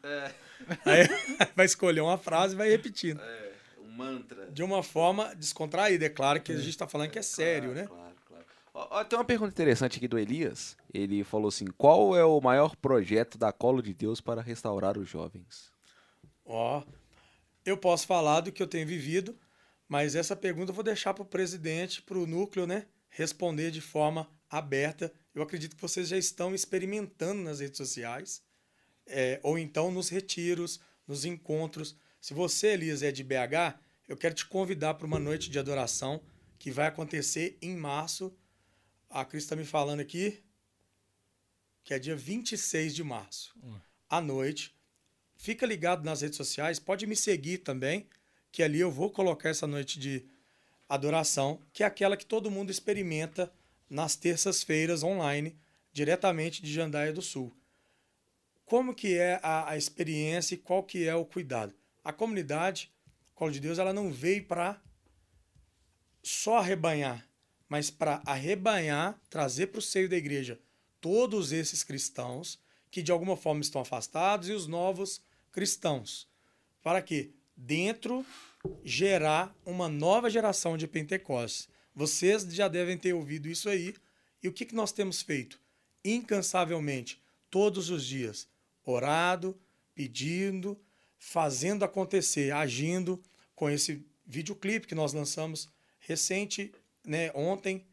[0.83, 1.03] Aí
[1.55, 3.19] vai escolher uma frase e vai repetindo.
[3.21, 3.50] É,
[3.95, 4.49] mantra.
[4.51, 6.05] De uma forma descontraída.
[6.05, 7.85] É claro que a gente está falando que é sério, né?
[7.87, 8.45] Claro, claro.
[8.73, 10.77] Ó, ó, tem uma pergunta interessante aqui do Elias.
[10.93, 15.09] Ele falou assim: qual é o maior projeto da Colo de Deus para restaurar os
[15.09, 15.71] jovens?
[16.45, 16.83] Ó,
[17.65, 19.37] eu posso falar do que eu tenho vivido,
[19.87, 22.87] mas essa pergunta eu vou deixar para o presidente, para o núcleo, né?
[23.09, 25.11] Responder de forma aberta.
[25.33, 28.41] Eu acredito que vocês já estão experimentando nas redes sociais,
[29.05, 31.95] é, ou então nos retiros, nos encontros.
[32.21, 36.21] Se você, Elias, é de BH, eu quero te convidar para uma noite de adoração
[36.59, 38.31] que vai acontecer em março.
[39.09, 40.43] A Cris está me falando aqui
[41.83, 43.55] que é dia 26 de março,
[44.07, 44.71] à noite.
[45.35, 48.07] Fica ligado nas redes sociais, pode me seguir também,
[48.51, 50.23] que ali eu vou colocar essa noite de
[50.87, 53.51] adoração, que é aquela que todo mundo experimenta
[53.89, 55.57] nas terças-feiras online,
[55.91, 57.51] diretamente de Jandaia do Sul.
[58.63, 61.73] Como que é a, a experiência e qual que é o cuidado?
[62.03, 62.91] A comunidade,
[63.35, 64.81] Colo de Deus, ela não veio para
[66.23, 67.27] só arrebanhar,
[67.67, 70.59] mas para arrebanhar, trazer para o seio da igreja
[70.99, 72.59] todos esses cristãos
[72.91, 75.21] que de alguma forma estão afastados e os novos
[75.51, 76.27] cristãos.
[76.83, 77.31] Para quê?
[77.55, 78.25] Dentro
[78.83, 81.69] gerar uma nova geração de Pentecostes.
[81.95, 83.95] Vocês já devem ter ouvido isso aí.
[84.43, 85.59] E o que, que nós temos feito?
[86.03, 88.47] Incansavelmente, todos os dias,
[88.83, 89.59] orado,
[89.93, 90.79] pedindo,
[91.23, 93.21] fazendo acontecer, agindo
[93.55, 95.69] com esse videoclipe que nós lançamos
[95.99, 96.73] recente,
[97.05, 97.85] né, ontem,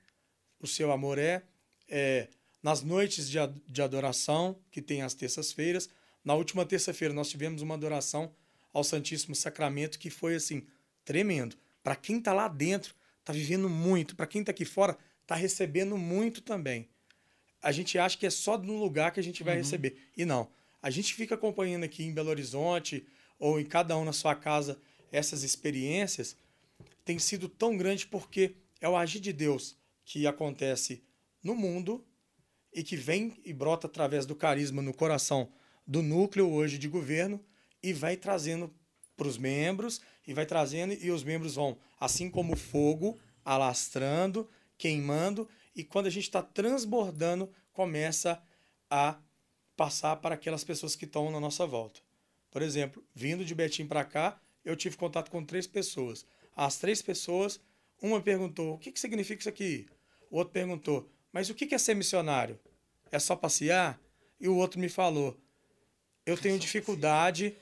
[0.58, 1.42] o seu amor é,
[1.86, 2.28] é
[2.62, 5.90] nas noites de, de adoração, que tem às terças-feiras.
[6.24, 8.32] Na última terça-feira nós tivemos uma adoração
[8.72, 10.66] ao Santíssimo Sacramento que foi assim,
[11.04, 11.54] tremendo.
[11.82, 14.16] Para quem está lá dentro, está vivendo muito.
[14.16, 16.88] Para quem está aqui fora, está recebendo muito também.
[17.60, 19.98] A gente acha que é só no lugar que a gente vai receber.
[20.16, 20.48] E não.
[20.80, 23.06] A gente fica acompanhando aqui em Belo Horizonte,
[23.38, 26.36] ou em cada um na sua casa, essas experiências,
[27.04, 31.02] tem sido tão grande porque é o agir de Deus que acontece
[31.42, 32.04] no mundo
[32.72, 35.50] e que vem e brota através do carisma no coração
[35.86, 37.42] do núcleo hoje de governo
[37.82, 38.72] e vai trazendo
[39.16, 45.48] para os membros e vai trazendo e os membros vão, assim como fogo, alastrando, queimando
[45.74, 48.42] e quando a gente está transbordando, começa
[48.90, 49.18] a
[49.76, 52.00] passar para aquelas pessoas que estão na nossa volta.
[52.50, 56.26] Por exemplo, vindo de Betim para cá, eu tive contato com três pessoas.
[56.56, 57.60] As três pessoas,
[58.00, 59.86] uma perguntou: o que, que significa isso aqui?
[60.30, 62.58] O outro perguntou: mas o que que é ser missionário?
[63.10, 64.00] É só passear?
[64.40, 65.36] E o outro me falou:
[66.24, 67.54] eu tenho dificuldade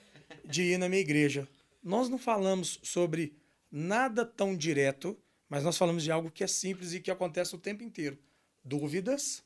[0.45, 1.49] de ir na minha igreja.
[1.83, 3.37] Nós não falamos sobre
[3.71, 5.17] nada tão direto,
[5.49, 8.19] mas nós falamos de algo que é simples e que acontece o tempo inteiro.
[8.65, 9.45] Dúvidas.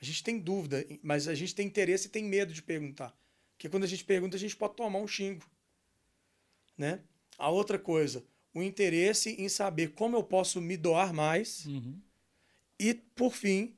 [0.00, 3.16] A gente tem dúvida, mas a gente tem interesse e tem medo de perguntar.
[3.58, 5.44] Porque quando a gente pergunta, a gente pode tomar um xingo.
[6.76, 7.00] né?
[7.36, 8.24] A outra coisa,
[8.54, 11.66] o interesse em saber como eu posso me doar mais.
[11.66, 12.00] Uhum.
[12.78, 13.74] E, por fim,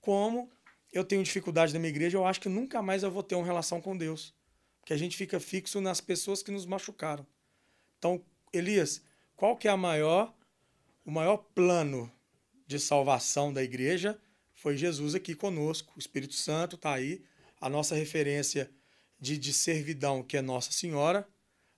[0.00, 0.48] como
[0.92, 3.44] eu tenho dificuldade na minha igreja, eu acho que nunca mais eu vou ter uma
[3.44, 4.32] relação com Deus.
[4.80, 7.26] Porque a gente fica fixo nas pessoas que nos machucaram.
[7.98, 9.02] Então, Elias,
[9.34, 10.32] qual que é a maior,
[11.04, 12.10] o maior plano
[12.64, 14.16] de salvação da igreja?
[14.54, 17.24] Foi Jesus aqui conosco, o Espírito Santo está aí,
[17.60, 18.70] a nossa referência
[19.18, 21.28] de, de servidão, que é Nossa Senhora,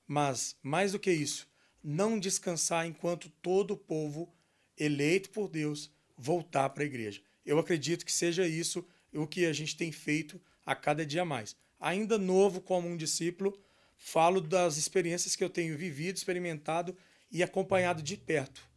[0.07, 1.49] mas, mais do que isso,
[1.83, 4.33] não descansar enquanto todo o povo
[4.77, 7.21] eleito por Deus voltar para a igreja.
[7.45, 11.57] Eu acredito que seja isso o que a gente tem feito a cada dia mais.
[11.81, 13.59] Ainda novo como um discípulo,
[13.97, 16.97] falo das experiências que eu tenho vivido, experimentado
[17.31, 18.69] e acompanhado de perto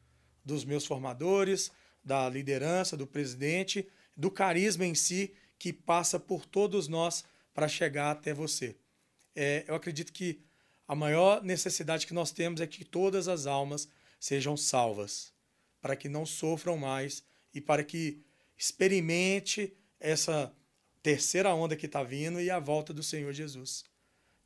[0.44, 1.72] dos meus formadores,
[2.04, 8.12] da liderança, do presidente, do carisma em si que passa por todos nós para chegar
[8.12, 8.76] até você.
[9.36, 10.42] É, eu acredito que
[10.88, 13.88] a maior necessidade que nós temos é que todas as almas
[14.20, 15.34] sejam salvas,
[15.80, 17.24] para que não sofram mais
[17.54, 18.22] e para que
[18.58, 20.54] experimente essa
[21.02, 23.84] terceira onda que está vindo e a volta do Senhor Jesus.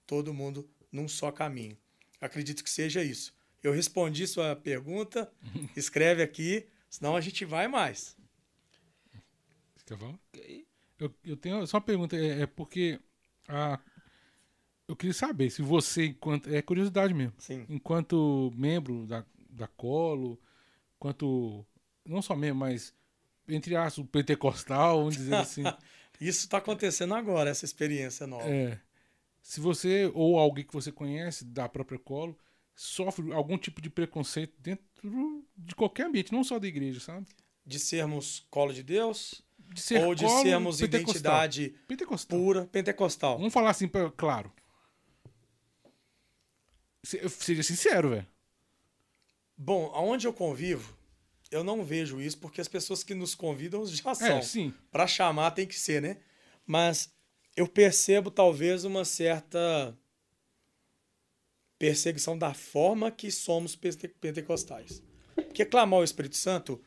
[0.05, 1.77] Todo mundo num só caminho.
[2.21, 3.33] Acredito que seja isso.
[3.61, 5.31] Eu respondi sua pergunta,
[5.75, 8.15] escreve aqui, senão a gente vai mais.
[9.85, 10.19] Quer falar?
[10.99, 12.99] Eu, eu tenho só uma pergunta, é, é porque
[13.47, 13.79] a,
[14.87, 16.53] eu queria saber se você, enquanto.
[16.53, 17.33] É curiosidade mesmo.
[17.37, 17.65] Sim.
[17.69, 20.39] Enquanto membro da, da Colo,
[20.99, 21.65] quanto.
[22.05, 22.93] Não só membro, mas
[23.47, 25.63] entre aspas, pentecostal, vamos dizer assim.
[26.21, 28.47] Isso está acontecendo agora, essa experiência nova.
[28.47, 28.79] É.
[29.41, 32.37] Se você, ou alguém que você conhece da própria Colo,
[32.73, 34.85] sofre algum tipo de preconceito dentro
[35.57, 37.27] de qualquer ambiente, não só da igreja, sabe?
[37.65, 39.43] De sermos colo de Deus,
[39.73, 41.11] De ser ou de sermos pentecostal.
[41.13, 42.39] identidade pentecostal.
[42.39, 43.37] pura pentecostal.
[43.37, 44.51] Vamos falar assim, claro.
[47.03, 48.27] Se- Seja sincero, velho.
[49.57, 50.97] Bom, aonde eu convivo,
[51.51, 54.37] eu não vejo isso, porque as pessoas que nos convidam já são.
[54.37, 54.73] É, sim.
[54.91, 56.17] Para chamar tem que ser, né?
[56.65, 57.13] Mas
[57.55, 59.97] eu percebo talvez uma certa
[61.77, 65.03] perseguição da forma que somos pente- pentecostais.
[65.35, 66.81] Porque clamar o Espírito Santo,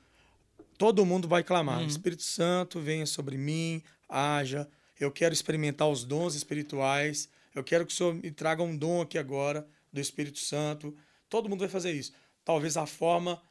[0.78, 1.82] todo mundo vai clamar.
[1.82, 4.66] Espírito Santo, venha sobre mim, haja.
[4.98, 7.28] Eu quero experimentar os dons espirituais.
[7.54, 10.96] Eu quero que o Senhor me traga um dom aqui agora do Espírito Santo.
[11.28, 12.12] Todo mundo vai fazer isso.
[12.44, 13.42] Talvez a forma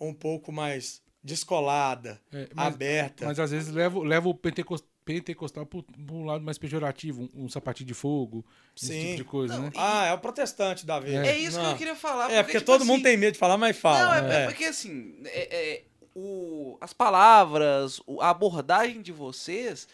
[0.00, 3.26] um pouco mais descolada, É, mas- aberta.
[3.26, 5.80] Mas às vezes leva, leva o pentecos- pentecostal para
[6.10, 8.44] um lado mais pejorativo, um, um sapatinho de fogo,
[8.76, 9.00] esse Sim.
[9.02, 9.72] tipo de coisa, Não, né?
[9.76, 11.14] Ah, é o protestante da vez.
[11.16, 11.70] É isso que Não.
[11.72, 12.30] eu queria falar.
[12.32, 14.20] É, porque tipo todo mundo assim, tem medo de falar, mas fala.
[14.22, 19.88] Não, é, é porque assim, é- é, o, as palavras, a abordagem de vocês.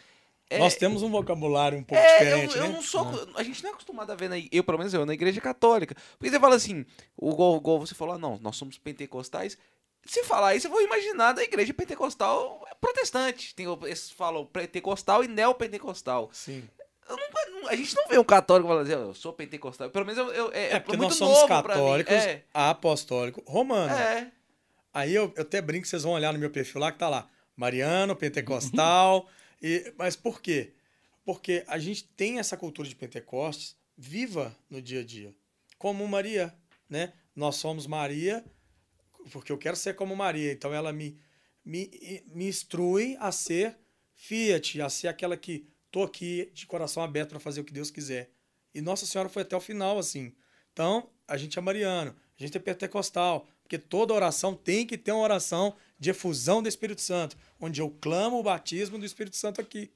[0.51, 2.75] É, Nós temos um vocabulário um pouco é, diferente, eu, eu né?
[2.75, 3.07] não sou.
[3.35, 5.95] A gente não é acostumado a ver, na, eu, pelo menos eu, na igreja católica.
[6.19, 6.87] Porque você fala assim,
[7.17, 9.59] o igual, igual você falou, ah, não, nós somos pentecostais.
[10.07, 13.55] Se falar isso, eu vou imaginar da igreja pentecostal protestante.
[13.55, 16.31] Tem, eles falam pentecostal e neopentecostal.
[16.33, 16.67] Sim.
[17.11, 19.91] Não- a gente não vê um católico falando assim, eu sou pentecostal.
[19.91, 23.93] Pelo menos eu, eu- é, É porque muito nós somos católicos, É, apostólico, romano.
[23.93, 24.31] é.
[24.99, 27.31] Aí eu, eu até brinco vocês vão olhar no meu perfil lá que tá lá,
[27.57, 29.29] Mariano, pentecostal.
[29.63, 30.73] e, mas por quê?
[31.25, 35.33] Porque a gente tem essa cultura de Pentecostes viva no dia a dia.
[35.79, 36.53] Como Maria,
[36.91, 37.13] né?
[37.37, 38.45] Nós somos Maria,
[39.31, 40.51] porque eu quero ser como Maria.
[40.51, 41.17] Então ela me,
[41.65, 43.79] me, me instrui a ser
[44.17, 47.93] Fiat, a ser aquela que tô aqui de coração aberto para fazer o que Deus
[47.93, 48.33] quiser.
[48.75, 50.35] E Nossa Senhora foi até o final assim.
[50.73, 55.13] Então, a gente é mariano, a gente é pentecostal, porque toda oração tem que ter
[55.13, 59.61] uma oração de efusão do Espírito Santo, onde eu clamo o batismo do Espírito Santo
[59.61, 59.91] aqui.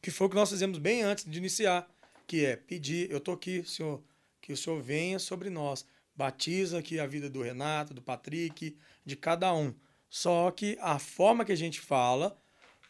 [0.00, 1.90] Que foi o que nós fizemos bem antes de iniciar,
[2.24, 4.00] que é pedir, eu tô aqui, Senhor,
[4.40, 5.84] que o Senhor venha sobre nós,
[6.14, 9.74] batiza aqui a vida do Renato, do Patrick, de cada um.
[10.08, 12.38] Só que a forma que a gente fala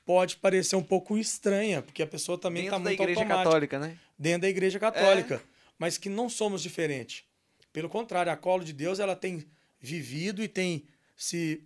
[0.05, 3.44] pode parecer um pouco estranha, porque a pessoa também está Dentro da muito igreja automática
[3.44, 3.98] católica, né?
[4.18, 5.43] dentro da igreja católica,
[5.78, 7.24] mas que não somos diferentes.
[7.72, 9.47] Pelo contrário, a Colo de Deus ela tem
[9.85, 10.86] vivido e tem
[11.16, 11.62] se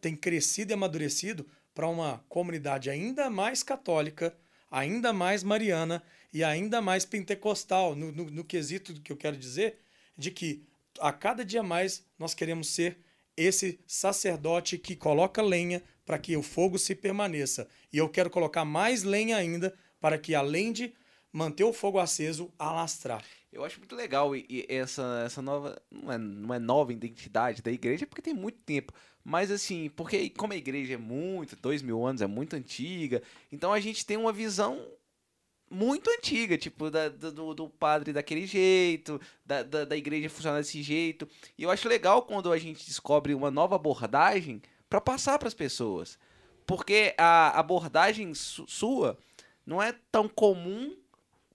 [0.00, 4.36] tem crescido e amadurecido para uma comunidade ainda mais católica,
[4.70, 6.02] ainda mais mariana
[6.32, 9.80] e ainda mais pentecostal, no, no, no quesito do que eu quero dizer,
[10.16, 10.64] de que
[11.00, 12.98] a cada dia mais nós queremos ser
[13.36, 17.68] esse sacerdote que coloca lenha para que o fogo se permaneça.
[17.92, 20.94] E eu quero colocar mais lenha ainda para que, além de
[21.32, 23.24] manter o fogo aceso, alastrar.
[23.52, 25.80] Eu acho muito legal e, essa, essa nova.
[25.90, 28.92] Não é, não é nova identidade da igreja, porque tem muito tempo.
[29.24, 33.22] Mas assim, porque como a igreja é muito, dois mil anos, é muito antiga,
[33.52, 34.86] então a gente tem uma visão
[35.70, 40.82] muito antiga, tipo, da, do, do padre daquele jeito, da, da, da igreja funcionar desse
[40.82, 41.28] jeito.
[41.56, 45.54] E eu acho legal quando a gente descobre uma nova abordagem para passar para as
[45.54, 46.18] pessoas.
[46.66, 49.16] Porque a abordagem su sua
[49.64, 50.96] não é tão comum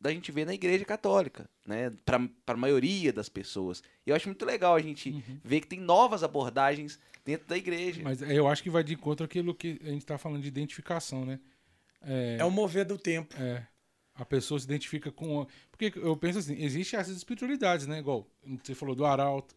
[0.06, 1.92] da gente ver na igreja católica, né?
[2.06, 3.82] Para a maioria das pessoas.
[4.06, 5.40] E eu acho muito legal a gente uhum.
[5.44, 8.02] ver que tem novas abordagens dentro da igreja.
[8.04, 11.26] Mas eu acho que vai de encontro aquilo que a gente está falando de identificação,
[11.26, 11.40] né?
[12.04, 13.36] É, é o mover do tempo.
[13.42, 13.66] É.
[14.14, 15.48] A pessoa se identifica com.
[15.72, 17.98] Porque eu penso assim, existem essas espiritualidades, né?
[17.98, 18.30] Igual
[18.64, 19.56] você falou do arauto,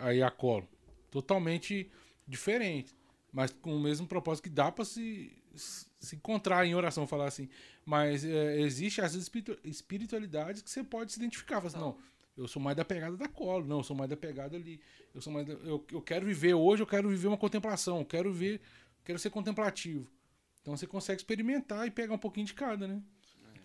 [0.00, 0.66] aí a colo.
[1.10, 1.90] Totalmente
[2.26, 2.96] diferente.
[3.30, 5.30] Mas com o mesmo propósito que dá para se,
[6.04, 7.48] se encontrar em oração, falar assim.
[7.84, 9.30] Mas é, existe essas
[9.64, 11.56] espiritualidades que você pode se identificar.
[11.56, 11.96] Falar assim, não,
[12.36, 14.80] eu sou mais da pegada da colo, não, eu sou mais da pegada ali.
[15.14, 18.04] Eu sou mais da, eu, eu quero viver hoje, eu quero viver uma contemplação, eu
[18.04, 18.60] quero ver,
[19.04, 20.08] quero ser contemplativo.
[20.60, 23.02] Então você consegue experimentar e pegar um pouquinho de cada, né?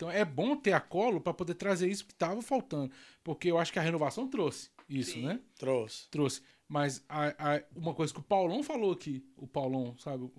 [0.00, 2.90] Então é bom ter a colo para poder trazer isso que estava faltando.
[3.22, 5.26] Porque eu acho que a renovação trouxe isso, Sim.
[5.26, 5.40] né?
[5.58, 6.08] Trouxe.
[6.10, 6.42] Trouxe.
[6.70, 10.30] Mas a, a, uma coisa que o Paulão falou aqui, o Paulão, sabe?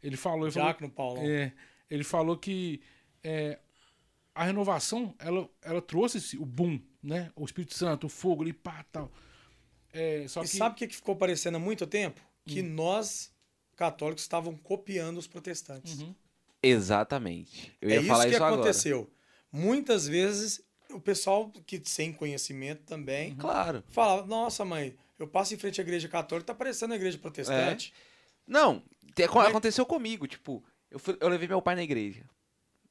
[0.00, 0.46] Ele falou.
[0.46, 1.24] Ele falou, no Paulão.
[1.24, 1.52] É,
[1.90, 2.80] ele falou que
[3.24, 3.58] é,
[4.32, 7.32] a renovação, ela, ela trouxe esse, o boom, né?
[7.34, 9.10] O Espírito Santo, o fogo ali, pá, tal.
[9.92, 10.56] É, só e que...
[10.56, 12.20] sabe o que ficou parecendo há muito tempo?
[12.46, 12.68] Que hum.
[12.68, 13.34] nós,
[13.74, 16.02] católicos, estavam copiando os protestantes.
[16.02, 16.14] Uhum.
[16.62, 17.76] Exatamente.
[17.80, 18.98] Eu ia é falar isso que aconteceu.
[18.98, 19.66] Agora.
[19.66, 23.38] Muitas vezes o pessoal que sem conhecimento também, uhum.
[23.38, 27.18] claro, fala: "Nossa, mãe, eu passo em frente à igreja católica, tá parecendo a igreja
[27.18, 27.92] protestante".
[27.94, 28.20] É.
[28.46, 28.82] Não,
[29.46, 32.24] aconteceu comigo, tipo, eu, fui, eu levei meu pai na igreja,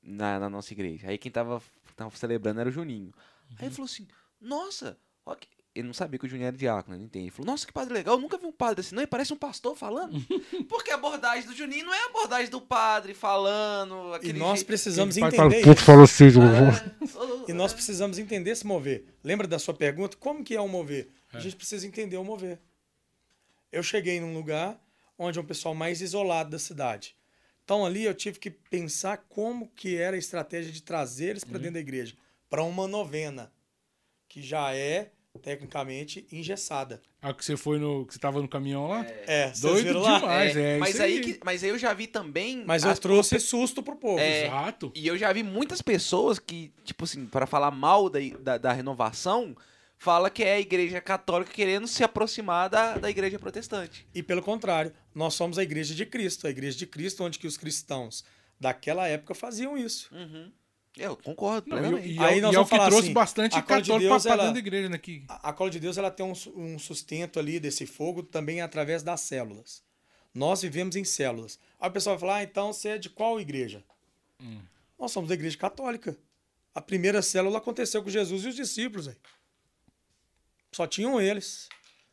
[0.02, 1.10] na, na, nossa igreja.
[1.10, 1.62] Aí quem tava,
[1.96, 3.08] tava celebrando era o Juninho.
[3.08, 3.56] Uhum.
[3.60, 4.08] Aí ele falou assim:
[4.40, 5.36] "Nossa, ó,
[5.76, 7.26] ele não sabia que o Juninho era diácono, não entende.
[7.26, 9.34] Ele falou, nossa, que padre legal, eu nunca vi um padre assim, não, ele parece
[9.34, 10.20] um pastor falando.
[10.68, 14.20] Porque a abordagem do Juninho não é a abordagem do padre falando.
[14.24, 14.68] E nós jeito.
[14.68, 15.76] precisamos entender fala, isso.
[15.76, 16.26] Falou assim,
[17.48, 19.06] é, e nós precisamos entender se mover.
[19.24, 20.18] Lembra da sua pergunta?
[20.18, 21.10] Como que é o mover?
[21.34, 21.38] É.
[21.38, 22.60] A gente precisa entender o mover.
[23.72, 24.80] Eu cheguei num lugar
[25.18, 27.16] onde é um pessoal mais isolado da cidade.
[27.64, 31.58] Então ali eu tive que pensar como que era a estratégia de trazer eles para
[31.58, 31.62] uhum.
[31.62, 32.16] dentro da igreja,
[32.50, 33.52] para uma novena,
[34.28, 37.02] que já é tecnicamente engessada.
[37.22, 38.06] Ah, que você foi no.
[38.06, 39.06] que você tava no caminhão lá?
[39.28, 40.76] É, doido demais, é.
[40.76, 42.64] é mas aí, aí que, mas aí eu já vi também.
[42.66, 43.44] Mas eu trouxe pro...
[43.44, 44.20] susto pro povo.
[44.20, 44.92] É, Exato.
[44.96, 48.74] E eu já vi muitas pessoas que, tipo assim, para falar mal da, da, da,
[48.74, 49.56] renovação,
[50.00, 54.08] fala que é a igreja católica querendo se aproximar da, da igreja protestante.
[54.16, 57.46] E pelo contrário, nós somos a igreja de Cristo, a igreja de Cristo onde que
[57.46, 58.24] os cristãos
[58.58, 60.10] daquela época faziam isso.
[60.16, 60.52] Uhum.
[60.98, 64.00] Eu concordo Não, e, e, aí nós e é o que trouxe assim, bastante católico
[64.00, 64.90] de Deus, para dentro da igreja.
[64.90, 65.24] Né, que...
[65.28, 69.04] a, a cola de Deus ela tem um, um sustento ali desse fogo também através
[69.04, 69.84] das células.
[70.34, 71.60] Nós vivemos em células.
[71.80, 73.84] Aí o pessoal vai falar, ah, então você é de qual igreja?
[74.42, 74.60] Hum.
[74.98, 76.18] Nós somos da igreja católica.
[76.74, 79.08] A primeira célula aconteceu com Jesus e os discípulos.
[79.08, 79.16] Aí.
[80.72, 81.68] Só tinham eles.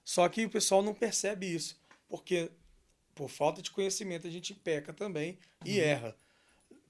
[0.05, 1.81] Só que o pessoal não percebe isso.
[2.09, 2.51] Porque
[3.15, 5.85] por falta de conhecimento a gente peca também e uhum.
[5.85, 6.17] erra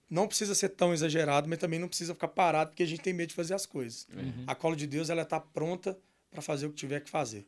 [0.09, 3.12] não precisa ser tão exagerado, mas também não precisa ficar parado porque a gente tem
[3.12, 4.06] medo de fazer as coisas.
[4.12, 4.44] Uhum.
[4.47, 5.98] A cola de Deus ela está pronta
[6.30, 7.47] para fazer o que tiver que fazer,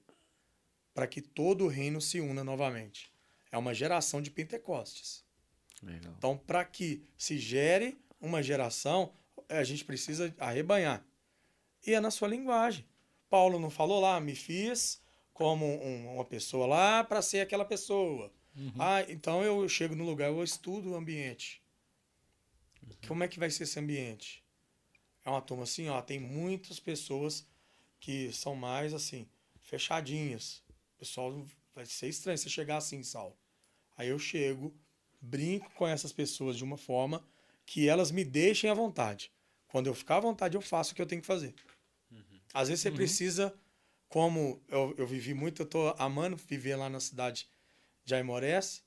[0.92, 3.12] para que todo o reino se una novamente.
[3.50, 5.24] É uma geração de Pentecostes.
[5.82, 6.12] Legal.
[6.18, 9.12] Então, para que se gere uma geração,
[9.48, 11.04] a gente precisa arrebanhar.
[11.86, 12.84] E é na sua linguagem.
[13.28, 15.02] Paulo não falou lá, me fiz
[15.32, 18.32] como um, uma pessoa lá para ser aquela pessoa.
[18.56, 18.72] Uhum.
[18.78, 21.62] Ah, então eu chego no lugar, eu estudo o ambiente.
[23.06, 24.42] Como é que vai ser esse ambiente?
[25.24, 27.46] É uma turma assim, ó, tem muitas pessoas
[28.00, 29.28] que são mais assim,
[29.60, 30.62] fechadinhas.
[30.96, 33.36] O pessoal vai ser estranho você chegar assim, Sal.
[33.96, 34.74] Aí eu chego,
[35.20, 37.24] brinco com essas pessoas de uma forma
[37.66, 39.30] que elas me deixem à vontade.
[39.68, 41.54] Quando eu ficar à vontade, eu faço o que eu tenho que fazer.
[42.52, 42.96] Às vezes você uhum.
[42.96, 43.54] precisa,
[44.08, 47.48] como eu, eu vivi muito, eu tô amando viver lá na cidade
[48.04, 48.82] de Aimorés,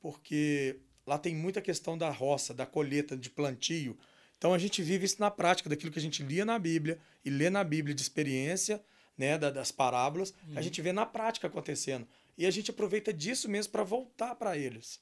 [0.00, 3.98] porque Lá tem muita questão da roça, da colheita, de plantio.
[4.36, 7.30] Então a gente vive isso na prática, daquilo que a gente lia na Bíblia e
[7.30, 8.84] lê na Bíblia de experiência,
[9.16, 10.58] né, das parábolas, uhum.
[10.58, 12.06] a gente vê na prática acontecendo.
[12.36, 15.00] E a gente aproveita disso mesmo para voltar para eles.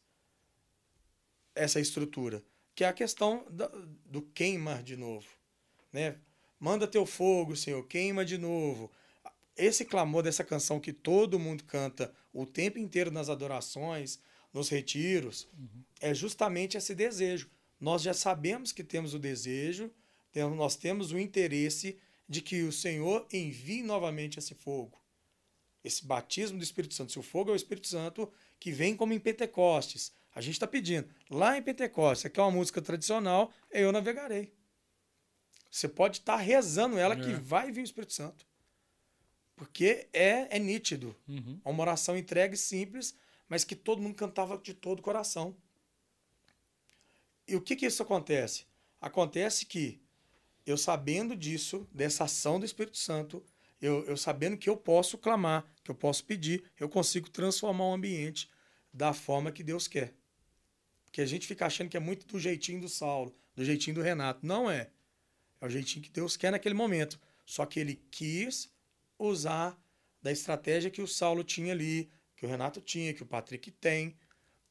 [1.56, 2.40] Essa estrutura,
[2.72, 3.66] que é a questão da,
[4.04, 5.26] do queima de novo,
[5.92, 6.20] né?
[6.58, 8.90] Manda teu fogo, Senhor, queima de novo.
[9.56, 14.18] Esse clamor dessa canção que todo mundo canta o tempo inteiro nas adorações,
[14.52, 15.82] nos retiros, uhum.
[16.00, 17.50] é justamente esse desejo.
[17.80, 19.90] Nós já sabemos que temos o desejo,
[20.54, 25.00] nós temos o interesse de que o Senhor envie novamente esse fogo.
[25.84, 27.12] Esse batismo do Espírito Santo.
[27.12, 30.12] Se o fogo é o Espírito Santo que vem como em Pentecostes.
[30.34, 31.08] A gente está pedindo.
[31.30, 34.52] Lá em Pentecostes, que é uma música tradicional, Eu Navegarei.
[35.76, 37.38] Você pode estar rezando ela que É.
[37.38, 38.46] vai vir o Espírito Santo.
[39.54, 41.14] Porque é, é nítido.
[41.28, 41.60] Uhum.
[41.62, 43.14] É uma oração entregue simples,
[43.46, 45.54] mas que todo mundo cantava de todo o coração.
[47.46, 48.64] E o que que isso acontece?
[48.98, 50.00] Acontece que
[50.64, 53.44] eu sabendo disso, dessa ação do Espírito Santo,
[53.78, 57.92] eu, eu sabendo que eu posso clamar, que eu posso pedir, eu consigo transformar o
[57.92, 58.48] ambiente
[58.94, 60.14] da forma que Deus quer.
[61.04, 64.02] Porque a gente fica achando que é muito do jeitinho do Saulo, do jeitinho do
[64.02, 64.40] Renato.
[64.44, 64.90] Não é.
[65.60, 67.18] É o jeitinho que Deus quer naquele momento.
[67.44, 68.68] Só que ele quis
[69.18, 69.78] usar
[70.22, 74.16] da estratégia que o Saulo tinha ali, que o Renato tinha, que o Patrick tem,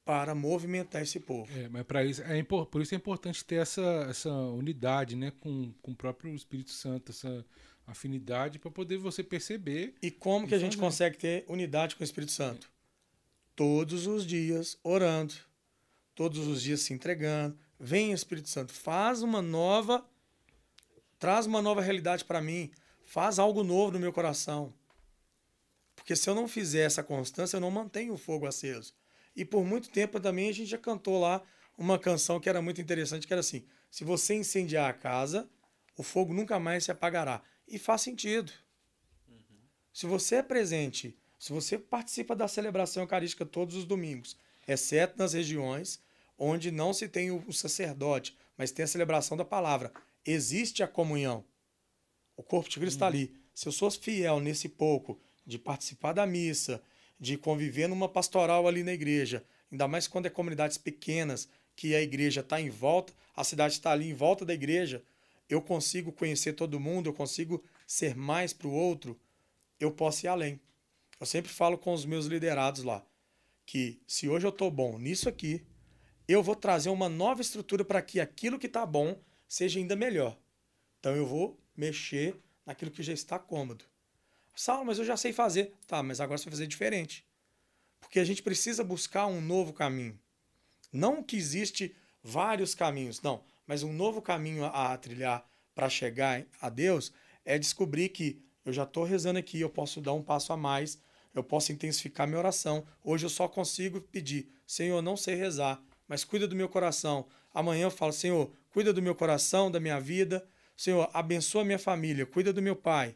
[0.03, 1.52] para movimentar esse povo.
[1.57, 5.74] É, mas para isso é por isso é importante ter essa, essa unidade, né, com,
[5.82, 7.44] com o próprio Espírito Santo, essa
[7.88, 9.95] afinidade para poder você perceber.
[10.02, 12.70] E como que a gente consegue ter unidade com o Espírito Santo?
[13.56, 15.34] Todos os dias orando,
[16.14, 17.57] todos os dias se entregando.
[17.80, 20.06] Vem Espírito Santo, faz uma nova,
[21.20, 22.72] traz uma nova realidade para mim,
[23.04, 24.74] faz algo novo no meu coração.
[25.96, 28.94] Porque se eu não fizer essa constância, eu não mantenho o fogo aceso.
[29.36, 31.42] E por muito tempo também a gente já cantou lá
[31.78, 35.50] uma canção que era muito interessante, que era assim: se você incendiar a casa,
[35.98, 37.42] o fogo nunca mais se apagará.
[37.68, 38.52] E faz sentido.
[39.92, 44.38] Se você é presente, se você participa da celebração eucarística todos os domingos,
[44.68, 46.04] exceto nas regiões
[46.38, 49.92] onde não se tem o sacerdote, mas tem a celebração da palavra,
[50.26, 51.44] existe a comunhão.
[52.36, 53.36] O corpo de Cristo está ali.
[53.54, 56.82] Se eu sou fiel nesse pouco de participar da missa,
[57.20, 62.02] de conviver numa pastoral ali na igreja, ainda mais quando é comunidades pequenas, que a
[62.02, 65.04] igreja está em volta, a cidade está ali em volta da igreja,
[65.50, 69.20] eu consigo conhecer todo mundo, eu consigo ser mais para o outro,
[69.80, 70.60] eu posso ir além.
[71.20, 73.06] Eu sempre falo com os meus liderados lá
[73.66, 75.66] que se hoje eu estou bom nisso aqui,
[76.28, 80.38] eu vou trazer uma nova estrutura para que aquilo que está bom seja ainda melhor.
[81.00, 82.36] Então eu vou mexer
[82.66, 83.86] naquilo que já está cômodo.
[84.56, 85.74] Saulo, mas eu já sei fazer.
[85.86, 87.26] Tá, mas agora você vai fazer diferente.
[88.00, 90.20] Porque a gente precisa buscar um novo caminho.
[90.92, 95.46] Não que existe vários caminhos, não, mas um novo caminho a, trilhar
[95.76, 97.12] para chegar a Deus
[97.44, 100.98] é descobrir que eu já estou rezando aqui, eu posso dar um passo a mais,
[101.34, 102.88] eu posso intensificar minha oração.
[103.04, 107.28] Hoje eu só consigo pedir, Senhor, não sei rezar, mas cuida do meu coração.
[107.56, 110.45] Amanhã eu falo, Senhor, cuida do meu coração, da minha vida.
[110.76, 113.15] Senhor, abençoa minha família, cuida do meu pai,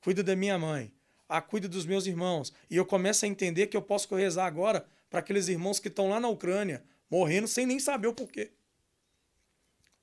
[0.00, 0.92] cuida da minha mãe,
[1.28, 2.52] ah, cuida dos meus irmãos.
[2.68, 6.08] E eu começo a entender que eu posso rezar agora para aqueles irmãos que estão
[6.08, 8.50] lá na Ucrânia, morrendo sem nem saber o porquê.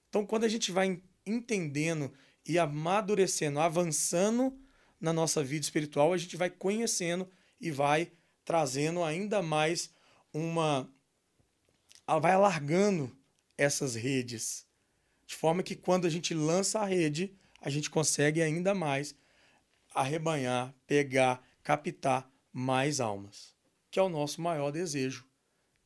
[0.08, 2.14] Então, quando a gente vai entendendo
[2.48, 4.58] e amadurecendo, avançando
[4.98, 7.30] na nossa vida espiritual, a gente vai conhecendo
[7.60, 8.14] e vai
[8.46, 9.90] trazendo ainda mais
[10.34, 10.90] uma.
[12.22, 13.17] vai alargando
[13.58, 14.66] essas redes.
[15.26, 19.16] De forma que quando a gente lança a rede, a gente consegue ainda mais
[19.94, 23.56] arrebanhar, pegar, captar mais almas.
[23.90, 25.26] Que é o nosso maior desejo.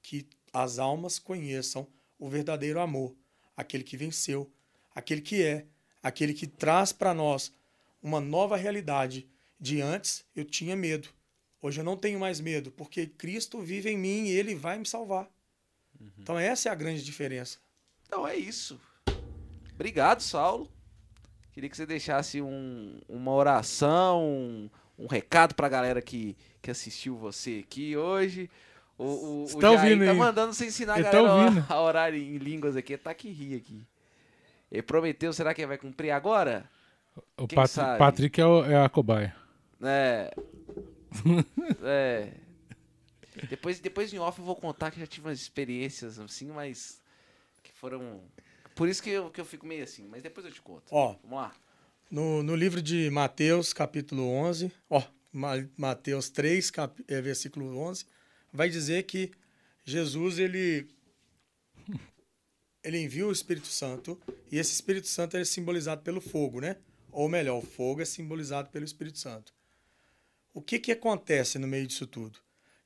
[0.01, 1.87] Que as almas conheçam
[2.19, 3.15] o verdadeiro amor,
[3.55, 4.51] aquele que venceu,
[4.93, 5.65] aquele que é,
[6.03, 7.53] aquele que traz para nós
[8.01, 9.29] uma nova realidade.
[9.59, 11.09] De antes eu tinha medo,
[11.61, 14.85] hoje eu não tenho mais medo, porque Cristo vive em mim e ele vai me
[14.85, 15.31] salvar.
[16.19, 17.57] Então essa é a grande diferença.
[18.07, 18.79] Então é isso.
[19.73, 20.69] Obrigado, Saulo.
[21.53, 27.15] Queria que você deixasse um- uma oração, um, um recado pra galera que, que assistiu
[27.17, 28.49] você aqui hoje.
[28.97, 29.03] O,
[29.43, 30.17] o, Você o tá Jair ouvindo tá aí?
[30.17, 32.95] mandando você ensinar a tá galera a- a orar em línguas aqui.
[32.97, 33.81] Tá que ri aqui.
[34.71, 36.69] Ele prometeu, será que ele vai cumprir agora?
[37.37, 37.97] O sabe?
[37.99, 39.35] Patrick é, o- é a cobaia.
[39.81, 40.31] É.
[41.83, 42.27] é.
[43.49, 47.01] Depois, depois em off eu vou contar que já tive umas experiências assim, mas
[47.63, 48.21] que foram.
[48.75, 50.83] Por isso que eu, que eu fico meio assim, mas depois eu te conto.
[50.91, 51.55] Ó, Vamos lá.
[52.09, 55.01] No, no livro de Mateus, capítulo 11, ó,
[55.31, 58.05] Ma- Mateus 3, cap, é, versículo 11,
[58.51, 59.31] vai dizer que
[59.85, 60.89] Jesus, ele,
[62.83, 64.19] ele envia o Espírito Santo,
[64.51, 66.77] e esse Espírito Santo é simbolizado pelo fogo, né?
[67.11, 69.53] Ou melhor, o fogo é simbolizado pelo Espírito Santo.
[70.53, 72.39] O que, que acontece no meio disso tudo?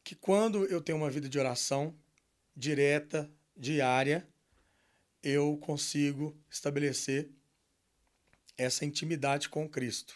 [0.05, 1.93] Que quando eu tenho uma vida de oração
[2.55, 3.27] direta,
[3.57, 4.25] diária,
[5.23, 7.27] eu consigo estabelecer
[8.57, 10.13] essa intimidade com Cristo.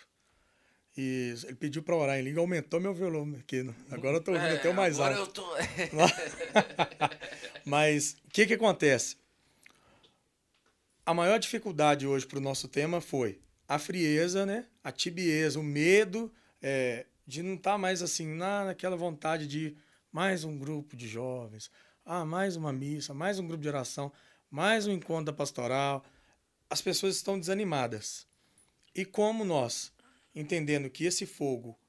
[0.96, 3.64] E ele pediu para orar em língua, aumentou meu volume aqui.
[3.64, 3.74] né?
[3.90, 5.42] Agora eu estou ouvindo até o mais É, agora alto.
[5.42, 5.58] eu tô.
[7.66, 9.18] Mas o que, que acontece?
[11.04, 14.68] A maior dificuldade hoje para o nosso tema foi a frieza, né?
[14.84, 19.78] a tibieza, o medo é, de não estar mais assim, na, naquela vontade de
[20.12, 21.70] mais um grupo de jovens,
[22.04, 24.12] ah, mais uma missa, mais um grupo de oração,
[24.50, 26.04] mais um encontro da pastoral.
[26.68, 28.28] as pessoas estão desanimadas.
[28.96, 29.94] E como nós,
[30.34, 31.80] entendendo que esse fogo,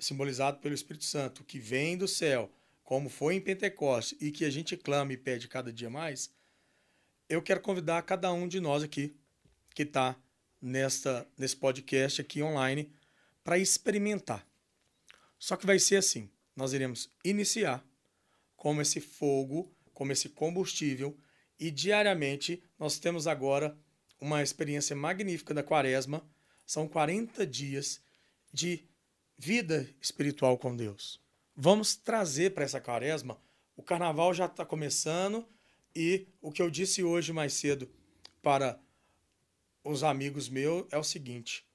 [0.00, 2.50] simbolizado pelo Espírito Santo, que vem do céu,
[2.82, 6.28] como foi em Pentecoste, e que a gente clama e pede cada dia mais,
[7.28, 9.14] eu quero convidar cada um de nós aqui,
[9.76, 10.16] que está
[10.60, 12.92] nesse podcast aqui online,
[13.44, 14.44] para experimentar.
[15.42, 17.84] Só que vai ser assim: nós iremos iniciar
[18.56, 21.18] como esse fogo, como esse combustível,
[21.58, 23.76] e diariamente nós temos agora
[24.20, 26.24] uma experiência magnífica da quaresma.
[26.64, 28.00] São 40 dias
[28.52, 28.84] de
[29.36, 31.20] vida espiritual com Deus.
[31.56, 33.36] Vamos trazer para essa quaresma.
[33.76, 35.44] O carnaval já está começando
[35.92, 37.90] e o que eu disse hoje mais cedo
[38.40, 38.80] para
[39.82, 41.66] os amigos meus é o seguinte: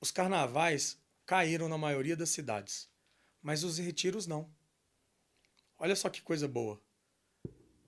[0.00, 0.98] os carnavais
[1.30, 2.88] caíram na maioria das cidades,
[3.40, 4.50] mas os retiros não.
[5.78, 6.82] Olha só que coisa boa.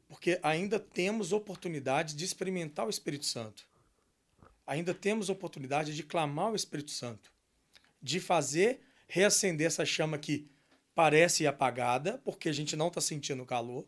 [0.08, 3.66] Porque ainda temos oportunidade de experimentar o Espírito Santo.
[4.64, 7.32] Ainda temos oportunidade de clamar o Espírito Santo,
[8.00, 10.48] de fazer reacender essa chama que
[10.94, 13.84] parece apagada, porque a gente não está sentindo calor,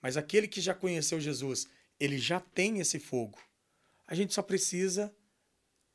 [0.00, 1.68] mas aquele que já conheceu Jesus,
[2.00, 3.38] ele já tem esse fogo.
[4.06, 5.14] A gente só precisa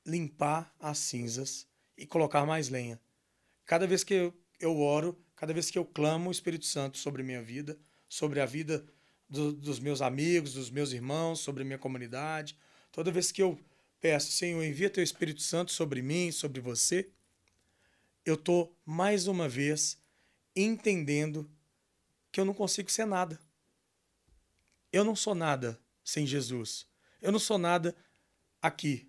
[0.06, 1.68] limpar as cinzas
[1.98, 3.00] e colocar mais lenha.
[3.66, 7.24] Cada vez que eu, eu oro, cada vez que eu clamo o Espírito Santo sobre
[7.24, 8.86] minha vida, sobre a vida
[9.30, 12.58] do, dos meus amigos, dos meus irmãos, sobre minha comunidade,
[12.92, 13.60] toda vez que eu
[14.00, 17.10] peço, Senhor, envia teu Espírito Santo sobre mim, sobre você,
[18.26, 19.98] eu estou mais uma vez
[20.56, 21.50] entendendo
[22.32, 23.40] que eu não consigo ser nada.
[24.92, 26.86] Eu não sou nada sem Jesus.
[27.22, 27.96] Eu não sou nada
[28.62, 29.08] aqui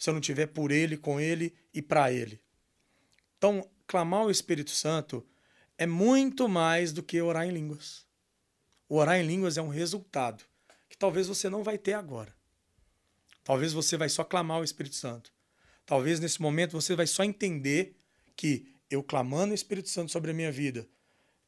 [0.00, 2.40] se eu não tiver por Ele, com Ele e para Ele.
[3.36, 5.24] Então, clamar o Espírito Santo
[5.76, 8.06] é muito mais do que orar em línguas.
[8.88, 10.42] O orar em línguas é um resultado
[10.88, 12.34] que talvez você não vai ter agora.
[13.44, 15.32] Talvez você vai só clamar o Espírito Santo.
[15.84, 17.94] Talvez nesse momento você vai só entender
[18.34, 20.88] que eu clamando o Espírito Santo sobre a minha vida,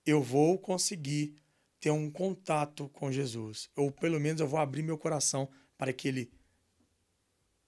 [0.04, 1.36] eu vou conseguir
[1.80, 3.70] ter um contato com Jesus.
[3.74, 5.48] Ou pelo menos eu vou abrir meu coração
[5.78, 6.30] para que ele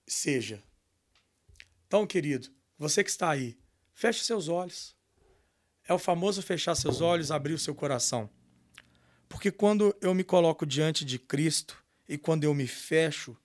[0.07, 0.63] seja.
[1.87, 2.49] Então, querido,
[2.79, 3.57] você que está aí,
[3.93, 4.95] feche seus olhos.
[5.87, 8.31] É o famoso fechar seus olhos, abrir o seu coração.
[9.29, 13.37] Porque quando eu me coloco diante de Cristo e quando eu me fecho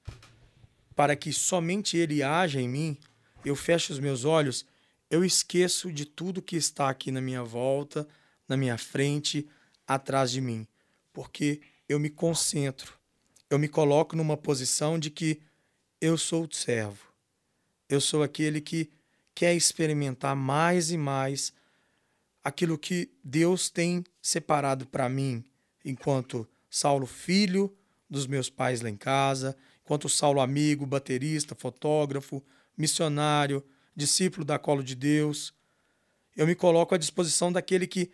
[0.95, 2.97] para que somente Ele haja em mim,
[3.43, 4.65] eu fecho os meus olhos
[5.09, 8.07] eu esqueço de tudo que está aqui na minha volta,
[8.47, 9.47] na minha frente,
[9.87, 10.67] atrás de mim,
[11.11, 12.93] porque eu me concentro,
[13.49, 15.41] eu me coloco numa posição de que
[15.99, 17.08] eu sou o servo,
[17.89, 18.89] eu sou aquele que
[19.33, 21.51] quer experimentar mais e mais
[22.43, 25.43] aquilo que Deus tem separado para mim,
[25.83, 27.75] enquanto Saulo filho
[28.09, 32.43] dos meus pais lá em casa, enquanto Saulo amigo, baterista, fotógrafo,
[32.77, 35.53] missionário, discípulo da colo de Deus.
[36.35, 38.11] Eu me coloco à disposição daquele que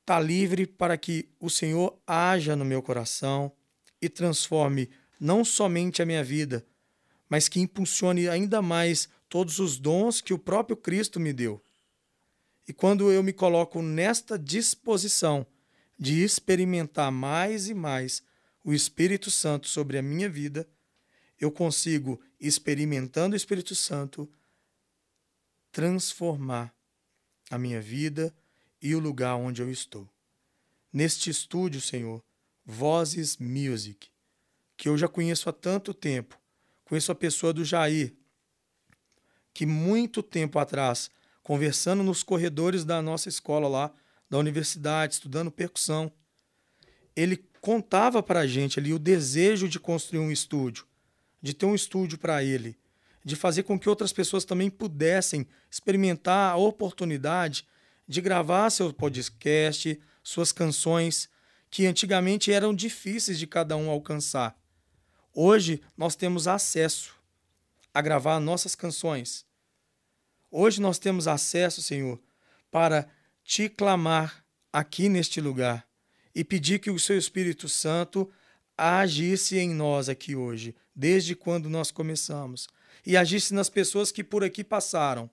[0.00, 3.50] está livre para que o Senhor haja no meu coração
[4.00, 6.64] e transforme não somente a minha vida,
[7.28, 11.62] mas que impulsione ainda mais todos os dons que o próprio Cristo me deu.
[12.66, 15.46] E quando eu me coloco nesta disposição
[15.98, 18.22] de experimentar mais e mais
[18.62, 20.68] o Espírito Santo sobre a minha vida,
[21.38, 24.30] eu consigo, experimentando o Espírito Santo,
[25.70, 26.74] transformar
[27.50, 28.34] a minha vida
[28.80, 30.08] e o lugar onde eu estou.
[30.92, 32.22] Neste estúdio, Senhor,
[32.64, 34.08] Vozes Music,
[34.76, 36.40] que eu já conheço há tanto tempo,
[36.94, 38.14] conheço a pessoa do Jair,
[39.52, 41.10] que muito tempo atrás,
[41.42, 43.92] conversando nos corredores da nossa escola lá,
[44.30, 46.12] da universidade, estudando percussão,
[47.16, 50.86] ele contava para a gente ali o desejo de construir um estúdio,
[51.42, 52.78] de ter um estúdio para ele,
[53.24, 57.66] de fazer com que outras pessoas também pudessem experimentar a oportunidade
[58.06, 61.28] de gravar seu podcast, suas canções,
[61.68, 64.56] que antigamente eram difíceis de cada um alcançar.
[65.34, 67.12] Hoje nós temos acesso
[67.92, 69.44] a gravar nossas canções.
[70.48, 72.20] Hoje nós temos acesso, Senhor,
[72.70, 73.08] para
[73.42, 75.84] te clamar aqui neste lugar
[76.32, 78.30] e pedir que o seu Espírito Santo
[78.78, 82.68] agisse em nós aqui hoje, desde quando nós começamos
[83.04, 85.28] e agisse nas pessoas que por aqui passaram.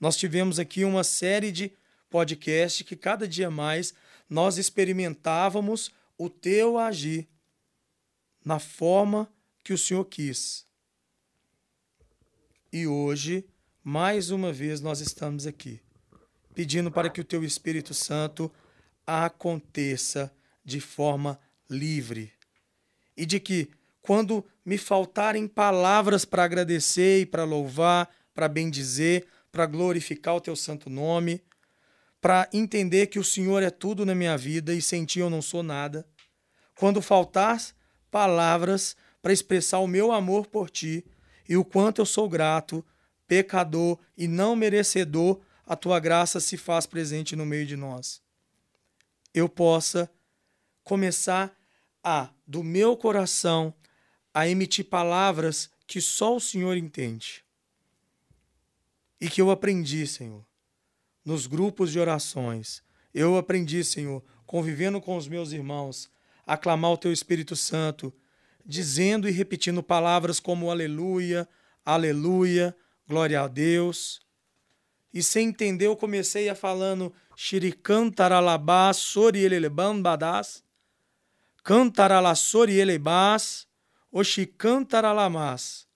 [0.00, 1.72] Nós tivemos aqui uma série de
[2.08, 3.92] podcasts que cada dia mais
[4.28, 7.28] nós experimentávamos o teu agir
[8.46, 9.28] na forma
[9.64, 10.64] que o Senhor quis.
[12.72, 13.44] E hoje,
[13.82, 15.80] mais uma vez, nós estamos aqui,
[16.54, 18.48] pedindo para que o teu Espírito Santo
[19.04, 20.32] aconteça
[20.64, 22.32] de forma livre
[23.16, 23.68] e de que
[24.00, 30.54] quando me faltarem palavras para agradecer e para louvar, para bendizer, para glorificar o teu
[30.54, 31.42] santo nome,
[32.20, 35.42] para entender que o Senhor é tudo na minha vida e sem ti eu não
[35.42, 36.06] sou nada.
[36.76, 37.56] Quando faltar
[38.16, 41.04] palavras para expressar o meu amor por ti
[41.46, 42.82] e o quanto eu sou grato,
[43.28, 48.22] pecador e não merecedor, a tua graça se faz presente no meio de nós.
[49.34, 50.10] Eu possa
[50.82, 51.54] começar
[52.02, 53.74] a, do meu coração,
[54.32, 57.44] a emitir palavras que só o Senhor entende.
[59.20, 60.42] E que eu aprendi, Senhor,
[61.22, 62.82] nos grupos de orações.
[63.12, 66.08] Eu aprendi, Senhor, convivendo com os meus irmãos,
[66.46, 68.14] a clamar o teu Espírito Santo,
[68.64, 71.48] dizendo e repetindo palavras como aleluia,
[71.84, 72.74] aleluia,
[73.06, 74.20] glória a Deus.
[75.12, 80.62] E sem entender, eu comecei a falando xiricantaralabá, sorieleleban badás,
[81.64, 83.66] cantarala sorielebás,
[84.12, 85.86] oxicantaralamás.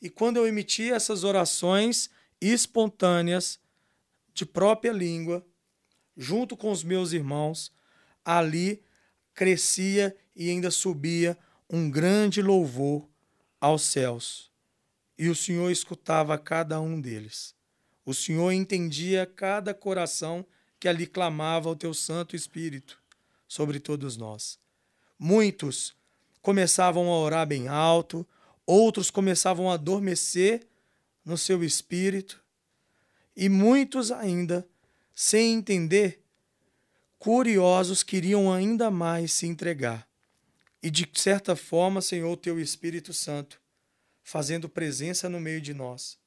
[0.00, 2.08] E quando eu emiti essas orações
[2.40, 3.58] espontâneas,
[4.32, 5.44] de própria língua,
[6.16, 7.72] junto com os meus irmãos,
[8.24, 8.80] ali
[9.38, 11.38] crescia e ainda subia
[11.70, 13.08] um grande louvor
[13.60, 14.50] aos céus.
[15.16, 17.54] E o Senhor escutava cada um deles.
[18.04, 20.44] O Senhor entendia cada coração
[20.80, 23.00] que ali clamava ao teu Santo Espírito
[23.46, 24.58] sobre todos nós.
[25.16, 25.94] Muitos
[26.42, 28.26] começavam a orar bem alto,
[28.66, 30.66] outros começavam a adormecer
[31.24, 32.42] no seu espírito,
[33.36, 34.66] e muitos ainda,
[35.14, 36.24] sem entender,
[37.18, 40.08] curiosos, queriam ainda mais se entregar.
[40.82, 43.60] E de certa forma, Senhor, teu Espírito Santo,
[44.22, 46.18] fazendo presença no meio de nós,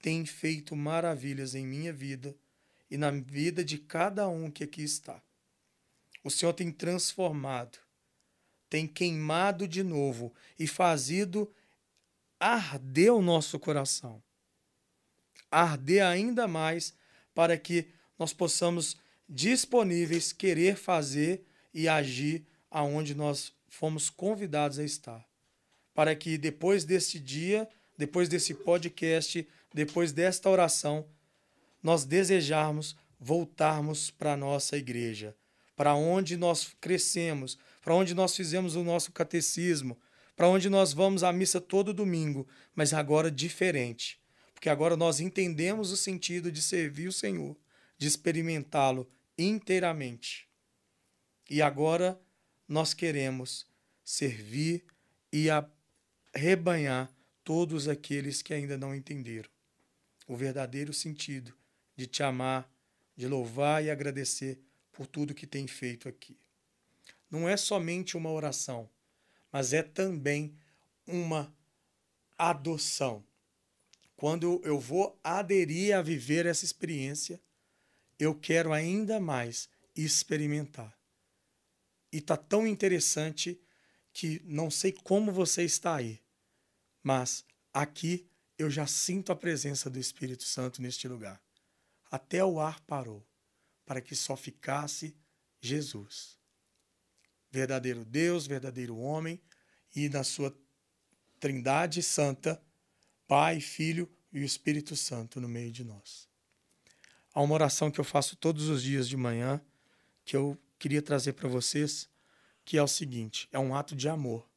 [0.00, 2.36] tem feito maravilhas em minha vida
[2.90, 5.22] e na vida de cada um que aqui está.
[6.22, 7.78] O Senhor tem transformado,
[8.68, 11.50] tem queimado de novo e fazido
[12.38, 14.22] arder o nosso coração.
[15.50, 16.94] Arder ainda mais
[17.34, 17.88] para que
[18.18, 18.96] nós possamos
[19.28, 25.26] disponíveis querer fazer e agir aonde nós fomos convidados a estar.
[25.94, 31.06] Para que depois deste dia, depois desse podcast, depois desta oração,
[31.82, 35.34] nós desejarmos voltarmos para a nossa igreja,
[35.74, 39.98] para onde nós crescemos, para onde nós fizemos o nosso catecismo,
[40.34, 44.20] para onde nós vamos à missa todo domingo, mas agora diferente,
[44.52, 47.56] porque agora nós entendemos o sentido de servir o Senhor,
[47.96, 49.08] de experimentá-lo
[49.38, 50.48] inteiramente.
[51.48, 52.20] E agora
[52.68, 53.66] nós queremos
[54.04, 54.84] servir
[55.32, 55.48] e
[56.34, 57.10] arrebanhar
[57.44, 59.48] todos aqueles que ainda não entenderam
[60.26, 61.54] o verdadeiro sentido
[61.96, 62.68] de te amar,
[63.16, 64.58] de louvar e agradecer
[64.92, 66.36] por tudo que tem feito aqui.
[67.30, 68.88] Não é somente uma oração,
[69.52, 70.54] mas é também
[71.06, 71.54] uma
[72.36, 73.24] adoção.
[74.16, 77.40] Quando eu vou aderir a viver essa experiência,
[78.18, 80.96] eu quero ainda mais experimentar.
[82.12, 83.60] E tá tão interessante
[84.12, 86.22] que não sei como você está aí,
[87.02, 88.28] mas aqui
[88.58, 91.42] eu já sinto a presença do Espírito Santo neste lugar.
[92.10, 93.26] Até o ar parou,
[93.84, 95.14] para que só ficasse
[95.60, 96.38] Jesus.
[97.50, 99.40] Verdadeiro Deus, verdadeiro homem,
[99.94, 100.56] e na sua
[101.38, 102.62] Trindade Santa,
[103.26, 106.28] Pai, Filho e Espírito Santo no meio de nós.
[107.36, 109.60] Há uma oração que eu faço todos os dias de manhã,
[110.24, 112.08] que eu queria trazer para vocês,
[112.64, 114.48] que é o seguinte: é um ato de amor.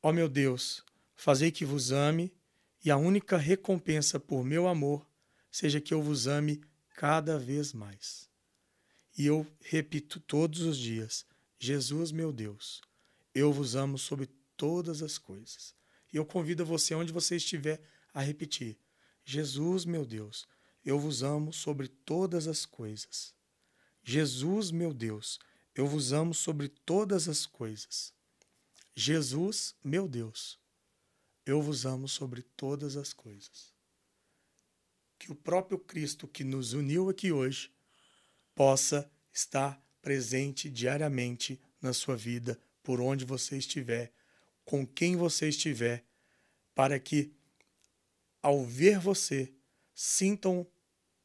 [0.00, 0.84] Ó meu Deus,
[1.16, 2.32] fazei que vos ame,
[2.84, 5.04] e a única recompensa por meu amor
[5.50, 6.62] seja que eu vos ame
[6.94, 8.30] cada vez mais.
[9.18, 11.26] E eu repito todos os dias:
[11.58, 12.80] Jesus, meu Deus,
[13.34, 15.74] eu vos amo sobre todas as coisas.
[16.12, 17.80] E eu convido você, onde você estiver,
[18.14, 18.78] a repetir:
[19.24, 20.46] Jesus, meu Deus,
[20.86, 23.34] eu vos amo sobre todas as coisas.
[24.04, 25.40] Jesus, meu Deus,
[25.74, 28.14] eu vos amo sobre todas as coisas.
[28.94, 30.60] Jesus, meu Deus,
[31.44, 33.74] eu vos amo sobre todas as coisas.
[35.18, 37.72] Que o próprio Cristo que nos uniu aqui hoje
[38.54, 44.12] possa estar presente diariamente na sua vida, por onde você estiver,
[44.64, 46.04] com quem você estiver,
[46.76, 47.32] para que,
[48.40, 49.52] ao ver você,
[49.92, 50.66] sintam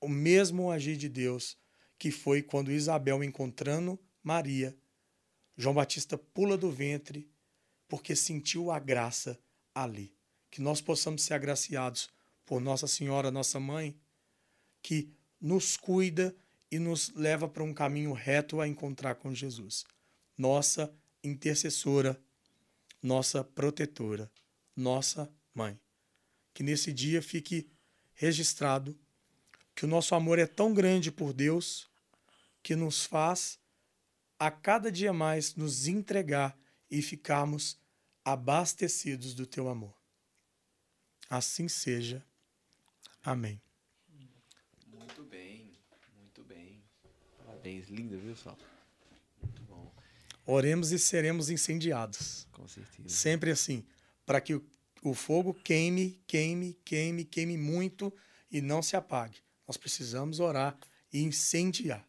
[0.02, 1.58] o mesmo agir de Deus
[1.98, 4.76] que foi quando Isabel encontrando Maria,
[5.56, 7.30] João Batista pula do ventre
[7.88, 9.40] porque sentiu a graça
[9.76, 10.12] ali.
[10.50, 12.10] Que nós possamos ser agraciados
[12.44, 13.96] por Nossa Senhora, nossa mãe,
[14.82, 16.36] que nos cuida
[16.72, 19.86] e nos leva para um caminho reto a encontrar com Jesus.
[20.38, 22.20] Nossa intercessora,
[23.02, 24.32] nossa protetora,
[24.76, 25.80] nossa mãe.
[26.54, 27.70] Que nesse dia fique
[28.14, 28.98] registrado
[29.82, 31.90] que o nosso amor é tão grande por Deus
[32.62, 33.58] que nos faz
[34.38, 36.56] a cada dia mais nos entregar
[36.88, 37.80] e ficarmos
[38.24, 39.98] abastecidos do teu amor.
[41.28, 42.24] Assim seja.
[43.24, 43.60] Amém.
[44.86, 45.72] Muito bem,
[46.16, 46.84] muito bem.
[47.44, 48.56] Parabéns, lindo, viu, Sal?
[49.42, 49.92] Muito bom,
[50.46, 52.48] Oremos e seremos incendiados.
[52.52, 53.10] com certeza.
[53.10, 53.84] Sempre assim,
[54.28, 54.62] para que
[55.02, 58.14] o fogo queime, queime, queime, queime muito
[58.52, 59.42] e não se apague.
[59.72, 60.78] Nós precisamos orar
[61.14, 62.06] e incendiar.